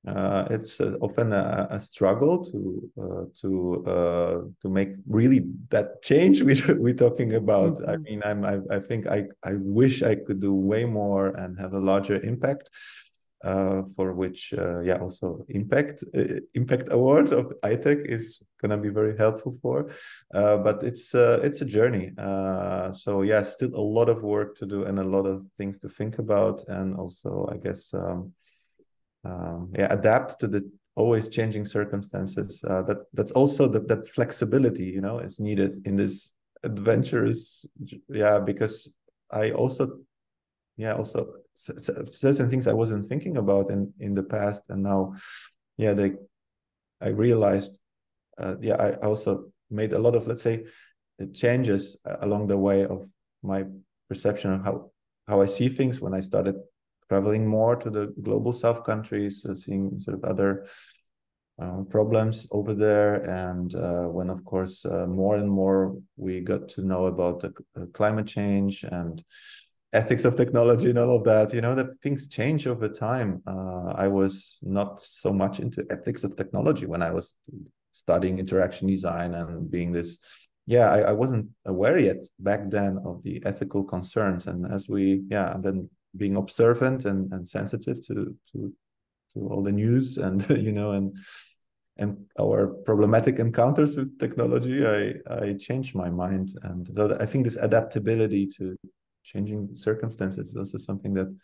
uh, 0.08 0.48
it's 0.50 0.80
uh, 0.80 0.96
often 1.02 1.34
a, 1.34 1.68
a, 1.72 1.80
struggle 1.80 2.44
to 2.46 2.92
uh, 3.02 3.26
to 3.42 3.84
uh, 3.86 4.42
to 4.62 4.70
make 4.70 4.92
really 5.08 5.42
that 5.70 6.02
change 6.02 6.42
we 6.48 6.56
we're 6.74 6.94
talking 6.94 7.36
about. 7.36 7.76
Mm-hmm. 7.76 7.90
I 7.90 7.98
mean, 7.98 8.22
I'm 8.26 8.46
I, 8.46 8.60
I 8.76 8.80
think 8.80 9.08
I 9.08 9.26
I 9.44 9.56
wish 9.56 10.02
I 10.02 10.16
could 10.16 10.40
do 10.40 10.54
way 10.54 10.86
more 10.86 11.28
and 11.28 11.60
have 11.60 11.74
a 11.74 11.80
larger 11.80 12.22
impact 12.24 12.70
uh, 13.44 13.84
for 13.96 14.14
which 14.14 14.54
uh, 14.58 14.82
yeah 14.82 14.98
also 14.98 15.46
impact 15.50 16.04
uh, 16.16 16.40
impact 16.56 16.92
award 16.92 17.32
of 17.32 17.54
ITAC 17.64 18.06
is 18.06 18.42
gonna 18.62 18.78
be 18.78 18.90
very 18.90 19.18
helpful 19.18 19.58
for 19.62 19.90
uh, 20.34 20.58
but 20.58 20.84
it's 20.84 21.16
uh, 21.16 21.40
it's 21.42 21.62
a 21.62 21.66
journey. 21.66 22.12
So 22.94 23.22
yeah 23.22 23.44
still 23.44 23.74
a 23.76 23.88
lot 23.98 24.10
of 24.10 24.24
work 24.24 24.58
to 24.58 24.66
do 24.66 24.84
and 24.84 25.00
a 25.00 25.04
lot 25.04 25.26
of 25.26 25.48
things 25.58 25.80
to 25.80 25.90
think 25.90 26.20
about 26.20 26.68
and 26.68 26.96
also 26.96 27.48
I 27.52 27.58
guess 27.58 27.94
um, 27.94 28.34
um, 29.24 29.72
yeah 29.78 29.88
adapt 29.90 30.40
to 30.42 30.48
the 30.48 30.70
always 30.96 31.30
changing 31.30 31.66
circumstances. 31.66 32.60
That 32.62 33.06
that's 33.14 33.32
also 33.32 33.68
the, 33.70 33.80
that 33.82 34.08
flexibility 34.10 34.86
you 34.86 35.02
know 35.02 35.20
is 35.20 35.40
needed 35.40 35.82
in 35.86 35.96
this 35.96 36.34
adventurous 36.64 37.66
yeah 38.10 38.40
because 38.40 38.94
I 39.32 39.52
also 39.52 40.00
yeah 40.76 40.96
also 40.96 41.39
certain 41.54 42.50
things 42.50 42.68
I 42.68 42.74
wasn't 42.74 43.06
thinking 43.06 43.38
about 43.38 43.70
in 43.70 43.94
in 44.00 44.16
the 44.16 44.24
past, 44.24 44.64
and 44.70 44.84
now, 44.84 45.16
yeah, 45.78 45.94
they, 45.94 46.14
I 47.02 47.10
realized, 47.10 47.80
uh, 48.38 48.56
yeah, 48.62 48.76
I 48.76 48.94
also 49.06 49.52
made 49.70 49.94
a 49.94 50.00
lot 50.00 50.16
of 50.16 50.28
let's 50.28 50.44
say 50.44 50.66
changes 51.34 51.98
along 52.22 52.48
the 52.48 52.58
way 52.58 52.86
of 52.86 53.08
my 53.44 53.66
perception 54.08 54.54
of 54.54 54.64
how 54.64 54.92
how 55.28 55.42
I 55.42 55.46
see 55.46 55.70
things 55.70 56.02
when 56.02 56.14
I 56.14 56.22
started 56.22 56.56
traveling 57.10 57.46
more 57.46 57.76
to 57.76 57.90
the 57.90 58.14
global 58.22 58.54
south 58.54 58.84
countries, 58.84 59.46
uh, 59.46 59.56
seeing 59.56 60.00
sort 60.00 60.18
of 60.18 60.24
other 60.24 60.68
uh, 61.62 61.82
problems 61.90 62.48
over 62.52 62.74
there, 62.74 63.16
and 63.30 63.76
uh, 63.76 64.04
when 64.04 64.30
of 64.30 64.46
course 64.46 64.86
uh, 64.86 65.06
more 65.08 65.36
and 65.36 65.50
more 65.50 65.98
we 66.16 66.40
got 66.40 66.70
to 66.70 66.82
know 66.82 67.08
about 67.08 67.42
the 67.42 67.52
climate 67.94 68.28
change 68.28 68.84
and 68.84 69.24
ethics 69.94 70.24
of 70.24 70.36
technology 70.36 70.90
and 70.90 71.00
all 71.00 71.16
of 71.16 71.24
that 71.24 71.54
you 71.54 71.62
know 71.62 71.74
that 71.74 71.88
things 72.04 72.28
change 72.28 72.68
over 72.68 72.88
time. 72.88 73.42
Uh, 73.48 73.92
i 73.96 74.08
was 74.08 74.60
not 74.62 75.02
so 75.02 75.34
much 75.34 75.60
into 75.60 75.86
ethics 75.90 76.24
of 76.24 76.36
technology 76.36 76.86
when 76.86 77.02
i 77.02 77.12
was 77.12 77.34
studying 77.92 78.38
interaction 78.40 78.88
design 78.88 79.34
and 79.34 79.70
being 79.72 79.92
this 79.92 80.20
yeah 80.70 80.88
I, 80.90 81.00
I, 81.00 81.12
wasn't 81.12 81.48
aware 81.66 81.98
yet 81.98 82.22
back 82.40 82.70
then 82.70 83.00
of 83.04 83.24
the 83.24 83.42
ethical 83.46 83.84
concerns. 83.84 84.48
And 84.48 84.72
as 84.72 84.88
we 84.88 85.24
yeah 85.30 85.54
and 85.54 85.64
then 85.64 85.90
being 86.16 86.36
observant 86.38 87.06
and, 87.06 87.32
and 87.34 87.50
sensitive 87.50 88.06
to 88.08 88.16
to 88.52 88.74
to 89.34 89.40
all 89.50 89.64
the 89.64 89.72
news 89.72 90.18
and 90.18 90.48
you 90.68 90.72
know 90.72 90.92
and 90.92 91.18
and 91.98 92.18
our 92.40 92.68
problematic 92.86 93.40
encounters 93.40 93.98
with 93.98 94.18
technology 94.20 94.86
i 94.86 95.02
i 95.42 95.54
changed 95.54 95.96
my 95.96 96.10
mind. 96.10 96.48
And 96.64 96.84
i 97.20 97.26
think 97.26 97.46
this 97.46 97.58
adaptability 97.58 98.46
to 98.58 98.78
changing 99.24 99.70
circumstances 99.74 100.50
is 100.50 100.56
also 100.56 100.78
something 100.78 101.14
that 101.14 101.36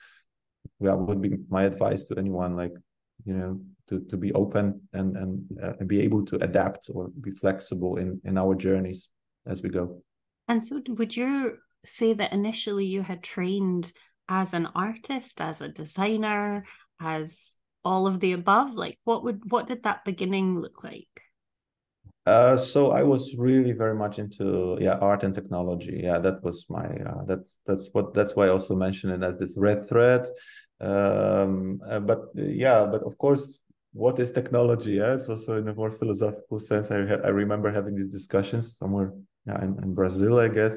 well 0.80 0.97
would 0.97 1.21
be 1.21 1.38
my 1.49 1.63
advice 1.63 2.03
to 2.05 2.17
anyone 2.17 2.55
like 2.55 2.73
you 3.26 3.34
know 3.34 3.59
to 3.88 4.01
to 4.01 4.17
be 4.17 4.34
open 4.34 4.82
and 4.93 5.15
and, 5.15 5.59
uh, 5.61 5.73
be 5.86 6.01
able 6.01 6.26
to 6.26 6.36
adapt 6.43 6.89
or 6.93 7.09
be 7.21 7.32
flexible 7.32 7.97
in 7.97 8.19
in 8.26 8.38
our 8.38 8.55
journeys 8.55 9.09
as 9.45 9.61
we 9.61 9.69
go. 9.69 10.01
And 10.47 10.63
so 10.63 10.82
would 10.88 11.15
you 11.15 11.57
say 11.84 12.13
that 12.13 12.34
initially 12.34 12.86
you 12.86 13.01
had 13.01 13.23
trained 13.23 13.91
as 14.28 14.53
an 14.53 14.67
artist 14.76 15.39
as 15.39 15.61
a 15.61 15.69
designer 15.69 16.65
as 16.99 17.51
all 17.84 18.07
of 18.07 18.19
the 18.19 18.34
above? 18.34 18.73
Like 18.73 18.97
what 19.03 19.23
would 19.23 19.51
what 19.51 19.67
did 19.67 19.84
that 19.84 20.05
beginning 20.05 20.59
look 20.59 20.84
like 20.84 21.21
uh, 22.26 22.57
so 22.57 22.91
I 22.91 23.03
was 23.03 23.36
really 23.38 23.71
very 23.71 23.95
much 23.95 24.17
into 24.17 24.78
yeah 24.82 24.97
art 24.97 25.23
and 25.23 25.34
technology. 25.34 26.01
Yeah, 26.03 26.17
that 26.19 26.43
was 26.43 26.65
my 26.69 26.86
uh, 26.86 27.23
that's 27.26 27.59
that's 27.67 27.89
what 27.93 28.13
that's 28.13 28.36
why 28.36 28.45
I 28.45 28.49
also 28.49 28.76
mentioned 28.76 29.13
it 29.13 29.23
as 29.23 29.38
this 29.38 29.55
red 29.57 29.88
thread. 29.88 30.26
Um, 30.82 31.80
uh, 31.88 31.99
but 31.99 32.21
yeah, 32.36 32.86
but 32.86 33.03
of 33.03 33.17
course, 33.17 33.59
what 33.93 34.19
is 34.19 34.32
technology? 34.32 34.93
Yeah, 34.93 35.13
it's 35.13 35.30
also 35.30 35.57
in 35.57 35.67
a 35.67 35.76
more 35.76 35.91
philosophical 35.91 36.59
sense. 36.59 36.89
I 36.89 36.97
I 36.97 37.30
remember 37.30 37.71
having 37.71 37.95
these 37.95 38.11
discussions 38.11 38.76
somewhere 38.78 39.13
yeah, 39.45 39.63
in, 39.63 39.78
in 39.84 39.93
Brazil, 39.93 40.39
I 40.39 40.47
guess, 40.49 40.76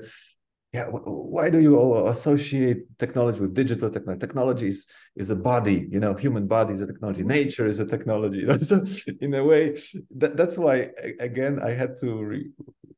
yeah 0.72 0.84
why 0.86 1.48
do 1.48 1.60
you 1.60 1.78
associate 2.08 2.84
technology 2.98 3.40
with 3.40 3.54
digital 3.54 3.90
technology 3.90 4.20
technology 4.20 4.68
is, 4.68 4.86
is 5.16 5.30
a 5.30 5.36
body 5.36 5.88
you 5.90 5.98
know 5.98 6.14
human 6.14 6.46
body 6.46 6.74
is 6.74 6.80
a 6.80 6.86
technology 6.86 7.22
nature 7.22 7.66
is 7.66 7.78
a 7.78 7.86
technology 7.86 8.46
so 8.62 8.82
in 9.20 9.34
a 9.34 9.44
way 9.44 9.74
that, 10.16 10.36
that's 10.36 10.58
why 10.58 10.88
again 11.20 11.58
i 11.62 11.70
had 11.70 11.96
to 11.98 12.22
re- 12.22 12.50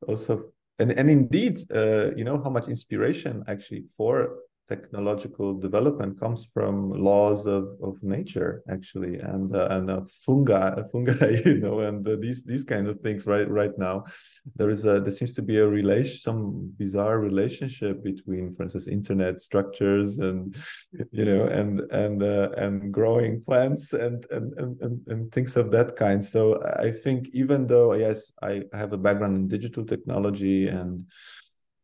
also 0.07 0.43
and, 0.79 0.91
and 0.91 1.09
indeed 1.09 1.59
uh, 1.73 2.11
you 2.17 2.23
know 2.23 2.41
how 2.43 2.49
much 2.49 2.67
inspiration 2.67 3.43
actually 3.47 3.85
for 3.97 4.39
technological 4.71 5.49
development 5.67 6.19
comes 6.23 6.47
from 6.53 6.75
laws 7.09 7.45
of, 7.45 7.65
of 7.87 7.95
nature 8.01 8.51
actually 8.75 9.15
and 9.19 9.55
uh, 9.61 9.67
and 9.75 9.85
uh, 9.95 10.01
fungi 10.25 10.81
fungi 10.91 11.31
you 11.45 11.57
know 11.63 11.79
and 11.87 12.07
uh, 12.07 12.15
these 12.23 12.39
these 12.51 12.65
kind 12.73 12.87
of 12.87 12.95
things 13.05 13.21
right 13.33 13.49
right 13.49 13.75
now. 13.77 13.95
There 14.55 14.71
is 14.75 14.85
a 14.85 14.95
there 15.03 15.17
seems 15.19 15.33
to 15.39 15.43
be 15.51 15.57
a 15.57 15.67
relation 15.79 16.17
some 16.27 16.41
bizarre 16.83 17.19
relationship 17.19 17.95
between 18.11 18.53
for 18.53 18.63
instance 18.63 18.87
internet 18.87 19.35
structures 19.41 20.17
and 20.27 20.39
you 21.19 21.25
know 21.29 21.43
and 21.59 21.73
and 22.03 22.17
uh, 22.23 22.49
and 22.63 22.75
growing 22.97 23.33
plants 23.47 23.93
and, 24.05 24.25
and 24.35 24.47
and 24.61 24.71
and 24.85 24.95
and 25.11 25.31
things 25.35 25.53
of 25.61 25.71
that 25.75 25.89
kind. 26.03 26.19
So 26.33 26.41
i 26.87 26.91
think 27.03 27.21
even 27.41 27.59
though 27.71 27.89
yes 28.05 28.19
i 28.41 28.53
have 28.79 28.91
a 28.93 29.01
background 29.05 29.35
in 29.39 29.47
digital 29.47 29.83
technology 29.93 30.59
and 30.67 31.05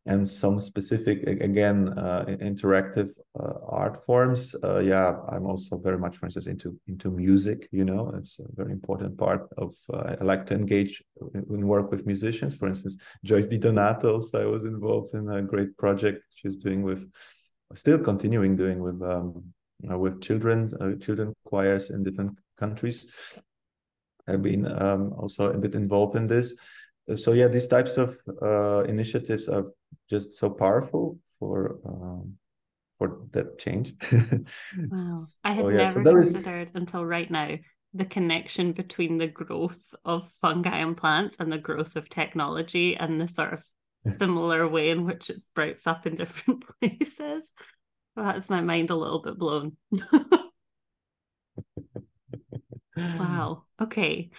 and 0.08 0.28
some 0.28 0.58
specific 0.58 1.22
again 1.48 1.78
uh, 1.98 2.24
interactive 2.50 3.10
uh, 3.38 3.54
art 3.80 4.04
forms 4.06 4.56
uh, 4.64 4.78
yeah 4.78 5.08
i'm 5.32 5.46
also 5.46 5.76
very 5.76 5.98
much 5.98 6.16
for 6.16 6.26
instance 6.26 6.46
into 6.46 6.68
into 6.86 7.10
music 7.10 7.68
you 7.70 7.84
know 7.84 8.10
it's 8.18 8.38
a 8.38 8.48
very 8.60 8.72
important 8.72 9.16
part 9.18 9.42
of 9.58 9.74
uh, 9.92 10.16
i 10.20 10.24
like 10.24 10.44
to 10.46 10.54
engage 10.54 11.02
in 11.50 11.66
work 11.66 11.90
with 11.90 12.06
musicians. 12.06 12.56
For 12.56 12.68
instance 12.68 12.96
joyce 13.24 13.46
didonato 13.46 14.12
so 14.24 14.40
i 14.40 14.46
was 14.46 14.64
involved 14.64 15.14
in 15.14 15.28
a 15.28 15.42
great 15.42 15.76
project 15.76 16.24
she's 16.34 16.56
doing 16.56 16.82
with 16.82 17.02
still 17.74 17.98
continuing 17.98 18.56
doing 18.56 18.80
with 18.80 19.02
um, 19.02 19.44
uh, 19.90 19.98
with 19.98 20.20
children 20.20 20.72
uh, 20.80 20.94
children 21.04 21.34
choirs 21.44 21.90
in 21.90 22.02
different 22.02 22.38
countries. 22.56 23.06
I've 24.26 24.42
been 24.42 24.66
um, 24.66 25.14
also 25.16 25.52
a 25.52 25.58
bit 25.58 25.74
involved 25.74 26.16
in 26.16 26.26
this 26.26 26.54
so 27.16 27.32
yeah 27.32 27.48
these 27.48 27.66
types 27.66 27.96
of 27.96 28.16
uh, 28.42 28.84
initiatives 28.84 29.48
are 29.48 29.66
just 30.10 30.36
so 30.36 30.50
powerful 30.50 31.18
for 31.38 31.78
um, 31.86 32.34
for 32.98 33.20
that 33.32 33.58
change. 33.58 33.94
Wow. 34.90 35.24
I 35.44 35.52
had 35.52 35.64
yeah, 35.66 35.92
never 35.92 36.22
so 36.22 36.32
considered 36.32 36.68
is... 36.68 36.74
until 36.74 37.04
right 37.04 37.30
now 37.30 37.56
the 37.94 38.04
connection 38.04 38.72
between 38.72 39.18
the 39.18 39.28
growth 39.28 39.94
of 40.04 40.30
fungi 40.42 40.78
and 40.78 40.96
plants 40.96 41.36
and 41.38 41.50
the 41.50 41.58
growth 41.58 41.96
of 41.96 42.08
technology 42.08 42.96
and 42.96 43.20
the 43.20 43.28
sort 43.28 43.54
of 43.54 43.64
similar 44.18 44.68
way 44.68 44.90
in 44.90 45.04
which 45.04 45.30
it 45.30 45.46
sprouts 45.46 45.86
up 45.86 46.06
in 46.06 46.14
different 46.16 46.64
places. 46.80 47.52
That's 48.16 48.50
my 48.50 48.60
mind 48.60 48.90
a 48.90 48.96
little 48.96 49.22
bit 49.22 49.38
blown. 49.38 49.76
Wow. 52.96 53.64
Okay 53.80 54.30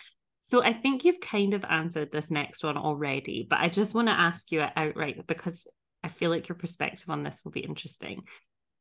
so 0.50 0.64
I 0.64 0.74
think 0.74 1.06
you've 1.06 1.20
kind 1.20 1.54
of 1.54 1.64
answered 1.64 2.12
this 2.12 2.32
next 2.32 2.64
one 2.64 2.76
already, 2.76 3.46
but 3.48 3.60
I 3.60 3.70
just 3.70 3.94
want 3.94 4.08
to 4.08 4.20
ask 4.20 4.52
you 4.52 4.66
outright 4.76 5.28
because 5.28 5.68
I 6.04 6.08
feel 6.08 6.32
like 6.32 6.50
your 6.50 6.56
perspective 6.56 7.08
on 7.08 7.22
this 7.22 7.42
will 7.46 7.52
be 7.52 7.60
interesting. 7.60 8.24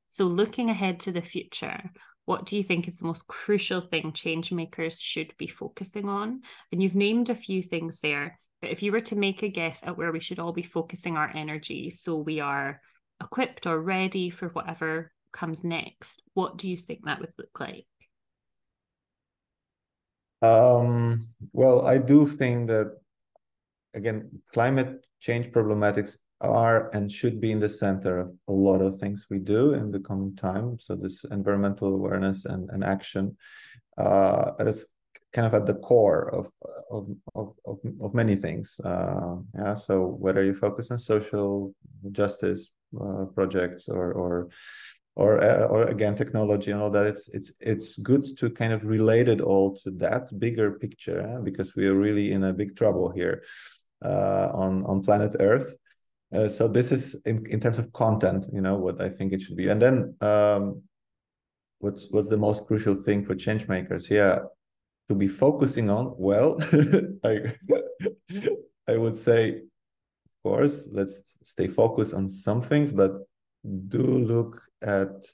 So 0.09 0.25
looking 0.25 0.71
ahead 0.71 1.01
to 1.01 1.13
the 1.13 1.21
future, 1.21 1.79
what 2.25 2.47
do 2.47 2.57
you 2.57 2.63
think 2.63 2.89
is 2.89 2.97
the 2.97 3.05
most 3.05 3.27
crucial 3.27 3.83
thing 3.83 4.15
change 4.15 4.51
makers 4.51 4.99
should 4.99 5.35
be 5.37 5.47
focusing 5.47 6.09
on? 6.09 6.41
And 6.73 6.83
you've 6.83 6.95
named 6.95 7.29
a 7.29 7.35
few 7.35 7.63
things 7.63 8.01
there, 8.01 8.39
but 8.63 8.71
if 8.71 8.83
you 8.83 8.91
were 8.91 9.03
to 9.03 9.17
make 9.17 9.43
a 9.43 9.51
guess 9.51 9.83
at 9.87 9.99
where 9.99 10.11
we 10.11 10.21
should 10.21 10.39
all 10.39 10.55
be 10.55 10.63
focusing 10.63 11.19
our 11.19 11.31
energy 11.37 11.91
so 11.91 12.17
we 12.17 12.41
are 12.41 12.81
equipped 13.23 13.67
or 13.67 13.79
ready 13.79 14.31
for 14.31 14.49
whatever 14.49 15.13
comes 15.35 15.65
next, 15.65 16.23
what 16.33 16.57
do 16.57 16.67
you 16.67 16.79
think 16.79 17.05
that 17.05 17.21
would 17.21 17.35
look 17.37 17.61
like? 17.61 17.85
Um, 20.43 21.29
well, 21.53 21.87
I 21.87 21.99
do 21.99 22.27
think 22.27 22.69
that, 22.69 22.97
again, 23.95 24.31
climate 24.53 25.05
change 25.21 25.53
problematics 25.53 26.17
are 26.41 26.91
and 26.95 27.11
should 27.11 27.41
be 27.41 27.51
in 27.51 27.59
the 27.59 27.69
center 27.69 28.21
of 28.21 28.33
a 28.47 28.53
lot 28.53 28.81
of 28.81 28.95
things 28.97 29.27
we 29.29 29.39
do 29.39 29.75
in 29.75 29.91
the 29.91 29.99
coming 29.99 30.37
time. 30.37 30.79
So 30.79 30.95
this 30.95 31.25
environmental 31.31 31.95
awareness 31.95 32.45
and, 32.45 32.71
and 32.71 32.85
action 32.85 33.37
uh, 33.97 34.53
is 34.61 34.87
kind 35.33 35.47
of 35.47 35.55
at 35.55 35.67
the 35.67 35.75
core 35.75 36.33
of 36.33 36.49
of 36.91 37.09
of, 37.35 37.55
of, 37.67 37.79
of 38.01 38.15
many 38.15 38.37
things. 38.37 38.79
Uh, 38.85 39.37
yeah. 39.57 39.75
So 39.75 40.07
whether 40.07 40.45
you 40.45 40.55
focus 40.55 40.91
on 40.91 40.99
social 40.99 41.75
justice 42.13 42.69
uh, 42.99 43.25
projects 43.35 43.89
or 43.89 44.13
or 44.13 44.49
or 45.19 45.43
uh, 45.43 45.67
or 45.67 45.83
again 45.89 46.15
technology 46.15 46.71
and 46.71 46.81
all 46.81 46.91
that 46.91 47.05
it's 47.05 47.29
it's 47.31 47.51
it's 47.59 47.97
good 47.97 48.25
to 48.39 48.49
kind 48.49 48.73
of 48.73 48.85
relate 48.85 49.29
it 49.29 49.41
all 49.41 49.77
to 49.77 49.91
that 49.91 50.27
bigger 50.39 50.71
picture 50.71 51.21
eh? 51.21 51.39
because 51.43 51.75
we 51.75 51.89
are 51.89 51.95
really 51.95 52.31
in 52.31 52.45
a 52.45 52.53
big 52.53 52.77
trouble 52.77 53.11
here 53.11 53.43
uh, 54.05 54.49
on 54.55 54.85
on 54.87 55.03
planet 55.03 55.35
earth 55.41 55.75
uh, 56.35 56.49
so 56.49 56.69
this 56.69 56.93
is 56.93 57.17
in, 57.27 57.45
in 57.47 57.59
terms 57.59 57.79
of 57.79 57.93
content 57.93 58.47
you 58.53 58.61
know 58.61 58.77
what 58.77 59.01
i 59.01 59.09
think 59.09 59.33
it 59.33 59.43
should 59.43 59.57
be 59.57 59.69
and 59.69 59.83
then 59.83 60.15
um, 60.21 60.81
what's 61.81 62.07
what's 62.11 62.29
the 62.29 62.37
most 62.37 62.67
crucial 62.67 62.95
thing 62.95 63.25
for 63.25 63.35
change 63.35 63.67
makers 63.67 64.09
yeah 64.09 64.39
to 65.09 65.17
be 65.17 65.27
focusing 65.27 65.91
on 65.91 66.15
well 66.17 66.57
i 67.25 67.53
i 68.87 68.97
would 68.97 69.19
say 69.19 69.51
of 69.51 70.37
course 70.45 70.87
let's 70.93 71.39
stay 71.43 71.67
focused 71.67 72.15
on 72.15 72.29
some 72.29 72.63
things 72.63 72.93
but 72.93 73.28
do 73.89 74.03
look 74.03 74.63
at 74.83 75.27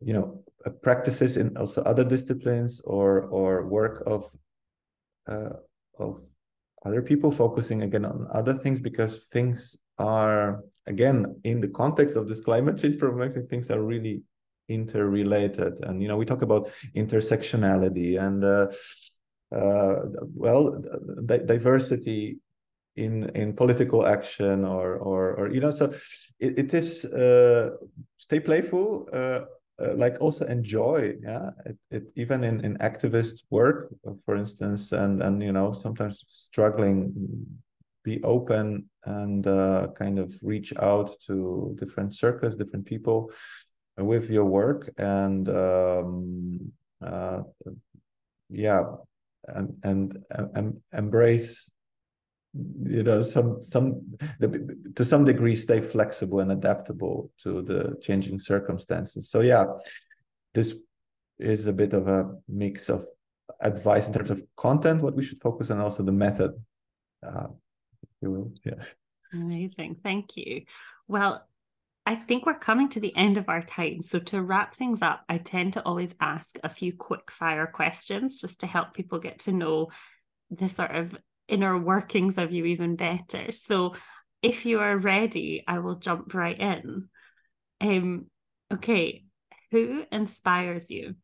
you 0.00 0.12
know 0.12 0.42
uh, 0.66 0.70
practices 0.70 1.36
in 1.36 1.56
also 1.56 1.82
other 1.82 2.04
disciplines 2.04 2.80
or 2.84 3.22
or 3.22 3.66
work 3.66 4.02
of 4.06 4.30
uh, 5.26 5.50
of 5.98 6.20
other 6.84 7.02
people 7.02 7.30
focusing 7.30 7.82
again 7.82 8.04
on 8.04 8.26
other 8.32 8.54
things 8.54 8.80
because 8.80 9.26
things 9.32 9.76
are 9.98 10.62
again 10.86 11.40
in 11.44 11.60
the 11.60 11.68
context 11.68 12.16
of 12.16 12.28
this 12.28 12.40
climate 12.40 12.78
change 12.78 12.98
problem 12.98 13.30
things 13.48 13.70
are 13.70 13.82
really 13.82 14.22
interrelated. 14.68 15.80
And 15.84 16.02
you 16.02 16.08
know 16.08 16.16
we 16.16 16.24
talk 16.24 16.42
about 16.42 16.70
intersectionality 16.96 18.20
and 18.20 18.44
uh, 18.44 18.66
uh, 19.54 20.06
well 20.34 20.82
diversity 21.46 22.38
in 22.96 23.28
in 23.34 23.54
political 23.54 24.06
action 24.06 24.64
or 24.64 24.96
or 24.96 25.34
or 25.34 25.50
you 25.50 25.60
know 25.60 25.70
so 25.70 25.92
it, 26.38 26.58
it 26.58 26.74
is 26.74 27.04
uh, 27.06 27.70
stay 28.18 28.38
playful 28.38 29.08
uh, 29.12 29.40
uh, 29.82 29.94
like 29.94 30.16
also 30.20 30.44
enjoy 30.46 31.14
yeah? 31.22 31.50
It, 31.66 31.76
it, 31.90 32.02
even 32.14 32.44
in 32.44 32.64
in 32.64 32.78
activist 32.78 33.44
work 33.50 33.92
for 34.24 34.36
instance 34.36 34.92
and 34.92 35.22
and 35.22 35.42
you 35.42 35.52
know 35.52 35.72
sometimes 35.72 36.24
struggling 36.28 37.12
be 38.04 38.22
open 38.22 38.88
and 39.04 39.46
uh, 39.46 39.88
kind 39.96 40.18
of 40.18 40.34
reach 40.42 40.72
out 40.80 41.10
to 41.26 41.74
different 41.80 42.14
circles 42.14 42.56
different 42.56 42.86
people 42.86 43.30
with 43.98 44.30
your 44.30 44.44
work 44.44 44.90
and 44.98 45.48
um, 45.48 46.72
uh, 47.02 47.40
yeah 48.50 48.82
and 49.48 49.76
and, 49.82 50.24
and 50.54 50.80
embrace 50.92 51.70
you 52.84 53.02
know 53.02 53.20
some 53.22 53.62
some 53.62 54.00
to 54.94 55.04
some 55.04 55.24
degree 55.24 55.56
stay 55.56 55.80
flexible 55.80 56.40
and 56.40 56.52
adaptable 56.52 57.30
to 57.42 57.62
the 57.62 57.96
changing 58.00 58.38
circumstances. 58.38 59.30
So 59.30 59.40
yeah 59.40 59.64
this 60.54 60.74
is 61.38 61.66
a 61.66 61.72
bit 61.72 61.92
of 61.92 62.06
a 62.06 62.32
mix 62.48 62.88
of 62.88 63.06
advice 63.60 64.06
in 64.06 64.12
terms 64.12 64.30
of 64.30 64.42
content 64.56 65.02
what 65.02 65.16
we 65.16 65.24
should 65.24 65.40
focus 65.40 65.70
on 65.70 65.80
also 65.80 66.02
the 66.02 66.12
method. 66.12 66.52
Uh, 67.26 67.48
you 68.20 68.30
will 68.30 68.52
yeah. 68.64 68.82
Amazing. 69.32 69.96
Thank 70.02 70.36
you. 70.36 70.62
Well 71.08 71.44
I 72.06 72.14
think 72.14 72.44
we're 72.44 72.58
coming 72.58 72.90
to 72.90 73.00
the 73.00 73.16
end 73.16 73.38
of 73.38 73.48
our 73.48 73.62
time. 73.62 74.02
So, 74.02 74.18
to 74.18 74.42
wrap 74.42 74.74
things 74.74 75.00
up, 75.00 75.24
I 75.26 75.38
tend 75.38 75.72
to 75.72 75.82
always 75.84 76.14
ask 76.20 76.58
a 76.62 76.68
few 76.68 76.94
quick 76.94 77.30
fire 77.30 77.66
questions 77.66 78.42
just 78.42 78.60
to 78.60 78.66
help 78.66 78.92
people 78.92 79.18
get 79.18 79.38
to 79.40 79.52
know 79.52 79.88
the 80.50 80.68
sort 80.68 80.94
of 80.94 81.16
inner 81.48 81.78
workings 81.78 82.38
of 82.38 82.52
you 82.52 82.64
even 82.66 82.96
better. 82.96 83.52
So 83.52 83.94
if 84.42 84.66
you 84.66 84.80
are 84.80 84.96
ready, 84.96 85.64
I 85.66 85.78
will 85.78 85.94
jump 85.94 86.34
right 86.34 86.58
in. 86.58 87.08
Um, 87.80 88.26
okay, 88.72 89.24
who 89.70 90.04
inspires 90.10 90.90
you? 90.90 91.14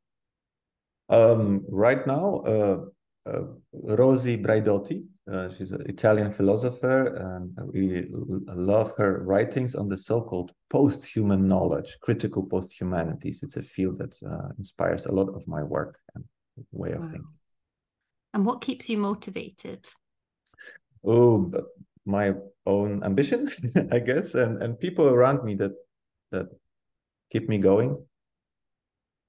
Um, 1.08 1.64
right 1.68 2.06
now, 2.06 2.36
uh, 2.46 2.78
uh, 3.26 3.42
Rosi 3.72 4.36
Braidotti. 4.36 5.04
Uh, 5.30 5.48
she's 5.54 5.70
an 5.70 5.82
Italian 5.86 6.32
philosopher, 6.32 7.14
and 7.14 7.56
we 7.72 8.08
love 8.10 8.94
her 8.96 9.22
writings 9.22 9.74
on 9.76 9.88
the 9.88 9.96
so-called 9.96 10.52
post-human 10.70 11.46
knowledge, 11.46 11.96
critical 12.00 12.44
post-humanities. 12.44 13.42
It's 13.42 13.56
a 13.56 13.62
field 13.62 13.98
that 13.98 14.16
uh, 14.28 14.48
inspires 14.58 15.06
a 15.06 15.12
lot 15.12 15.28
of 15.28 15.46
my 15.46 15.62
work 15.62 15.98
and 16.14 16.24
way 16.72 16.92
of 16.92 17.00
wow. 17.00 17.10
thinking. 17.10 17.28
And 18.34 18.46
what 18.46 18.60
keeps 18.60 18.88
you 18.88 18.98
motivated? 18.98 19.88
Oh 21.05 21.51
my 22.05 22.34
own 22.66 23.03
ambition 23.05 23.51
i 23.92 23.98
guess 23.98 24.34
and 24.34 24.62
and 24.62 24.78
people 24.78 25.09
around 25.09 25.44
me 25.44 25.55
that 25.55 25.72
that 26.30 26.46
keep 27.30 27.48
me 27.48 27.59
going. 27.59 27.96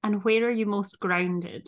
And 0.03 0.23
where 0.23 0.45
are 0.45 0.51
you 0.51 0.65
most 0.65 0.99
grounded? 0.99 1.67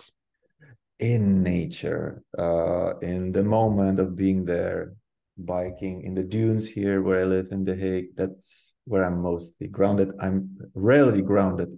In 1.00 1.44
nature 1.44 2.24
uh 2.38 2.94
in 3.02 3.32
the 3.32 3.44
moment 3.44 4.00
of 4.00 4.16
being 4.16 4.46
there 4.46 4.94
biking 5.38 6.04
in 6.04 6.14
the 6.14 6.24
dunes 6.24 6.68
here 6.68 7.02
where 7.02 7.22
i 7.22 7.24
live 7.24 7.48
in 7.52 7.66
the 7.66 7.76
hague 7.76 8.16
that's 8.16 8.74
where 8.86 9.04
i'm 9.04 9.22
mostly 9.22 9.68
grounded. 9.68 10.12
I'm 10.20 10.58
rarely 10.74 11.22
grounded. 11.22 11.70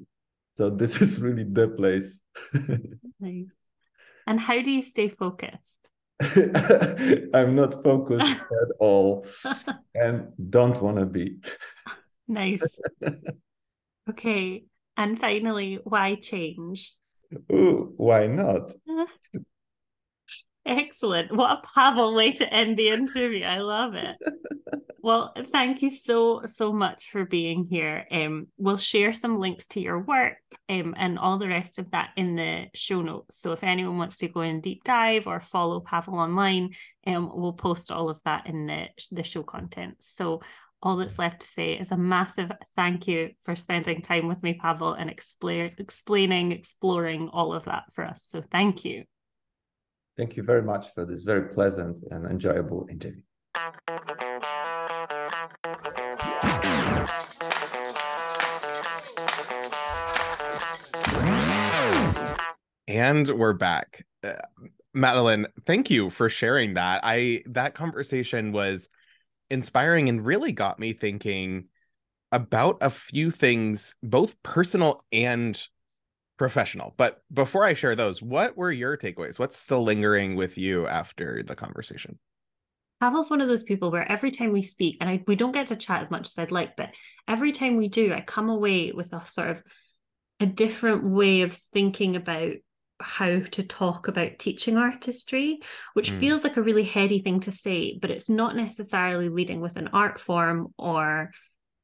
So 0.53 0.69
this 0.81 1.01
is 1.01 1.21
really 1.21 1.43
the 1.43 1.69
place. 1.69 2.21
Nice. 3.19 3.47
and 4.27 4.39
how 4.39 4.61
do 4.61 4.71
you 4.71 4.81
stay 4.81 5.07
focused 5.07 5.89
I'm 7.33 7.55
not 7.55 7.83
focused 7.83 8.39
at 8.61 8.71
all 8.79 9.25
and 9.93 10.31
don't 10.49 10.81
want 10.81 10.97
to 10.97 11.05
be. 11.05 11.37
nice. 12.27 12.79
Okay. 14.07 14.65
And 14.97 15.17
finally, 15.17 15.79
why 15.83 16.13
change? 16.15 16.93
Ooh, 17.51 17.93
why 17.97 18.27
not? 18.27 18.71
Uh-huh. 18.71 19.07
Excellent. 20.65 21.31
What 21.35 21.59
a 21.59 21.67
Pawel 21.67 22.15
way 22.15 22.31
to 22.33 22.53
end 22.53 22.77
the 22.77 22.89
interview. 22.89 23.43
I 23.45 23.59
love 23.59 23.93
it. 23.93 24.15
well, 24.99 25.31
thank 25.51 25.83
you 25.83 25.91
so, 25.91 26.41
so 26.45 26.73
much 26.73 27.11
for 27.11 27.23
being 27.23 27.63
here. 27.63 28.07
Um, 28.09 28.47
we'll 28.57 28.77
share 28.77 29.13
some 29.13 29.39
links 29.39 29.67
to 29.69 29.79
your 29.79 29.99
work 29.99 30.37
um, 30.67 30.95
and 30.97 31.19
all 31.19 31.37
the 31.37 31.47
rest 31.47 31.77
of 31.77 31.91
that 31.91 32.09
in 32.17 32.35
the 32.35 32.65
show 32.73 33.03
notes. 33.03 33.39
So 33.39 33.51
if 33.51 33.63
anyone 33.63 33.99
wants 33.99 34.15
to 34.17 34.27
go 34.27 34.41
in 34.41 34.59
deep 34.59 34.83
dive 34.83 35.27
or 35.27 35.39
follow 35.39 35.81
Pawel 35.81 36.13
online, 36.13 36.71
um, 37.05 37.29
we'll 37.31 37.53
post 37.53 37.91
all 37.91 38.09
of 38.09 38.19
that 38.25 38.47
in 38.47 38.65
the, 38.65 38.87
the 39.11 39.23
show 39.23 39.43
content. 39.43 39.97
So 39.99 40.41
all 40.81 40.97
that's 40.97 41.19
left 41.19 41.41
to 41.41 41.47
say 41.47 41.73
is 41.73 41.91
a 41.91 41.97
massive 41.97 42.51
thank 42.75 43.07
you 43.07 43.31
for 43.43 43.55
spending 43.55 44.01
time 44.01 44.27
with 44.27 44.41
me, 44.41 44.59
Pawel, 44.59 44.95
and 44.97 45.11
explain, 45.11 45.75
explaining, 45.77 46.51
exploring 46.51 47.29
all 47.31 47.53
of 47.53 47.65
that 47.65 47.83
for 47.93 48.03
us. 48.03 48.25
So 48.27 48.43
thank 48.51 48.83
you. 48.83 49.03
Thank 50.17 50.37
you 50.37 50.43
very 50.43 50.61
much 50.61 50.93
for 50.93 51.03
this 51.03 51.23
very 51.23 51.49
pleasant 51.49 52.01
and 52.09 52.25
enjoyable 52.25 52.87
interview. 52.89 53.21
And 62.87 63.27
we're 63.27 63.53
back. 63.53 64.05
Uh, 64.23 64.35
Madeleine, 64.93 65.47
thank 65.67 65.89
you 65.89 66.09
for 66.09 66.29
sharing 66.29 66.75
that. 66.75 67.01
I 67.03 67.43
that 67.47 67.75
conversation 67.75 68.53
was 68.53 68.87
inspiring 69.49 70.07
and 70.07 70.25
really 70.25 70.53
got 70.53 70.79
me 70.79 70.93
thinking 70.93 71.65
about 72.31 72.77
a 72.79 72.89
few 72.89 73.31
things 73.31 73.95
both 74.01 74.41
personal 74.43 75.03
and 75.11 75.61
professional. 76.37 76.93
But 76.97 77.21
before 77.33 77.63
I 77.63 77.73
share 77.73 77.95
those, 77.95 78.21
what 78.21 78.57
were 78.57 78.71
your 78.71 78.97
takeaways? 78.97 79.39
What's 79.39 79.57
still 79.57 79.83
lingering 79.83 80.35
with 80.35 80.57
you 80.57 80.87
after 80.87 81.43
the 81.43 81.55
conversation? 81.55 82.19
Pawel's 83.01 83.29
one 83.29 83.41
of 83.41 83.47
those 83.47 83.63
people 83.63 83.91
where 83.91 84.09
every 84.09 84.31
time 84.31 84.51
we 84.51 84.63
speak, 84.63 84.97
and 85.01 85.09
I, 85.09 85.23
we 85.27 85.35
don't 85.35 85.51
get 85.51 85.67
to 85.67 85.75
chat 85.75 86.01
as 86.01 86.11
much 86.11 86.27
as 86.27 86.37
I'd 86.37 86.51
like, 86.51 86.75
but 86.75 86.89
every 87.27 87.51
time 87.51 87.77
we 87.77 87.87
do, 87.87 88.13
I 88.13 88.21
come 88.21 88.49
away 88.49 88.91
with 88.91 89.13
a 89.13 89.25
sort 89.25 89.49
of 89.49 89.63
a 90.39 90.45
different 90.45 91.03
way 91.03 91.41
of 91.41 91.53
thinking 91.53 92.15
about 92.15 92.53
how 93.01 93.39
to 93.39 93.63
talk 93.63 94.07
about 94.07 94.39
teaching 94.39 94.77
artistry, 94.77 95.59
which 95.93 96.11
mm. 96.11 96.19
feels 96.19 96.43
like 96.43 96.57
a 96.57 96.61
really 96.61 96.83
heady 96.83 97.21
thing 97.21 97.41
to 97.41 97.51
say, 97.51 97.97
but 98.01 98.09
it's 98.09 98.29
not 98.29 98.55
necessarily 98.55 99.29
leading 99.29 99.59
with 99.59 99.75
an 99.75 99.89
art 99.91 100.19
form 100.19 100.73
or 100.77 101.31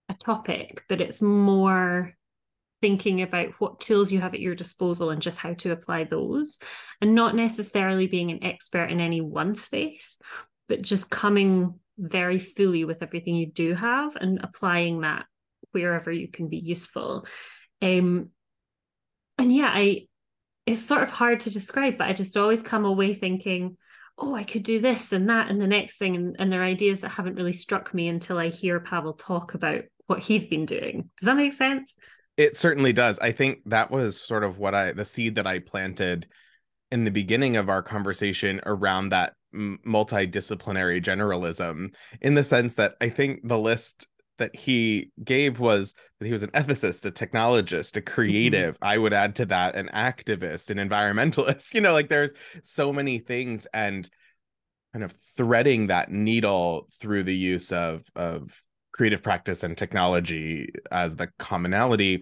a 0.08 0.14
topic, 0.14 0.84
but 0.88 1.02
it's 1.02 1.22
more 1.22 2.14
thinking 2.82 3.22
about 3.22 3.50
what 3.60 3.80
tools 3.80 4.12
you 4.12 4.20
have 4.20 4.34
at 4.34 4.40
your 4.40 4.56
disposal 4.56 5.12
and 5.12 5.22
just 5.22 5.38
how 5.38 5.54
to 5.54 5.72
apply 5.72 6.04
those, 6.04 6.60
and 7.00 7.16
not 7.16 7.36
necessarily 7.36 8.08
being 8.08 8.32
an 8.32 8.44
expert 8.44 8.86
in 8.86 9.00
any 9.00 9.22
one 9.22 9.56
space, 9.56 10.20
but 10.68 10.82
just 10.82 11.10
coming 11.10 11.80
very 11.98 12.40
fully 12.40 12.84
with 12.84 13.04
everything 13.04 13.36
you 13.36 13.46
do 13.46 13.74
have 13.74 14.16
and 14.16 14.40
applying 14.44 15.02
that 15.02 15.26
wherever 15.72 16.12
you 16.12 16.28
can 16.28 16.48
be 16.48 16.58
useful. 16.58 17.26
Um, 17.82 18.30
and 19.38 19.54
yeah, 19.54 19.72
I 19.74 20.08
it's 20.66 20.82
sort 20.82 21.04
of 21.04 21.10
hard 21.10 21.42
to 21.42 21.50
describe, 21.50 21.98
but 21.98 22.08
I 22.08 22.14
just 22.14 22.38
always 22.38 22.62
come 22.62 22.86
away 22.86 23.16
thinking, 23.16 23.78
oh, 24.18 24.36
I 24.36 24.44
could 24.44 24.64
do 24.64 24.80
this 24.80 25.12
and 25.12 25.30
that 25.30 25.50
and 25.50 25.60
the 25.60 25.68
next 25.68 25.98
thing. 25.98 26.16
And, 26.16 26.36
and 26.38 26.52
there 26.52 26.62
are 26.62 26.66
ideas 26.66 27.02
that 27.02 27.10
haven't 27.10 27.36
really 27.36 27.54
struck 27.54 27.94
me 27.94 28.08
until 28.08 28.38
I 28.38 28.50
hear 28.50 28.80
Pawel 28.80 29.18
talk 29.18 29.56
about 29.56 29.84
what 30.06 30.20
he's 30.20 30.48
been 30.48 30.66
doing. 30.66 31.10
Does 31.18 31.26
that 31.26 31.36
make 31.36 31.54
sense? 31.54 31.94
It 32.42 32.58
certainly 32.58 32.92
does. 32.92 33.20
I 33.20 33.32
think 33.32 33.60
that 33.68 33.92
was 33.92 34.20
sort 34.20 34.44
of 34.44 34.58
what 34.58 34.74
I, 34.74 34.94
the 34.94 35.06
seed 35.06 35.36
that 35.36 35.46
I 35.46 35.60
planted 35.60 36.28
in 36.92 37.04
the 37.04 37.12
beginning 37.12 37.56
of 37.56 37.70
our 37.70 37.84
conversation 37.84 38.60
around 38.66 39.10
that 39.10 39.34
multidisciplinary 39.54 41.04
generalism, 41.04 41.94
in 42.20 42.34
the 42.34 42.44
sense 42.44 42.74
that 42.74 42.96
I 43.00 43.10
think 43.10 43.48
the 43.48 43.60
list 43.60 44.08
that 44.40 44.56
he 44.56 45.12
gave 45.24 45.60
was 45.60 45.94
that 46.20 46.26
he 46.26 46.32
was 46.32 46.42
an 46.42 46.50
ethicist, 46.50 47.06
a 47.06 47.12
technologist, 47.12 47.96
a 47.96 48.02
mm-hmm. 48.02 48.12
creative. 48.12 48.74
Mm-hmm. 48.76 48.86
I 48.86 48.98
would 48.98 49.14
add 49.14 49.36
to 49.36 49.46
that 49.46 49.76
an 49.76 49.92
activist, 49.94 50.72
an 50.72 50.78
environmentalist. 50.78 51.74
You 51.76 51.82
know, 51.82 51.94
like 51.94 52.10
there's 52.10 52.34
so 52.64 52.92
many 52.92 53.20
things 53.20 53.68
and 53.72 54.10
kind 54.94 55.06
of 55.06 55.14
threading 55.38 55.88
that 55.88 56.12
needle 56.12 56.88
through 57.00 57.24
the 57.24 57.36
use 57.36 57.72
of 57.72 58.04
of 58.16 58.52
creative 59.02 59.24
practice 59.24 59.64
and 59.64 59.76
technology 59.76 60.72
as 60.92 61.16
the 61.16 61.28
commonality 61.40 62.22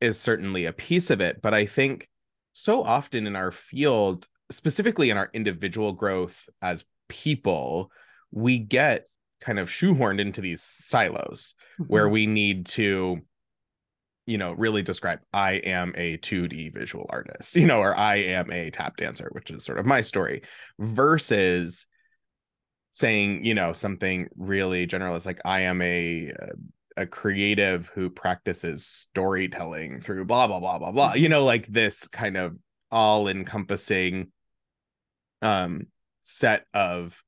is 0.00 0.16
certainly 0.16 0.64
a 0.64 0.72
piece 0.72 1.10
of 1.10 1.20
it. 1.20 1.42
But 1.42 1.54
I 1.54 1.66
think 1.66 2.06
so 2.52 2.84
often 2.84 3.26
in 3.26 3.34
our 3.34 3.50
field, 3.50 4.28
specifically 4.48 5.10
in 5.10 5.16
our 5.16 5.28
individual 5.34 5.90
growth 5.92 6.48
as 6.62 6.84
people, 7.08 7.90
we 8.30 8.60
get 8.60 9.08
kind 9.40 9.58
of 9.58 9.70
shoehorned 9.70 10.20
into 10.20 10.40
these 10.40 10.62
silos 10.62 11.56
mm-hmm. 11.80 11.92
where 11.92 12.08
we 12.08 12.28
need 12.28 12.66
to 12.66 13.18
you 14.26 14.38
know 14.38 14.52
really 14.52 14.82
describe 14.82 15.18
i 15.32 15.52
am 15.52 15.94
a 15.96 16.18
2d 16.18 16.74
visual 16.74 17.06
artist 17.08 17.56
you 17.60 17.66
know 17.66 17.78
or 17.78 17.96
i 17.96 18.16
am 18.16 18.52
a 18.52 18.70
tap 18.70 18.98
dancer 18.98 19.30
which 19.32 19.50
is 19.50 19.64
sort 19.64 19.78
of 19.78 19.86
my 19.86 20.02
story 20.02 20.42
versus 20.78 21.86
saying 22.90 23.44
you 23.44 23.54
know 23.54 23.72
something 23.72 24.28
really 24.36 24.86
general 24.86 25.16
is 25.16 25.26
like 25.26 25.40
i 25.44 25.60
am 25.60 25.80
a 25.82 26.32
a 26.96 27.06
creative 27.06 27.88
who 27.94 28.10
practices 28.10 28.84
storytelling 28.84 30.00
through 30.00 30.24
blah 30.24 30.46
blah 30.46 30.60
blah 30.60 30.78
blah 30.78 30.90
blah 30.90 31.14
you 31.14 31.22
mm-hmm. 31.22 31.32
know 31.32 31.44
like 31.44 31.66
this 31.68 32.08
kind 32.08 32.36
of 32.36 32.56
all 32.90 33.28
encompassing 33.28 34.30
um 35.42 35.86
set 36.22 36.66
of 36.74 37.22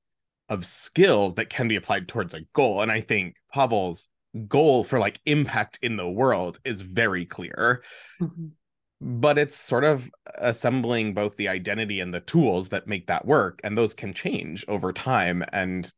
of 0.52 0.66
skills 0.66 1.36
that 1.36 1.48
can 1.48 1.66
be 1.66 1.76
applied 1.76 2.06
towards 2.06 2.34
a 2.34 2.42
goal. 2.52 2.82
And 2.82 2.92
I 2.92 3.00
think 3.00 3.36
Pawel's 3.54 4.10
goal 4.48 4.84
for 4.84 4.98
like 4.98 5.18
impact 5.24 5.78
in 5.80 5.96
the 5.96 6.08
world 6.08 6.58
is 6.62 6.82
very 6.82 7.24
clear. 7.24 7.82
Mm-hmm. 8.20 8.48
But 9.04 9.36
it's 9.36 9.56
sort 9.56 9.82
of 9.82 10.08
assembling 10.38 11.12
both 11.12 11.36
the 11.36 11.48
identity 11.48 11.98
and 11.98 12.14
the 12.14 12.20
tools 12.20 12.68
that 12.68 12.86
make 12.86 13.08
that 13.08 13.26
work. 13.26 13.60
And 13.64 13.76
those 13.76 13.94
can 13.94 14.14
change 14.14 14.64
over 14.68 14.92
time. 14.92 15.44
And, 15.52 15.92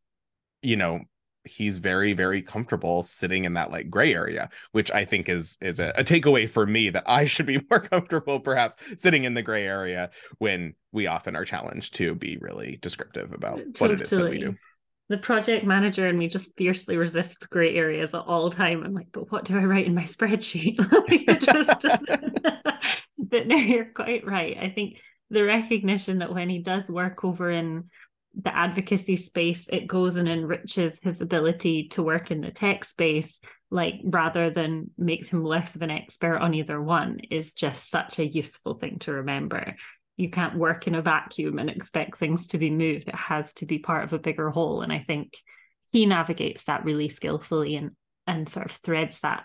you 0.62 0.76
know, 0.76 1.00
he's 1.44 1.76
very 1.76 2.14
very 2.14 2.40
comfortable 2.40 3.02
sitting 3.02 3.44
in 3.44 3.52
that 3.52 3.70
like 3.70 3.90
gray 3.90 4.14
area 4.14 4.48
which 4.72 4.90
i 4.92 5.04
think 5.04 5.28
is 5.28 5.58
is 5.60 5.78
a, 5.78 5.92
a, 5.96 6.02
takeaway 6.02 6.48
for 6.48 6.66
me 6.66 6.88
that 6.88 7.04
i 7.06 7.26
should 7.26 7.44
be 7.46 7.60
more 7.70 7.80
comfortable 7.80 8.40
perhaps 8.40 8.76
sitting 8.96 9.24
in 9.24 9.34
the 9.34 9.42
gray 9.42 9.66
area 9.66 10.10
when 10.38 10.74
we 10.92 11.06
often 11.06 11.36
are 11.36 11.44
challenged 11.44 11.94
to 11.94 12.14
be 12.14 12.38
really 12.40 12.78
descriptive 12.80 13.32
about 13.32 13.58
totally. 13.58 13.74
what 13.78 13.90
it 13.90 14.00
is 14.00 14.10
that 14.10 14.30
we 14.30 14.38
do 14.38 14.56
the 15.14 15.20
project 15.20 15.64
manager 15.64 16.08
and 16.08 16.18
me 16.18 16.26
just 16.26 16.56
fiercely 16.56 16.96
resists 16.96 17.46
gray 17.46 17.76
areas 17.76 18.14
at 18.14 18.22
all 18.26 18.50
time. 18.50 18.82
I'm 18.82 18.94
like 18.94 19.12
but 19.12 19.30
what 19.30 19.44
do 19.44 19.56
i 19.56 19.62
write 19.62 19.86
in 19.86 19.94
my 19.94 20.02
spreadsheet? 20.16 20.76
Just 21.40 21.86
but 23.16 23.46
no 23.46 23.54
you're 23.54 23.92
quite 23.92 24.26
right. 24.26 24.56
I 24.60 24.70
think 24.70 25.00
the 25.30 25.44
recognition 25.44 26.18
that 26.18 26.34
when 26.34 26.48
he 26.48 26.58
does 26.58 26.90
work 26.90 27.24
over 27.24 27.48
in 27.48 27.90
the 28.42 28.52
advocacy 28.52 29.14
space, 29.14 29.68
it 29.70 29.86
goes 29.86 30.16
and 30.16 30.28
enriches 30.28 30.98
his 31.00 31.20
ability 31.20 31.88
to 31.90 32.02
work 32.02 32.32
in 32.32 32.40
the 32.40 32.50
tech 32.50 32.84
space, 32.84 33.38
like 33.70 34.00
rather 34.02 34.50
than 34.50 34.90
makes 34.98 35.28
him 35.28 35.44
less 35.44 35.76
of 35.76 35.82
an 35.82 35.92
expert 35.92 36.38
on 36.38 36.54
either 36.54 36.82
one, 36.82 37.20
is 37.30 37.54
just 37.54 37.88
such 37.88 38.18
a 38.18 38.26
useful 38.26 38.74
thing 38.74 38.98
to 38.98 39.12
remember. 39.12 39.76
You 40.16 40.30
can't 40.30 40.56
work 40.56 40.86
in 40.86 40.94
a 40.94 41.02
vacuum 41.02 41.58
and 41.58 41.68
expect 41.68 42.18
things 42.18 42.48
to 42.48 42.58
be 42.58 42.70
moved. 42.70 43.08
It 43.08 43.14
has 43.14 43.52
to 43.54 43.66
be 43.66 43.78
part 43.78 44.04
of 44.04 44.12
a 44.12 44.18
bigger 44.18 44.50
whole. 44.50 44.82
And 44.82 44.92
I 44.92 45.00
think 45.00 45.36
he 45.92 46.06
navigates 46.06 46.64
that 46.64 46.84
really 46.84 47.08
skillfully 47.08 47.76
and 47.76 47.92
and 48.26 48.48
sort 48.48 48.66
of 48.66 48.72
threads 48.72 49.20
that 49.20 49.44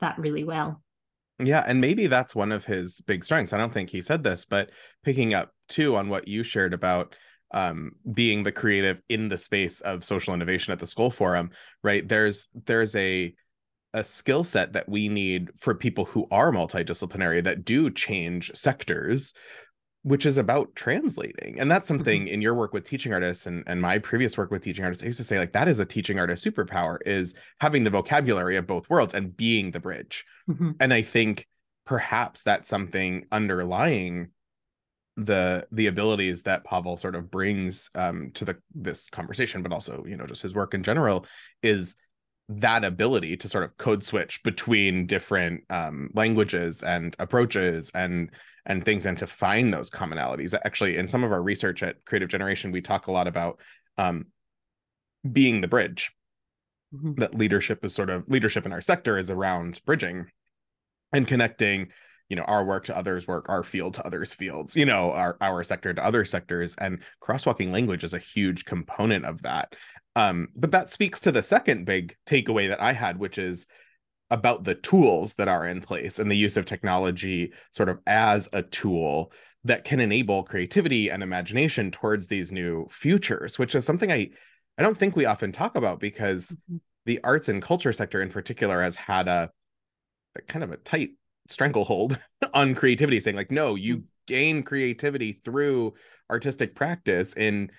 that 0.00 0.18
really 0.18 0.44
well. 0.44 0.82
Yeah, 1.38 1.64
and 1.66 1.80
maybe 1.80 2.06
that's 2.06 2.34
one 2.34 2.52
of 2.52 2.64
his 2.64 3.00
big 3.00 3.24
strengths. 3.24 3.52
I 3.52 3.58
don't 3.58 3.72
think 3.72 3.90
he 3.90 4.02
said 4.02 4.22
this, 4.22 4.44
but 4.44 4.70
picking 5.02 5.34
up 5.34 5.50
too 5.68 5.96
on 5.96 6.08
what 6.08 6.28
you 6.28 6.42
shared 6.42 6.72
about 6.74 7.16
um, 7.52 7.92
being 8.10 8.42
the 8.42 8.52
creative 8.52 9.02
in 9.08 9.28
the 9.28 9.38
space 9.38 9.80
of 9.80 10.04
social 10.04 10.34
innovation 10.34 10.72
at 10.72 10.78
the 10.78 10.86
Skoll 10.86 11.12
Forum, 11.12 11.50
right? 11.82 12.06
There's 12.06 12.48
there's 12.66 12.94
a 12.96 13.34
a 13.94 14.04
skill 14.04 14.42
set 14.42 14.72
that 14.72 14.88
we 14.88 15.08
need 15.08 15.50
for 15.58 15.74
people 15.74 16.06
who 16.06 16.26
are 16.30 16.50
multidisciplinary 16.50 17.44
that 17.44 17.64
do 17.64 17.90
change 17.90 18.50
sectors 18.54 19.34
which 20.04 20.26
is 20.26 20.36
about 20.36 20.74
translating 20.74 21.60
and 21.60 21.70
that's 21.70 21.84
mm-hmm. 21.84 21.98
something 21.98 22.28
in 22.28 22.42
your 22.42 22.54
work 22.54 22.72
with 22.72 22.84
teaching 22.84 23.12
artists 23.12 23.46
and, 23.46 23.62
and 23.66 23.80
my 23.80 23.98
previous 23.98 24.36
work 24.36 24.50
with 24.50 24.62
teaching 24.62 24.84
artists 24.84 25.04
i 25.04 25.06
used 25.06 25.18
to 25.18 25.24
say 25.24 25.38
like 25.38 25.52
that 25.52 25.68
is 25.68 25.78
a 25.78 25.86
teaching 25.86 26.18
artist 26.18 26.44
superpower 26.44 26.98
is 27.06 27.34
having 27.60 27.84
the 27.84 27.90
vocabulary 27.90 28.56
of 28.56 28.66
both 28.66 28.88
worlds 28.90 29.14
and 29.14 29.36
being 29.36 29.70
the 29.70 29.80
bridge 29.80 30.24
mm-hmm. 30.48 30.72
and 30.80 30.92
i 30.92 31.02
think 31.02 31.46
perhaps 31.84 32.42
that's 32.42 32.68
something 32.68 33.26
underlying 33.30 34.28
the 35.16 35.66
the 35.70 35.88
abilities 35.88 36.42
that 36.42 36.64
Pawel 36.64 36.98
sort 36.98 37.14
of 37.14 37.30
brings 37.30 37.90
um, 37.94 38.30
to 38.34 38.44
the 38.44 38.56
this 38.74 39.08
conversation, 39.10 39.62
but 39.62 39.72
also 39.72 40.04
you 40.06 40.16
know 40.16 40.26
just 40.26 40.42
his 40.42 40.54
work 40.54 40.74
in 40.74 40.82
general 40.82 41.26
is 41.62 41.94
that 42.48 42.84
ability 42.84 43.36
to 43.36 43.48
sort 43.48 43.64
of 43.64 43.76
code 43.76 44.04
switch 44.04 44.42
between 44.42 45.06
different 45.06 45.62
um, 45.70 46.10
languages 46.14 46.82
and 46.82 47.14
approaches 47.18 47.90
and 47.94 48.30
and 48.66 48.84
things 48.84 49.06
and 49.06 49.18
to 49.18 49.26
find 49.26 49.72
those 49.72 49.90
commonalities. 49.90 50.54
Actually 50.64 50.96
in 50.96 51.08
some 51.08 51.24
of 51.24 51.32
our 51.32 51.42
research 51.42 51.82
at 51.82 52.04
creative 52.04 52.28
generation 52.28 52.72
we 52.72 52.80
talk 52.80 53.06
a 53.06 53.12
lot 53.12 53.26
about 53.26 53.60
um, 53.98 54.26
being 55.30 55.60
the 55.60 55.68
bridge. 55.68 56.12
Mhm. 56.94 57.16
that 57.20 57.34
leadership 57.34 57.82
is 57.86 57.94
sort 57.94 58.10
of 58.10 58.28
leadership 58.28 58.66
in 58.66 58.72
our 58.72 58.82
sector 58.82 59.16
is 59.16 59.30
around 59.30 59.80
bridging 59.86 60.26
and 61.10 61.26
connecting 61.26 61.88
you 62.28 62.36
know 62.36 62.42
our 62.42 62.64
work 62.64 62.84
to 62.84 62.96
others 62.96 63.26
work 63.26 63.48
our 63.48 63.64
field 63.64 63.94
to 63.94 64.06
others 64.06 64.34
fields 64.34 64.76
you 64.76 64.84
know 64.84 65.10
our 65.12 65.38
our 65.40 65.64
sector 65.64 65.94
to 65.94 66.04
other 66.04 66.24
sectors. 66.26 66.74
And 66.76 66.98
crosswalking 67.22 67.72
language 67.72 68.04
is 68.04 68.12
a 68.12 68.18
huge 68.18 68.66
component 68.66 69.24
of 69.24 69.40
that. 69.42 69.74
Um 70.16 70.48
but 70.54 70.70
that 70.72 70.90
speaks 70.90 71.20
to 71.20 71.32
the 71.32 71.42
second 71.42 71.86
big 71.86 72.14
takeaway 72.26 72.68
that 72.68 72.82
i 72.82 72.92
had 72.92 73.16
which 73.18 73.38
is 73.38 73.66
about 74.32 74.64
the 74.64 74.74
tools 74.74 75.34
that 75.34 75.46
are 75.46 75.66
in 75.68 75.82
place 75.82 76.18
and 76.18 76.30
the 76.30 76.36
use 76.36 76.56
of 76.56 76.64
technology 76.64 77.52
sort 77.72 77.90
of 77.90 77.98
as 78.06 78.48
a 78.54 78.62
tool 78.62 79.30
that 79.62 79.84
can 79.84 80.00
enable 80.00 80.42
creativity 80.42 81.10
and 81.10 81.22
imagination 81.22 81.90
towards 81.90 82.26
these 82.28 82.50
new 82.50 82.86
futures 82.90 83.58
which 83.58 83.74
is 83.74 83.84
something 83.84 84.10
i 84.10 84.28
i 84.78 84.82
don't 84.82 84.98
think 84.98 85.14
we 85.14 85.26
often 85.26 85.52
talk 85.52 85.76
about 85.76 86.00
because 86.00 86.56
Mhm. 86.70 86.80
the 87.04 87.20
arts 87.22 87.50
and 87.50 87.62
culture 87.62 87.92
sector 87.92 88.22
in 88.22 88.30
particular 88.30 88.82
has 88.82 88.96
had 88.96 89.28
a, 89.28 89.50
a 90.34 90.40
kind 90.42 90.64
of 90.64 90.72
a 90.72 90.78
tight 90.78 91.10
stranglehold 91.48 92.18
on 92.54 92.74
creativity 92.74 93.20
saying 93.20 93.36
like 93.36 93.50
no 93.50 93.74
you 93.74 94.04
gain 94.26 94.62
creativity 94.62 95.40
through 95.44 95.92
artistic 96.30 96.74
practice 96.74 97.36
in 97.36 97.70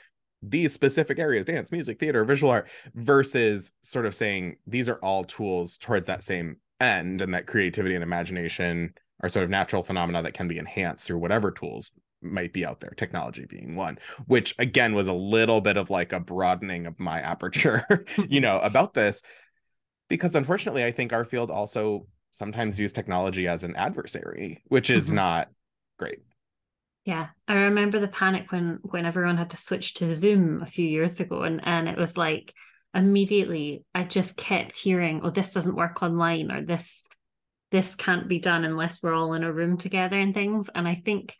these 0.46 0.74
specific 0.74 1.20
areas 1.20 1.46
dance 1.46 1.72
music 1.72 2.00
theater 2.00 2.26
visual 2.26 2.52
art 2.52 2.68
versus 2.96 3.72
sort 3.82 4.06
of 4.06 4.14
saying 4.14 4.58
these 4.68 4.90
are 4.90 4.98
all 4.98 5.24
tools 5.24 5.78
towards 5.78 6.08
that 6.08 6.24
same 6.24 6.58
end 6.82 7.22
and 7.22 7.34
that 7.34 7.48
creativity 7.48 7.96
and 7.96 8.04
imagination 8.04 8.94
are 9.22 9.30
sort 9.30 9.44
of 9.46 9.50
natural 9.50 9.82
phenomena 9.84 10.22
that 10.22 10.34
can 10.34 10.48
be 10.48 10.58
enhanced 10.58 11.06
through 11.06 11.18
whatever 11.18 11.50
tools 11.50 11.92
might 12.22 12.52
be 12.54 12.66
out 12.66 12.80
there 12.82 12.94
technology 12.98 13.46
being 13.50 13.76
one 13.76 13.98
which 14.28 14.54
again 14.60 14.94
was 14.96 15.08
a 15.08 15.14
little 15.14 15.62
bit 15.62 15.78
of 15.78 15.90
like 15.90 16.12
a 16.14 16.20
broadening 16.20 16.86
of 16.86 17.00
my 17.00 17.20
aperture 17.34 17.86
you 18.28 18.42
know 18.42 18.60
about 18.60 18.94
this 18.94 19.22
because 20.10 20.36
unfortunately 20.36 20.84
i 20.84 20.92
think 20.92 21.14
our 21.14 21.26
field 21.26 21.50
also 21.52 22.06
sometimes 22.32 22.80
use 22.80 22.92
technology 22.92 23.48
as 23.48 23.64
an 23.64 23.76
adversary 23.76 24.62
which 24.68 24.90
is 24.90 25.10
Mhm. 25.10 25.16
not 25.16 25.50
great 26.00 26.20
Yeah, 27.06 27.28
I 27.48 27.56
remember 27.56 28.00
the 28.00 28.08
panic 28.08 28.52
when 28.52 28.80
when 28.84 29.06
everyone 29.06 29.38
had 29.38 29.50
to 29.50 29.58
switch 29.58 29.96
to 29.96 30.16
Zoom 30.16 30.62
a 30.62 30.66
few 30.66 30.88
years 30.88 31.20
ago, 31.20 31.44
and 31.44 31.60
and 31.64 31.90
it 31.90 31.98
was 31.98 32.18
like 32.18 32.54
immediately 32.94 33.84
I 33.94 34.06
just 34.06 34.38
kept 34.38 34.78
hearing, 34.78 35.22
"Oh, 35.24 35.30
this 35.30 35.54
doesn't 35.54 35.76
work 35.76 36.02
online," 36.02 36.50
or 36.52 36.64
"This 36.64 37.04
this 37.72 37.96
can't 37.96 38.30
be 38.30 38.40
done 38.40 38.64
unless 38.64 39.04
we're 39.04 39.14
all 39.14 39.34
in 39.34 39.44
a 39.44 39.52
room 39.52 39.78
together," 39.78 40.18
and 40.18 40.34
things. 40.34 40.70
And 40.74 40.88
I 40.88 40.96
think 41.04 41.36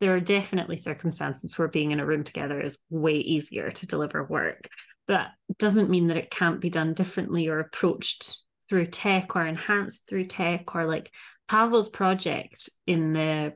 there 0.00 0.14
are 0.14 0.20
definitely 0.20 0.76
circumstances 0.76 1.58
where 1.58 1.66
being 1.66 1.90
in 1.90 1.98
a 1.98 2.06
room 2.06 2.22
together 2.22 2.60
is 2.60 2.78
way 2.88 3.16
easier 3.16 3.72
to 3.72 3.86
deliver 3.86 4.22
work, 4.24 4.68
but 5.08 5.28
doesn't 5.58 5.90
mean 5.90 6.06
that 6.08 6.16
it 6.16 6.30
can't 6.30 6.60
be 6.60 6.70
done 6.70 6.94
differently 6.94 7.48
or 7.48 7.58
approached 7.58 8.38
through 8.68 8.86
tech 8.86 9.34
or 9.34 9.44
enhanced 9.44 10.08
through 10.08 10.26
tech 10.26 10.76
or 10.76 10.86
like 10.86 11.10
Pawel's 11.48 11.88
project 11.88 12.68
in 12.86 13.12
the 13.12 13.54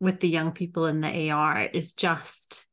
with 0.00 0.20
the 0.20 0.28
young 0.28 0.52
people 0.52 0.86
in 0.86 1.00
the 1.00 1.30
AR 1.30 1.62
is 1.62 1.92
just 1.92 2.66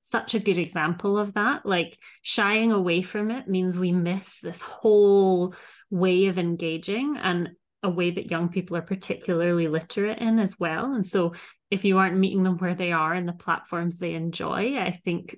such 0.00 0.34
a 0.34 0.40
good 0.40 0.58
example 0.58 1.18
of 1.18 1.34
that. 1.34 1.64
Like 1.64 1.98
shying 2.22 2.72
away 2.72 3.02
from 3.02 3.30
it 3.30 3.46
means 3.46 3.78
we 3.78 3.92
miss 3.92 4.40
this 4.40 4.60
whole 4.60 5.54
way 5.90 6.26
of 6.26 6.38
engaging 6.38 7.16
and 7.16 7.50
a 7.82 7.90
way 7.90 8.10
that 8.10 8.30
young 8.30 8.48
people 8.48 8.76
are 8.76 8.82
particularly 8.82 9.68
literate 9.68 10.18
in 10.18 10.38
as 10.38 10.58
well. 10.58 10.94
And 10.94 11.06
so 11.06 11.34
if 11.70 11.84
you 11.84 11.98
aren't 11.98 12.18
meeting 12.18 12.42
them 12.42 12.58
where 12.58 12.74
they 12.74 12.92
are 12.92 13.14
and 13.14 13.28
the 13.28 13.32
platforms 13.32 13.98
they 13.98 14.14
enjoy, 14.14 14.76
I 14.78 15.00
think 15.04 15.36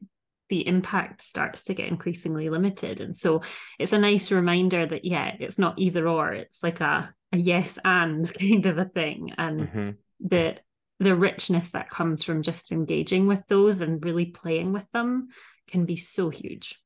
the 0.49 0.67
impact 0.67 1.23
starts 1.23 1.65
to 1.65 1.75
get 1.75 1.89
increasingly 1.89 2.49
limited. 2.51 3.01
And 3.01 3.15
so 3.17 3.43
it's 3.79 3.93
a 3.93 3.99
nice 3.99 4.31
reminder 4.31 4.87
that 4.87 5.05
yeah, 5.05 5.35
it's 5.39 5.59
not 5.59 5.79
either 5.79 6.09
or, 6.09 6.33
it's 6.33 6.63
like 6.63 6.81
a, 6.81 7.15
a 7.33 7.37
yes 7.37 7.79
and 7.85 8.31
kind 8.39 8.67
of 8.67 8.79
a 8.79 8.85
thing. 8.87 9.33
And 9.39 9.61
Mhm. 9.61 9.97
the 10.21 10.57
the 11.03 11.17
richness 11.17 11.71
that 11.73 11.91
comes 11.91 12.23
from 12.23 12.43
just 12.43 12.73
engaging 12.73 13.27
with 13.27 13.43
those 13.49 13.81
and 13.81 14.05
really 14.05 14.27
playing 14.27 14.73
with 14.73 14.85
them 14.93 15.29
can 15.69 15.85
be 15.85 15.97
so 15.97 16.31
huge. 16.31 16.79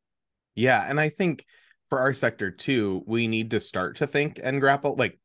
Yeah, 0.54 0.84
and 0.88 0.98
I 0.98 1.10
think 1.10 1.44
for 1.88 2.00
our 2.00 2.12
sector 2.12 2.50
too, 2.50 3.02
we 3.06 3.28
need 3.28 3.50
to 3.50 3.60
start 3.60 3.96
to 3.96 4.06
think 4.06 4.40
and 4.42 4.60
grapple 4.60 4.96
like 4.96 5.18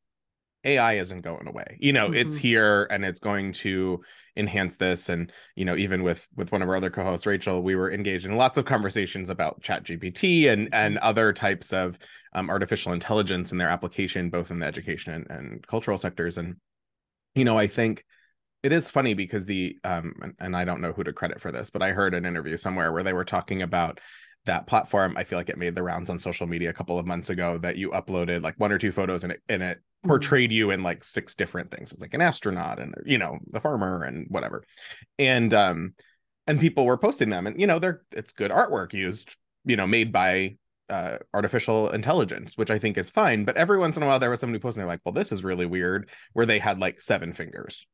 AI 0.63 0.93
isn't 0.95 1.21
going 1.21 1.47
away. 1.47 1.77
You 1.79 1.93
know, 1.93 2.11
it's 2.11 2.37
Mhm. 2.37 2.41
here 2.41 2.83
and 2.91 3.03
it's 3.03 3.19
going 3.19 3.53
to 3.53 4.03
enhance 4.35 4.75
this 4.75 5.09
and 5.09 5.31
you 5.55 5.65
know, 5.65 5.75
even 5.75 6.03
with 6.03 6.27
with 6.35 6.51
one 6.51 6.61
of 6.61 6.69
our 6.69 6.75
other 6.75 6.89
co-hosts 6.89 7.25
Rachel, 7.25 7.63
we 7.63 7.75
were 7.75 7.91
engaged 7.91 8.25
in 8.25 8.35
lots 8.35 8.57
of 8.57 8.65
conversations 8.65 9.29
about 9.29 9.61
ChatGPT 9.61 10.51
and 10.51 10.69
and 10.73 10.97
other 10.99 11.33
types 11.33 11.73
of 11.73 11.97
um, 12.33 12.49
artificial 12.49 12.93
intelligence 12.93 13.51
and 13.51 13.59
their 13.59 13.69
application 13.69 14.29
both 14.29 14.51
in 14.51 14.59
the 14.59 14.65
education 14.65 15.13
and, 15.13 15.27
and 15.29 15.67
cultural 15.67 15.97
sectors 15.97 16.37
and 16.37 16.55
you 17.35 17.45
know, 17.45 17.57
I 17.57 17.67
think 17.67 18.05
it 18.63 18.71
is 18.71 18.89
funny 18.89 19.13
because 19.13 19.45
the 19.45 19.77
um 19.83 20.13
and, 20.21 20.33
and 20.39 20.55
I 20.55 20.65
don't 20.65 20.81
know 20.81 20.93
who 20.93 21.03
to 21.03 21.13
credit 21.13 21.41
for 21.41 21.51
this, 21.51 21.69
but 21.69 21.81
I 21.81 21.91
heard 21.91 22.13
an 22.13 22.25
interview 22.25 22.57
somewhere 22.57 22.91
where 22.91 23.03
they 23.03 23.13
were 23.13 23.25
talking 23.25 23.61
about 23.61 23.99
that 24.45 24.65
platform. 24.65 25.15
I 25.17 25.23
feel 25.23 25.37
like 25.37 25.49
it 25.49 25.57
made 25.57 25.75
the 25.75 25.83
rounds 25.83 26.09
on 26.09 26.17
social 26.17 26.47
media 26.47 26.69
a 26.69 26.73
couple 26.73 26.97
of 26.97 27.05
months 27.05 27.29
ago 27.29 27.59
that 27.59 27.77
you 27.77 27.91
uploaded 27.91 28.41
like 28.41 28.55
one 28.59 28.71
or 28.71 28.77
two 28.77 28.91
photos 28.91 29.23
and 29.23 29.33
it 29.33 29.41
and 29.49 29.63
it 29.63 29.79
Mhm. 30.03 30.07
portrayed 30.07 30.51
you 30.51 30.71
in 30.71 30.81
like 30.81 31.03
six 31.03 31.35
different 31.35 31.69
things. 31.69 31.91
It's 31.91 32.01
like 32.01 32.15
an 32.15 32.21
astronaut 32.21 32.79
and 32.79 32.95
you 33.05 33.19
know, 33.19 33.37
the 33.47 33.59
farmer 33.59 34.03
and 34.03 34.25
whatever. 34.29 34.63
And 35.19 35.53
um 35.53 35.93
and 36.47 36.59
people 36.59 36.85
were 36.85 36.97
posting 36.97 37.29
them 37.29 37.45
and 37.47 37.59
you 37.59 37.67
know, 37.67 37.77
they're 37.79 38.01
it's 38.11 38.31
good 38.31 38.49
artwork 38.51 38.93
used, 38.93 39.35
you 39.65 39.75
know, 39.75 39.85
made 39.87 40.11
by 40.11 40.57
uh, 40.89 41.19
artificial 41.33 41.89
intelligence, 41.91 42.57
which 42.57 42.69
I 42.69 42.77
think 42.77 42.97
is 42.97 43.09
fine. 43.09 43.45
But 43.45 43.55
every 43.55 43.77
once 43.79 43.95
in 43.95 44.03
a 44.03 44.05
while, 44.05 44.19
there 44.19 44.29
was 44.29 44.41
somebody 44.41 44.59
posting, 44.59 44.81
they're 44.81 44.87
like, 44.87 44.99
well, 45.05 45.13
this 45.13 45.31
is 45.31 45.41
really 45.41 45.65
weird, 45.65 46.09
where 46.33 46.45
they 46.45 46.59
had 46.59 46.79
like 46.79 47.01
seven 47.01 47.33
fingers. 47.33 47.87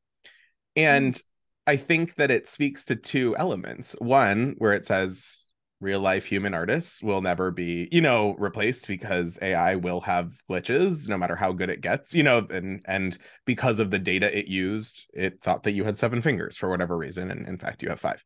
And 0.78 1.22
I 1.66 1.76
think 1.76 2.16
that 2.16 2.32
it 2.32 2.48
speaks 2.48 2.86
to 2.86 2.96
two 2.96 3.36
elements. 3.38 3.96
One, 4.00 4.56
where 4.58 4.74
it 4.74 4.86
says 4.86 5.46
real 5.80 6.00
life 6.00 6.26
human 6.26 6.54
artists 6.54 7.04
will 7.04 7.22
never 7.22 7.52
be, 7.52 7.88
you 7.92 8.02
know, 8.02 8.36
replaced 8.40 8.88
because 8.88 9.38
AI 9.42 9.76
will 9.76 10.02
have 10.02 10.34
glitches 10.50 11.08
no 11.08 11.18
matter 11.18 11.36
how 11.36 11.52
good 11.52 11.70
it 11.70 11.82
gets, 11.82 12.16
you 12.16 12.24
know, 12.24 12.48
and 12.50 12.82
and 12.86 13.18
because 13.46 13.80
of 13.80 13.92
the 13.92 14.00
data 14.00 14.36
it 14.38 14.48
used, 14.48 15.08
it 15.14 15.42
thought 15.42 15.64
that 15.64 15.74
you 15.74 15.84
had 15.84 15.98
seven 15.98 16.22
fingers 16.22 16.58
for 16.58 16.70
whatever 16.70 16.98
reason. 16.98 17.30
And 17.30 17.48
in 17.48 17.58
fact, 17.58 17.84
you 17.84 17.90
have 17.90 18.00
five. 18.00 18.24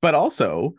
But 0.00 0.14
also, 0.14 0.74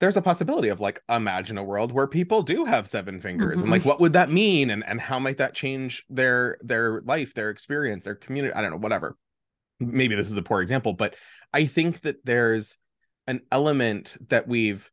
there's 0.00 0.16
a 0.16 0.22
possibility 0.22 0.68
of 0.68 0.80
like 0.80 1.00
imagine 1.08 1.58
a 1.58 1.64
world 1.64 1.92
where 1.92 2.06
people 2.06 2.42
do 2.42 2.64
have 2.64 2.88
seven 2.88 3.20
fingers 3.20 3.60
and 3.60 3.70
like 3.70 3.82
Mhm. 3.82 3.86
what 3.86 4.00
would 4.00 4.14
that 4.14 4.30
mean 4.30 4.70
and 4.70 4.82
and 4.86 5.00
how 5.00 5.18
might 5.18 5.36
that 5.36 5.54
change 5.54 6.04
their 6.08 6.56
their 6.62 7.02
life 7.02 7.34
their 7.34 7.50
experience 7.50 8.06
their 8.06 8.14
community 8.14 8.54
i 8.54 8.62
don't 8.62 8.70
know 8.70 8.78
whatever 8.78 9.16
maybe 9.80 10.14
this 10.14 10.30
is 10.30 10.36
a 10.36 10.42
poor 10.42 10.60
example 10.60 10.92
but 10.92 11.14
i 11.52 11.64
think 11.64 12.02
that 12.02 12.24
there's 12.24 12.76
an 13.26 13.40
element 13.50 14.16
that 14.28 14.46
we've 14.46 14.90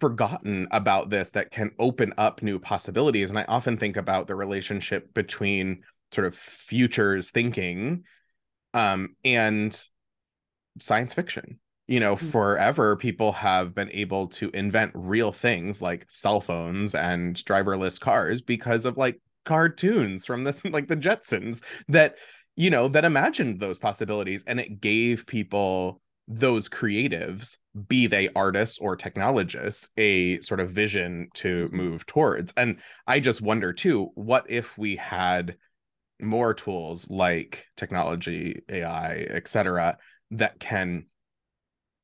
forgotten 0.00 0.66
about 0.70 1.10
this 1.10 1.30
that 1.30 1.50
can 1.50 1.70
open 1.78 2.12
up 2.18 2.42
new 2.42 2.58
possibilities 2.58 3.30
and 3.30 3.38
i 3.38 3.44
often 3.44 3.76
think 3.76 3.96
about 3.96 4.26
the 4.26 4.34
relationship 4.34 5.12
between 5.14 5.82
sort 6.12 6.26
of 6.26 6.34
futures 6.34 7.30
thinking 7.30 8.02
um 8.74 9.14
and 9.24 9.86
science 10.80 11.14
fiction 11.14 11.58
you 11.86 12.00
know 12.00 12.14
Mm. 12.16 12.30
forever 12.30 12.96
people 12.96 13.32
have 13.32 13.74
been 13.74 13.90
able 13.92 14.28
to 14.28 14.50
invent 14.54 14.92
real 14.94 15.32
things 15.32 15.82
like 15.82 16.06
cell 16.08 16.40
phones 16.40 16.94
and 16.94 17.36
driverless 17.36 18.00
cars 18.00 18.40
because 18.40 18.84
of 18.84 18.96
like 18.96 19.20
cartoons 19.44 20.24
from 20.24 20.44
this 20.44 20.64
like 20.76 20.88
the 20.88 20.96
jetsons 20.96 21.62
that 21.88 22.16
you 22.56 22.70
know 22.70 22.88
that 22.88 23.04
imagined 23.04 23.60
those 23.60 23.78
possibilities 23.78 24.44
and 24.46 24.60
it 24.60 24.80
gave 24.80 25.26
people 25.26 26.00
those 26.28 26.68
creatives 26.68 27.56
be 27.88 28.06
they 28.06 28.28
artists 28.36 28.78
or 28.78 28.94
technologists 28.94 29.88
a 29.96 30.38
sort 30.40 30.60
of 30.60 30.70
vision 30.70 31.28
to 31.34 31.68
move 31.72 32.06
towards. 32.06 32.52
And 32.56 32.78
i 33.06 33.20
just 33.20 33.40
wonder 33.40 33.72
too 33.72 34.10
what 34.14 34.46
if 34.48 34.78
we 34.78 34.96
had 34.96 35.56
more 36.20 36.54
tools 36.54 37.10
like 37.10 37.66
technology 37.76 38.62
ai 38.68 39.26
etc 39.28 39.98
that 40.30 40.60
can 40.60 41.06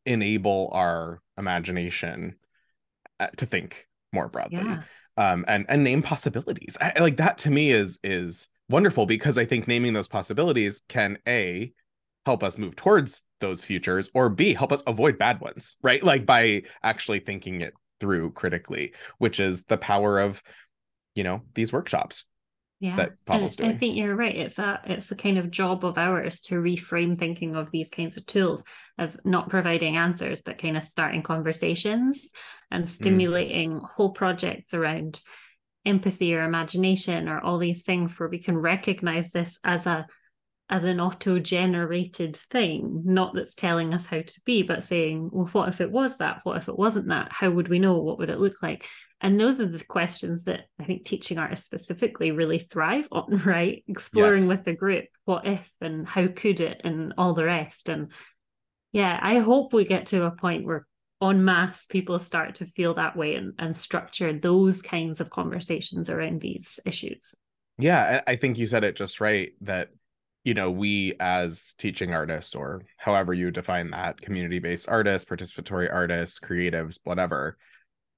enable 0.05 0.71
our 0.73 1.23
imagination 1.37 2.35
uh, 3.21 3.29
to 3.37 3.47
think 3.47 3.87
more 4.13 4.29
broadly? 4.29 4.59
Yeah. 4.59 4.83
um 5.17 5.45
and 5.47 5.67
and 5.69 5.85
name 5.85 6.03
possibilities. 6.03 6.77
I, 6.81 6.99
like 6.99 7.19
that 7.19 7.39
to 7.39 7.51
me 7.51 7.71
is 7.71 7.99
is 8.03 8.49
wonderful 8.69 9.07
because 9.07 9.39
i 9.39 9.45
think 9.45 9.67
naming 9.67 9.93
those 9.93 10.09
possibilities 10.09 10.83
can 10.89 11.19
a 11.27 11.73
help 12.27 12.43
us 12.43 12.59
move 12.59 12.77
towards 12.77 13.23
those 13.41 13.65
futures 13.65 14.11
or 14.15 14.29
b 14.29 14.53
help 14.53 14.73
us 14.73 14.83
avoid 14.87 15.17
bad 15.19 15.41
ones 15.41 15.77
right 15.83 16.03
like 16.03 16.27
by 16.27 16.63
actually 16.83 17.21
thinking 17.21 17.61
it 17.61 17.73
through 18.01 18.31
critically 18.33 18.93
which 19.19 19.41
is 19.41 19.65
the 19.65 19.79
power 19.79 20.21
of 20.21 20.43
you 21.15 21.25
know 21.25 21.43
these 21.55 21.73
workshops 21.73 22.25
yeah 22.81 22.97
that 22.97 23.13
Pawel's 23.27 23.57
and 23.59 23.73
I 23.73 23.77
think 23.77 23.97
you're 23.97 24.15
right 24.15 24.37
it's 24.37 24.59
a 24.59 24.81
it's 24.85 25.07
the 25.07 25.17
kind 25.17 25.39
of 25.39 25.51
job 25.51 25.85
of 25.85 25.99
ours 25.99 26.41
to 26.43 26.57
reframe 26.57 27.19
thinking 27.19 27.57
of 27.57 27.71
these 27.71 27.89
kinds 27.89 28.17
of 28.17 28.27
tools 28.27 28.63
as 28.99 29.19
not 29.25 29.49
providing 29.49 29.97
answers 29.97 30.43
but 30.43 30.59
kind 30.59 30.77
of 30.77 30.85
starting 30.85 31.23
conversations 31.23 32.31
and 32.71 32.85
Mm. 32.85 32.89
stimulating 32.89 33.81
whole 33.81 34.11
projects 34.11 34.75
around 34.75 35.21
empathy 35.85 36.35
or 36.35 36.45
imagination 36.45 37.29
or 37.29 37.41
all 37.41 37.59
these 37.59 37.83
things 37.83 38.19
where 38.19 38.29
we 38.29 38.39
can 38.39 38.57
recognize 38.59 39.31
this 39.31 39.59
as 39.65 39.87
a 39.87 40.07
as 40.71 40.85
an 40.85 41.01
auto-generated 41.01 42.37
thing. 42.37 43.01
Not 43.07 43.33
that's 43.33 43.55
telling 43.55 43.95
us 43.95 44.05
how 44.05 44.21
to 44.21 44.41
be 44.45 44.63
but 44.63 44.83
saying 44.83 45.31
well 45.33 45.47
what 45.47 45.69
if 45.71 45.81
it 45.81 45.91
was 45.91 46.19
that? 46.19 46.41
What 46.43 46.59
if 46.59 46.69
it 46.69 46.79
wasn't 46.79 47.09
that? 47.09 47.29
How 47.33 47.51
would 47.51 47.69
we 47.69 47.79
know? 47.79 47.99
What 47.99 48.19
would 48.19 48.31
it 48.31 48.39
look 48.41 48.63
like? 48.63 48.87
And 49.21 49.41
those 49.41 49.61
are 49.61 49.67
the 49.67 49.85
questions 49.85 50.45
that 50.45 50.67
i 50.81 50.85
think 50.85 51.05
teaching 51.05 51.39
artists 51.39 51.67
specifically 51.67 52.31
really 52.31 52.59
thrive 52.59 53.09
on 53.11 53.39
right? 53.47 53.83
Exploring 53.89 54.43
Yes. 54.43 54.49
with 54.49 54.65
the 54.65 54.75
group 54.75 55.07
what 55.25 55.47
if 55.47 55.71
and 55.81 56.07
how 56.07 56.27
could 56.29 56.61
it 56.61 56.83
and 56.85 57.15
all 57.19 57.35
the 57.35 57.45
rest. 57.45 57.89
And 57.89 58.13
yeah 58.93 59.19
i 59.23 59.39
hope 59.39 59.73
we 59.73 59.85
get 59.85 60.07
to 60.07 60.25
a 60.25 60.31
point 60.31 60.65
where 60.67 60.87
en 61.21 61.45
masse 61.45 61.87
people 61.87 62.19
start 62.19 62.55
to 62.57 62.67
feel 62.67 62.95
that 62.95 63.17
way 63.17 63.35
and, 63.35 63.53
and 63.59 63.77
structure 63.77 64.33
those 64.33 64.83
kinds 64.83 65.21
of 65.21 65.31
conversations 65.31 66.11
around 66.11 66.41
these 66.41 66.79
issues 66.85 67.35
Yeah, 67.79 68.23
I 68.27 68.33
I 68.33 68.37
think 68.37 68.59
you 68.59 68.67
said 68.67 68.85
it 68.85 68.97
just 68.97 69.21
right 69.21 69.53
that 69.63 69.89
you 70.45 70.55
know, 70.55 70.71
we 70.71 71.15
as 71.21 71.75
teaching 71.75 72.15
artists 72.15 72.55
or 72.55 72.83
however 72.97 73.35
you 73.35 73.51
define 73.51 73.91
that, 73.91 74.19
community-based 74.21 74.89
artists, 74.89 75.29
participatory 75.29 75.93
artists, 75.93 76.41
creatives, 76.41 76.99
whatever, 77.05 77.59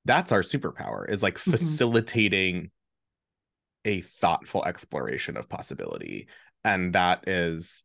that's 0.05 0.31
our 0.31 0.43
superpower 0.43 1.09
is 1.11 1.23
like 1.23 1.39
Mhm. 1.39 1.51
facilitating 1.51 2.71
a 3.85 4.03
thoughtful 4.03 4.65
exploration 4.65 5.37
of 5.37 5.49
possibility. 5.49 6.29
And 6.65 6.93
that 6.95 7.27
is 7.27 7.85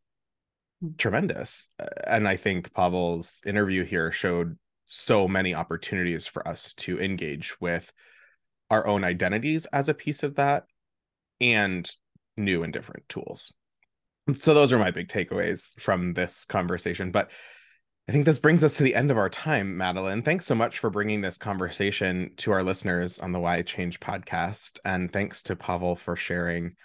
Mm. 0.83 0.97
tremendous. 0.97 1.69
And 2.05 2.27
I 2.27 2.37
think 2.37 2.71
Pawel's 2.73 3.41
interview 3.45 3.83
here 3.83 4.11
showed 4.11 4.57
so 4.85 5.27
many 5.27 5.53
opportunities 5.53 6.27
for 6.27 6.47
us 6.47 6.73
to 6.75 6.99
engage 6.99 7.59
with 7.59 7.91
our 8.69 8.85
own 8.87 9.03
identities 9.03 9.65
as 9.67 9.89
a 9.89 9.93
piece 9.93 10.23
of 10.23 10.35
that 10.35 10.65
and 11.41 11.89
new 12.37 12.63
and 12.63 12.73
different 12.73 13.07
tools. 13.09 13.53
So 14.39 14.53
those 14.53 14.73
are 14.73 14.79
my 14.79 14.91
big 14.91 15.07
takeaways 15.07 15.79
from 15.79 16.13
this 16.13 16.45
conversation. 16.45 17.11
But 17.11 17.29
I 18.07 18.11
think 18.11 18.25
this 18.25 18.39
brings 18.39 18.63
us 18.63 18.77
to 18.77 18.83
the 18.83 18.95
end 18.95 19.11
of 19.11 19.17
our 19.17 19.29
time, 19.29 19.77
Madeleine. 19.77 20.23
Thanks 20.23 20.45
so 20.45 20.55
much 20.55 20.79
for 20.79 20.89
bringing 20.89 21.21
this 21.21 21.37
conversation 21.37 22.31
to 22.37 22.51
our 22.51 22.63
listeners 22.63 23.19
on 23.19 23.31
the 23.31 23.39
Why 23.39 23.61
Change 23.61 23.99
podcast. 23.99 24.79
And 24.83 25.11
thanks 25.11 25.43
to 25.43 25.55
Pawel 25.55 25.97
for 25.97 26.15
sharing 26.15 26.75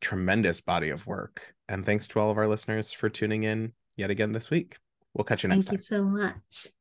tremendous 0.00 0.60
body 0.60 0.90
of 0.90 1.06
work. 1.06 1.54
And 1.68 1.84
thanks 1.84 2.08
to 2.08 2.20
all 2.20 2.30
of 2.30 2.38
our 2.38 2.48
listeners 2.48 2.92
for 2.92 3.08
tuning 3.08 3.44
in 3.44 3.72
yet 3.96 4.10
again 4.10 4.32
this 4.32 4.50
week. 4.50 4.78
We'll 5.14 5.24
catch 5.24 5.42
you 5.42 5.48
next 5.48 5.66
thank 5.66 5.80
time. 5.80 5.84
Thank 5.84 5.90
you 5.90 5.96
so 5.96 6.04
much 6.04 6.72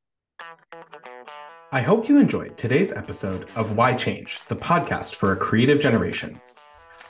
I 1.71 1.81
hope 1.81 2.07
you 2.07 2.17
enjoyed 2.17 2.57
today's 2.57 2.91
episode 2.91 3.49
of 3.55 3.75
Why 3.75 3.93
Change, 3.93 4.39
the 4.47 4.55
podcast 4.55 5.15
for 5.15 5.33
a 5.33 5.37
creative 5.37 5.79
generation. 5.79 6.39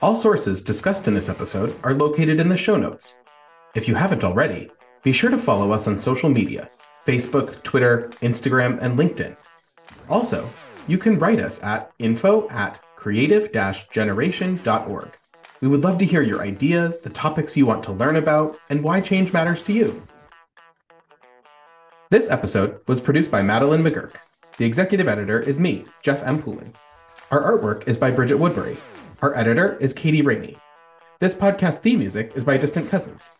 All 0.02 0.16
sources 0.16 0.62
discussed 0.62 1.08
in 1.08 1.14
this 1.14 1.30
episode 1.30 1.76
are 1.84 1.94
located 1.94 2.40
in 2.40 2.50
the 2.50 2.58
show 2.58 2.76
notes. 2.76 3.18
If 3.76 3.88
you 3.88 3.96
haven't 3.96 4.24
already, 4.24 4.70
be 5.04 5.12
sure 5.12 5.30
to 5.30 5.38
follow 5.38 5.72
us 5.72 5.88
on 5.88 6.00
social 6.00 6.30
media 6.30 6.70
Facebook, 7.06 7.62
Twitter, 7.64 8.10
Instagram, 8.22 8.80
and 8.82 8.98
LinkedIn. 8.98 9.38
Also, 10.10 10.50
you 10.88 10.98
can 10.98 11.20
write 11.20 11.40
us 11.40 11.62
at 11.64 11.92
info 12.00 12.50
at 12.50 12.82
creative 12.96 13.52
generation.org. 13.92 15.18
We 15.62 15.68
would 15.68 15.82
love 15.82 15.98
to 16.00 16.06
hear 16.06 16.22
your 16.22 16.42
ideas, 16.42 17.00
the 17.00 17.10
topics 17.10 17.56
you 17.56 17.66
want 17.66 17.84
to 17.86 17.92
learn 17.92 18.18
about, 18.18 18.58
and 18.70 18.84
why 18.84 19.02
change 19.02 19.34
matters 19.34 19.62
to 19.64 19.74
you. 19.74 20.02
This 22.10 22.30
episode 22.30 22.80
was 22.88 23.01
produced 23.01 23.30
by 23.30 23.41
Madeleine 23.41 23.84
McGirk. 23.84 24.16
The 24.55 24.64
executive 24.64 25.10
editor 25.10 25.41
is 25.41 25.60
me, 25.60 25.84
Jeff 26.03 26.24
M. 26.24 26.41
Poulin. 26.41 26.72
Our 27.32 27.43
artwork 27.43 27.86
is 27.86 27.97
by 27.97 28.12
Bridget 28.12 28.38
Woodbury. 28.38 28.78
Our 29.22 29.36
editor 29.36 29.76
is 29.82 29.93
Katie 29.93 30.22
Rainey. 30.22 30.55
This 31.20 31.36
podcast 31.36 31.80
theme 31.80 31.99
music 31.99 32.32
is 32.36 32.45
by 32.45 32.55
Distant 32.55 32.89
Cousins. 32.89 33.34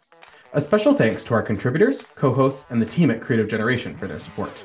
A 0.51 0.59
special 0.59 0.93
thanks 0.93 1.24
to 1.24 1.34
our 1.34 1.41
contributors, 1.41 2.01
co 2.15 2.34
hosts, 2.34 2.70
and 2.70 2.82
the 2.82 2.86
team 2.86 3.09
at 3.09 3.22
Creative 3.22 3.47
Generation 3.47 3.95
for 3.95 4.05
their 4.05 4.20
support. 4.20 4.61